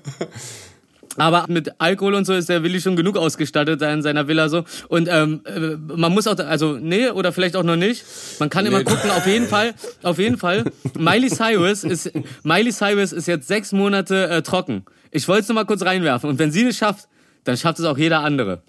[1.18, 4.48] Aber mit Alkohol und so ist der Willi schon genug ausgestattet da in seiner Villa
[4.48, 4.64] so.
[4.88, 8.06] Und ähm, äh, man muss auch, da- also nee, oder vielleicht auch noch nicht.
[8.40, 8.84] Man kann immer Nee.
[8.86, 10.66] gucken, auf jeden Fall, auf jeden Fall.
[10.98, 12.12] Miley Cyrus ist,
[12.44, 14.86] Miley Cyrus ist jetzt sechs Monate äh, trocken.
[15.12, 16.30] Ich wollte es nur mal kurz reinwerfen.
[16.30, 17.08] Und wenn sie es schafft,
[17.44, 18.62] dann schafft es auch jeder andere.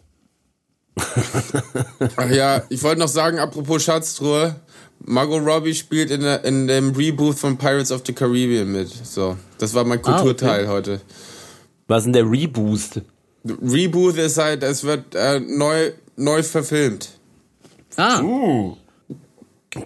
[2.16, 4.56] Ach ja, ich wollte noch sagen, apropos Schatztruhe,
[5.04, 8.88] Margot Robbie spielt in, der, in dem Reboot von Pirates of the Caribbean mit.
[8.88, 11.00] So, das war mein Kulturteil heute.
[11.90, 13.00] Was ist denn der Reboost?
[13.44, 17.08] Reboot ist halt, es wird äh, neu, neu verfilmt.
[17.96, 18.22] Ah,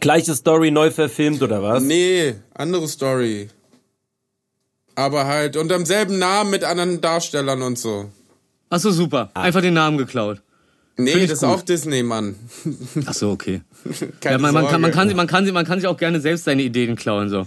[0.00, 1.82] Gleiche Story neu verfilmt oder was?
[1.82, 3.48] Nee, andere Story.
[4.94, 8.11] Aber halt unter demselben Namen mit anderen Darstellern und so.
[8.68, 9.30] ach so super.
[9.32, 10.42] Einfach den Namen geklaut.
[10.98, 12.36] Nee, das ist auch Disney, Mann.
[13.07, 13.62] Ach so, okay.
[14.20, 15.96] Keine Ja, man, man, kann, man, kann, sie- man, kann, sie- man kann sich auch
[15.96, 17.46] gerne selbst seine Ideen klauen so.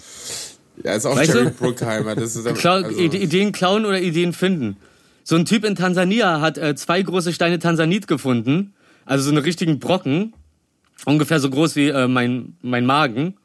[0.83, 1.51] Ja, ist auch Weißt Jerry du?
[1.51, 2.15] Bruckheimer.
[2.15, 4.77] Das ist aber- Klau also, Ide- Ideen klauen oder Ideen finden.
[5.23, 8.73] So ein Typ in Tansania hat äh, zwei große Steine Tansanit gefunden.
[9.05, 10.33] Also so einen richtigen Brocken.
[11.05, 13.35] Ungefähr so groß wie äh, mein, mein Magen.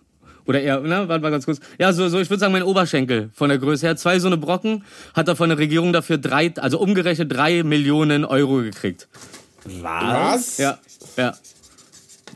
[0.45, 1.61] Oder eher, ne, warte mal ganz kurz.
[1.79, 3.97] Ja, so, so ich würde sagen, mein Oberschenkel von der Größe her.
[3.97, 8.25] Zwei so eine Brocken hat er von der Regierung dafür drei, also umgerechnet drei Millionen
[8.25, 9.09] Euro gekriegt.
[9.65, 10.59] was?
[10.59, 10.79] Ja,
[11.17, 11.35] ja.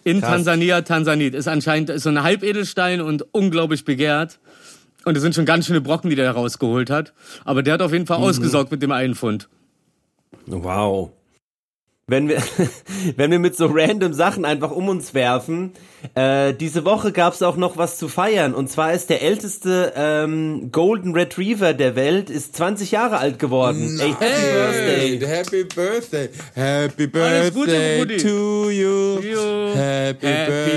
[0.05, 1.35] In Tansania, Tansanit.
[1.35, 4.39] Ist anscheinend ist so ein Halbedelstein und unglaublich begehrt.
[5.07, 7.13] Und es sind schon ganz schöne Brocken, die der rausgeholt hat.
[7.45, 9.49] Aber der hat auf jeden Fall ausgesorgt mit dem einen Pfund.
[10.47, 11.13] Wow.
[12.09, 12.41] Wenn wir,
[13.17, 15.73] wenn wir mit so random Sachen einfach um uns werfen,
[16.15, 18.55] äh, diese Woche gab's auch noch was zu feiern.
[18.55, 23.99] Und zwar ist der älteste ähm, Golden Retriever der Welt, ist 20 Jahre alt geworden.
[24.01, 25.27] Ey, Happy Hey, Birthday.
[25.27, 26.29] happy birthday.
[26.55, 29.19] Happy Alles Gute, birthday to you.
[29.21, 29.75] You.
[29.75, 30.71] Happy, Happy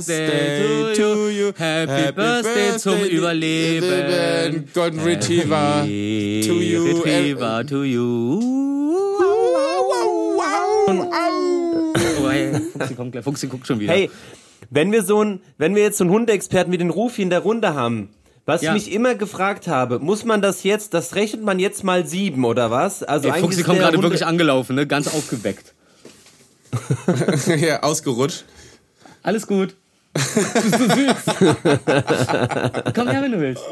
[0.00, 1.52] Birthday to you.
[1.54, 4.64] Happy Birthday zum Überleben.
[4.72, 5.82] Golden Retriever.
[5.82, 6.82] To you.
[6.94, 8.75] Retriever to you.
[10.86, 13.24] Oh, hey, Fuchsi kommt gleich.
[13.24, 13.92] Fuchsi guckt schon wieder.
[13.92, 14.10] Hey,
[14.70, 17.40] wenn wir so ein, wenn wir jetzt so einen Hundeexperten wie den Rufi in der
[17.40, 18.10] Runde haben,
[18.44, 18.74] was Ja.
[18.74, 22.44] ich mich immer gefragt habe, muss man das jetzt, das rechnet man jetzt mal sieben
[22.44, 23.02] oder was?
[23.02, 24.86] Also Ey, eigentlich Fuchsi kommt gerade Hunde- wirklich angelaufen, ne?
[24.86, 25.74] Ganz aufgeweckt.
[27.46, 28.44] ja, ausgerutscht.
[29.22, 29.74] Alles gut.
[30.14, 31.14] Bist du süß?
[32.94, 33.62] Komm her, wenn du willst.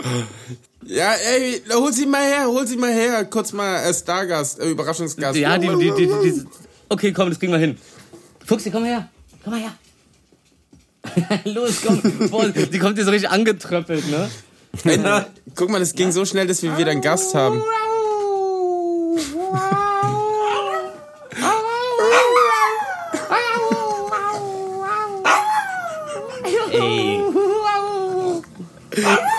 [0.85, 3.25] Ja, ey, hol sie mal her, hol sie mal her.
[3.25, 5.39] Kurz mal äh, Stargast, äh, Überraschungsgast.
[5.39, 6.45] Ja, die, die, die, die, die,
[6.89, 7.79] okay, komm, das kriegen wir hin.
[8.45, 9.09] Fuchsi, komm her.
[9.43, 9.73] Komm mal her.
[11.45, 12.01] Los, komm.
[12.31, 14.31] Boah, die kommt hier so richtig angetröppelt, ne?
[14.85, 14.99] Ey,
[15.55, 17.63] guck mal, das ging so schnell, dass wir wieder einen Gast haben.
[26.71, 27.21] Ey.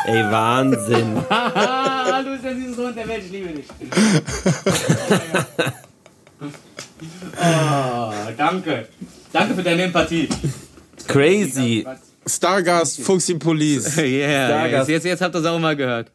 [0.05, 1.17] Ey, Wahnsinn.
[1.29, 3.65] Ah, du bist der süßeste Hund der Welt, ich liebe dich.
[7.01, 8.87] oh, danke.
[9.31, 10.27] Danke für deine Empathie.
[11.07, 11.85] Crazy.
[12.25, 13.97] Stargast, Fuchsi Police.
[13.97, 14.89] Yeah, Stargast.
[14.89, 16.11] jetzt, jetzt, habt ihr es auch mal gehört.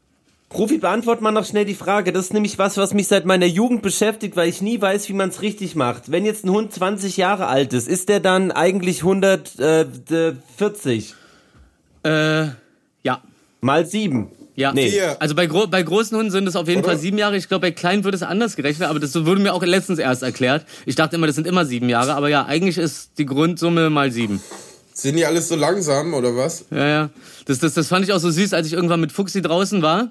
[0.53, 2.12] Rufi, beantwort mal noch schnell die Frage.
[2.12, 5.12] Das ist nämlich was, was mich seit meiner Jugend beschäftigt, weil ich nie weiß, wie
[5.12, 6.11] man es richtig macht.
[6.11, 11.14] Wenn jetzt ein Hund 20 Jahre alt ist, ist der dann eigentlich 140
[12.03, 12.47] Äh,
[13.05, 13.22] ja.
[13.61, 14.26] mal 7?
[14.61, 14.90] Ja, Nee.
[14.90, 15.16] Vier.
[15.20, 16.90] also bei, gro bei großen Hunden sind es auf jeden Oder?
[16.90, 17.34] Fall sieben Jahre.
[17.36, 20.22] Ich glaube, bei kleinen wird es anders gerechnet, aber das wurde mir auch letztens erst
[20.22, 20.66] erklärt.
[20.84, 24.12] Ich dachte immer, das sind immer sieben Jahre, aber ja, eigentlich ist die Grundsumme mal
[24.12, 24.40] sieben.
[24.92, 26.66] Sind die alles so langsam, oder was?
[26.70, 27.11] Ja, ja.
[27.46, 30.11] Das, das, das fand ich auch so süß, als ich irgendwann mit Fuchsi draußen war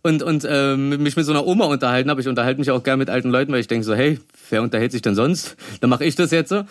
[0.00, 2.22] und, und äh, mich mit so einer Oma unterhalten habe.
[2.22, 4.92] Ich unterhalte mich auch gern mit alten Leuten, weil ich denke so, hey, wer unterhält
[4.92, 5.56] sich denn sonst?
[5.82, 6.64] Dann mache ich das jetzt so.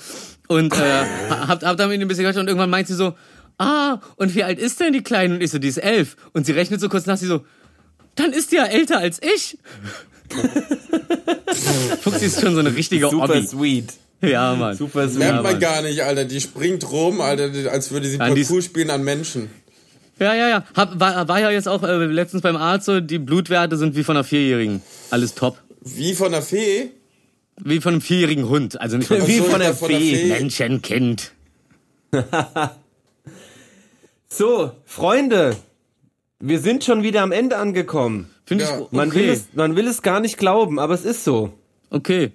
[0.48, 3.14] Und äh, hab, hab damit ein bisschen gehört und irgendwann meint sie so,
[3.60, 5.36] ah, und wie alt ist denn die Kleine?
[5.36, 6.16] Und ich so, die ist elf.
[6.34, 7.46] Und sie rechnet so kurz nach, sie so,
[8.16, 9.58] dann ist die ja älter als ich.
[12.02, 13.48] Fuchsi ist schon so eine richtige Super Obby.
[13.48, 13.94] sweet.
[14.22, 14.76] Ja, Mann.
[14.76, 15.20] Super sweet.
[15.20, 15.62] Merkt Ja, man Mann.
[15.62, 16.26] gar nicht, Alter.
[16.26, 19.50] Die springt rum, Alter, als würde sie An die- Parcours spielen an Menschen.
[20.20, 20.66] Ja, ja, ja.
[20.76, 24.04] Hab, war, war ja jetzt auch äh, letztens beim Arzt so, die Blutwerte sind wie
[24.04, 24.82] von einer Vierjährigen.
[25.12, 25.58] Alles top.
[25.82, 26.90] Wie von der Fee?
[27.64, 28.80] Wie von einem vierjährigen Hund.
[28.82, 30.16] Also nicht von Wie so, von der ja, von der Fee.
[30.16, 30.28] Fee.
[30.28, 31.32] Menschenkind.
[34.32, 35.56] So, Freunde,
[36.40, 38.30] wir sind schon wieder am Ende angekommen.
[38.46, 38.76] Finde Ja.
[38.76, 38.96] ich okay.
[38.96, 41.52] Man, will es, man will es gar nicht glauben, aber es ist so.
[41.90, 42.32] Okay.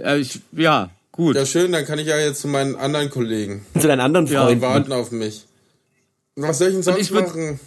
[0.00, 1.34] Äh, ich, ja, gut.
[1.36, 3.66] Ja, schön, dann kann ich ja jetzt zu meinen anderen Kollegen.
[3.78, 4.42] Zu deinen anderen Ja.
[4.42, 4.62] Die Freunden.
[4.62, 5.46] warten auf mich.
[6.36, 7.60] Was soll ich denn sonst ich würd- machen?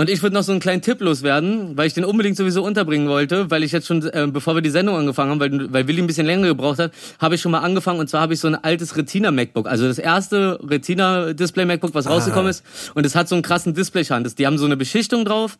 [0.00, 3.08] Und ich würde noch so einen kleinen Tipp loswerden, weil ich den unbedingt sowieso unterbringen
[3.08, 6.00] wollte, weil ich jetzt schon, äh, bevor wir die Sendung angefangen haben, weil, weil Willi
[6.00, 8.46] ein bisschen länger gebraucht hat, habe ich schon mal angefangen und zwar habe ich so
[8.46, 13.16] ein altes Retina MacBook, also das erste Retina Display MacBook, was rausgekommen ist und es
[13.16, 14.24] hat so einen krassen Displayschand.
[14.24, 15.58] Das- Die haben so eine Beschichtung drauf.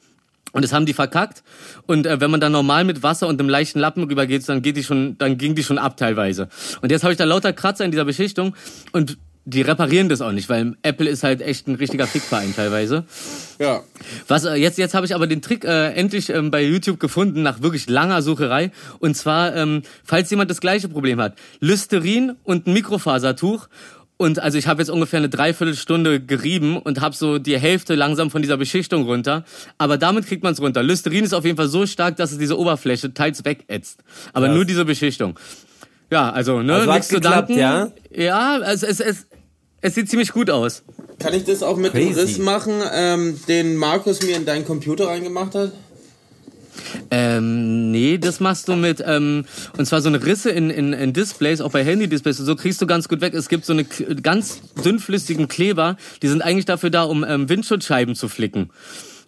[0.52, 1.42] Und das haben die verkackt.
[1.86, 4.78] Und äh, wenn man dann normal mit Wasser und einem leichten Lappen rübergeht, dann geht
[4.78, 6.48] die schon, dann ging die schon ab teilweise.
[6.80, 8.54] Und jetzt habe ich da lauter Kratzer in dieser Beschichtung
[8.92, 9.18] und
[9.48, 13.04] die reparieren das auch nicht, weil Apple ist halt echt ein richtiger Fickverein teilweise.
[13.58, 13.82] Ja.
[14.26, 17.42] Was äh, jetzt jetzt habe ich aber den Trick äh, endlich ähm, bei YouTube gefunden
[17.42, 22.66] nach wirklich langer Sucherei und zwar ähm, falls jemand das gleiche Problem hat Listerin und
[22.66, 23.68] ein Mikrofasertuch
[24.18, 28.30] und also ich habe jetzt ungefähr eine Dreiviertelstunde gerieben und habe so die Hälfte langsam
[28.30, 29.44] von dieser Beschichtung runter.
[29.78, 30.82] Aber damit kriegt man es runter.
[30.82, 34.02] Listerin ist auf jeden Fall so stark, dass es diese Oberfläche teils wegätzt.
[34.32, 35.38] Aber nur diese Beschichtung.
[36.10, 37.58] Ja, also ne, Also nichts zu danken.
[37.58, 37.88] ja?
[38.10, 39.26] Ja, es, es, es,
[39.80, 40.82] es sieht ziemlich gut aus.
[41.18, 42.20] Kann ich das auch mit dem Crazy.
[42.20, 45.72] Riss machen, ähm, den Markus mir in deinen Computer reingemacht hat?
[47.10, 49.44] Ähm, nee, das machst du mit, ähm,
[49.76, 52.80] und zwar so eine Risse in, in, in Displays, auch bei Handy-Displays, und so kriegst
[52.80, 53.34] du ganz gut weg.
[53.34, 58.14] Es gibt so eine ganz dünnflüssigen Kleber, die sind eigentlich dafür da, um ähm, Windschutzscheiben
[58.14, 58.70] zu flicken.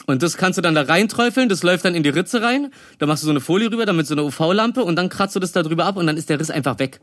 [0.07, 3.07] Und das kannst du dann da reinträufeln, das läuft dann in die Ritze rein, da
[3.07, 5.53] machst du so eine Folie rüber, damit so eine UV-Lampe und dann kratzt du das
[5.53, 7.01] da drüber ab und dann ist der Riss einfach weg.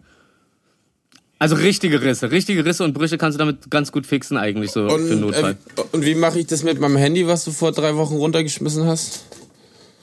[1.39, 4.81] Also richtige Risse, richtige Risse und Brüche kannst du damit ganz gut fixen eigentlich so
[4.87, 5.57] Und, für den Notfall.
[5.75, 8.85] äh, und wie mache ich das mit meinem Handy, was du vor drei Wochen runtergeschmissen
[8.87, 9.25] hast?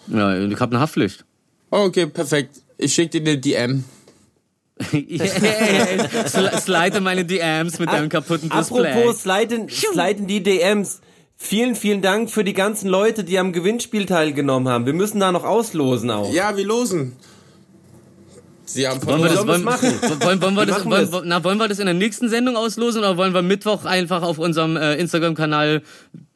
[0.06, 1.24] Ja, ich habe eine Haftpflicht.
[1.70, 2.60] Oh, okay, perfekt.
[2.78, 3.84] Ich schicke dir eine DM.
[4.92, 6.24] yeah.
[6.26, 8.90] Sl- Slide meine DMs mit deinem kaputten Display.
[8.90, 11.00] Apropos sliden, sliden die DMs.
[11.36, 14.86] Vielen, vielen Dank für die ganzen Leute, die am Gewinnspiel teilgenommen haben.
[14.86, 16.32] Wir müssen da noch auslosen auch.
[16.32, 17.12] Ja, wir losen.
[18.74, 19.38] Sie haben Wollen wir das.
[19.42, 21.12] Sollen wir's wollen, wollen, wollen, wir Wir das, machen wollen, das.
[21.12, 24.22] wollen- na, wollen wir das in der nächsten Sendung auslosen oder wollen wir Mittwoch einfach
[24.22, 25.82] auf unserem äh, Instagram-Kanal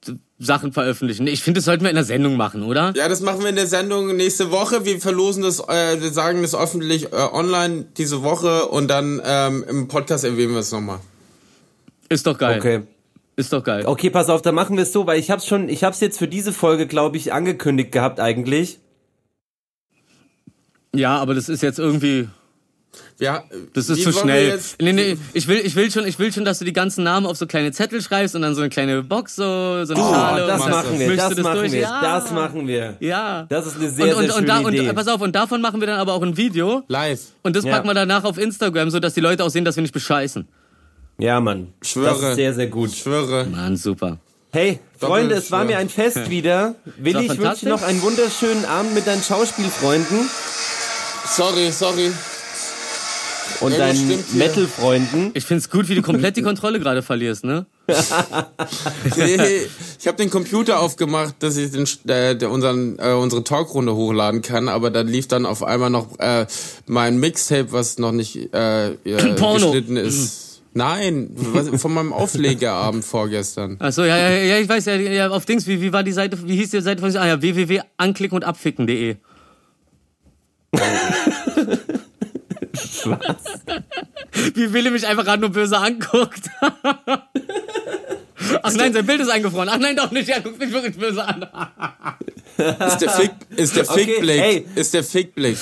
[0.07, 1.27] äh, Sachen veröffentlichen?
[1.27, 2.93] Ich finde, das sollten wir in der Sendung machen, oder?
[2.97, 4.85] Ja, das machen wir in der Sendung nächste Woche.
[4.85, 9.65] Wir verlosen das, äh, wir sagen das öffentlich äh, online diese Woche und dann ähm,
[9.69, 11.01] im Podcast erwähnen wir es nochmal.
[12.09, 12.59] Ist doch geil.
[12.59, 12.81] Okay.
[13.37, 13.85] Ist doch geil.
[13.87, 16.19] Okay, pass auf, dann machen wir es so, weil ich hab's schon, ich hab's jetzt
[16.19, 18.79] für diese Folge, glaube ich, angekündigt gehabt eigentlich.
[20.95, 22.29] Ja, aber das ist jetzt irgendwie,
[23.21, 23.45] Ja,
[23.75, 24.59] das ist zu schnell.
[24.81, 27.27] Nee, nee, ich will, ich will schon, ich will schon, dass du die ganzen Namen
[27.27, 30.13] auf so kleine Zettel schreibst und dann so eine kleine Box, so, so eine Oh,
[30.13, 30.47] Schale.
[30.47, 31.73] das und machen wir, das du machen durch.
[31.73, 32.01] wir, Ja.
[32.01, 32.97] das machen wir.
[33.01, 33.47] Ja.
[33.49, 34.89] Das ist eine sehr, und, und, sehr und, da, schöne Idee.
[34.89, 36.83] und pass auf, und davon machen wir dann aber auch ein Video.
[36.89, 37.21] live.
[37.43, 37.73] Und das Ja.
[37.73, 40.49] packen wir danach auf Instagram, so dass die Leute auch sehen, dass wir nicht bescheißen.
[41.19, 41.73] Ja, Mann.
[41.83, 42.15] Schwöre.
[42.21, 42.93] Das ist sehr, sehr gut.
[42.93, 43.45] Schwöre.
[43.47, 44.19] Mann, super.
[44.53, 46.77] Hey, Freunde, es war mir ein Fest wieder.
[46.97, 50.21] Willi, ich wünsche dir noch einen wunderschönen Abend mit deinen Schauspielfreunden
[51.31, 52.11] Sorry, sorry.
[53.61, 54.25] und Irgendwas deinen.
[54.39, 55.31] Metal-Freunden.
[55.35, 57.67] Ich find's gut, wie du komplett die Kontrolle gerade verlierst, ne?
[59.17, 59.67] Nee,
[59.99, 64.69] ich habe den Computer aufgemacht, dass ich den, äh, unseren, äh, unsere Talkrunde hochladen kann,
[64.69, 66.47] aber dann lief dann auf einmal noch äh,
[66.87, 69.71] mein Mixtape, was noch nicht äh, äh, Porno.
[69.71, 70.61] geschnitten ist.
[70.75, 73.77] Nein, was, von meinem Auflegerabend vorgestern.
[73.81, 76.13] Ach so, ja, ja, ja, ich weiß ja, ja auf Dings, wie, wie war die
[76.13, 79.17] Seite, wie hieß die Seite von, ah ja, www.anklicken und abficken.de.
[83.05, 83.63] Was?
[84.55, 86.51] Wie Willi mich einfach gerade nur böse anguckt.
[88.63, 89.69] Ach nein, sein Bild ist eingefroren.
[89.69, 91.43] Ach nein, doch nicht, er guckt mich wirklich böse an.
[92.57, 94.67] Ist der Fick, ist der Okay, Fickblick, hey.
[94.75, 95.59] ist der Fickblick.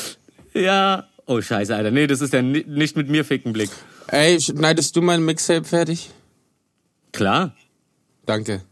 [0.55, 1.07] Ja.
[1.27, 1.91] Oh scheiße, Alter.
[1.91, 3.70] Nee, das ist der ni- nicht mit mir ficken Blick.
[4.09, 6.11] Ey, schneidest du mein Mixtape fertig?
[7.12, 7.53] Klar.
[8.24, 8.62] Danke.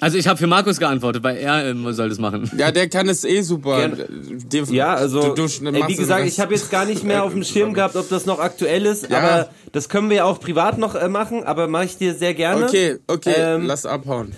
[0.00, 2.48] Also ich habe für Markus geantwortet, weil er ähm, soll das machen.
[2.56, 3.78] Ja, der kann es eh super.
[3.78, 4.38] Gern.
[4.48, 7.32] Dir- Ja, also, du, du ey, wie gesagt, ich habe jetzt gar nicht mehr auf
[7.32, 9.18] dem Schirm gehabt, ob das noch aktuell ist, Ja.
[9.18, 12.34] aber das können wir ja auch privat noch äh, machen, aber mache ich dir sehr
[12.34, 12.66] gerne.
[12.66, 14.32] Okay, okay, Ähm, lass abhauen.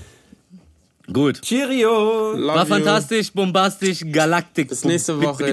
[1.13, 1.43] Gut.
[1.43, 2.33] Cheerio!
[2.37, 2.67] Love War you.
[2.67, 4.69] fantastisch, bombastisch, galaktik.
[4.69, 5.45] Bis nächste Woche.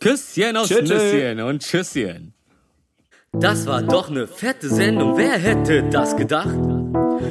[0.00, 0.94] Küsschen aus Tschö, tschö.
[0.94, 2.32] Nüsschen und Tschüsschen.
[3.32, 5.16] Das war doch eine fette Sendung.
[5.16, 6.54] Wer hätte das gedacht?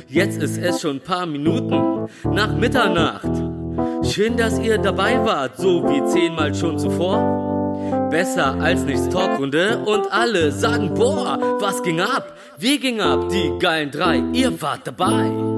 [0.07, 3.29] Jetzt ist es schon ein paar Minuten nach Mitternacht.
[4.03, 8.09] Schön, dass ihr dabei wart, so wie zehnmal schon zuvor.
[8.09, 12.37] Besser als nichts Talkrunde und alle sagen, boah, was ging ab?
[12.57, 13.29] Wie ging ab?
[13.29, 15.50] Die geilen drei, ihr wart dabei.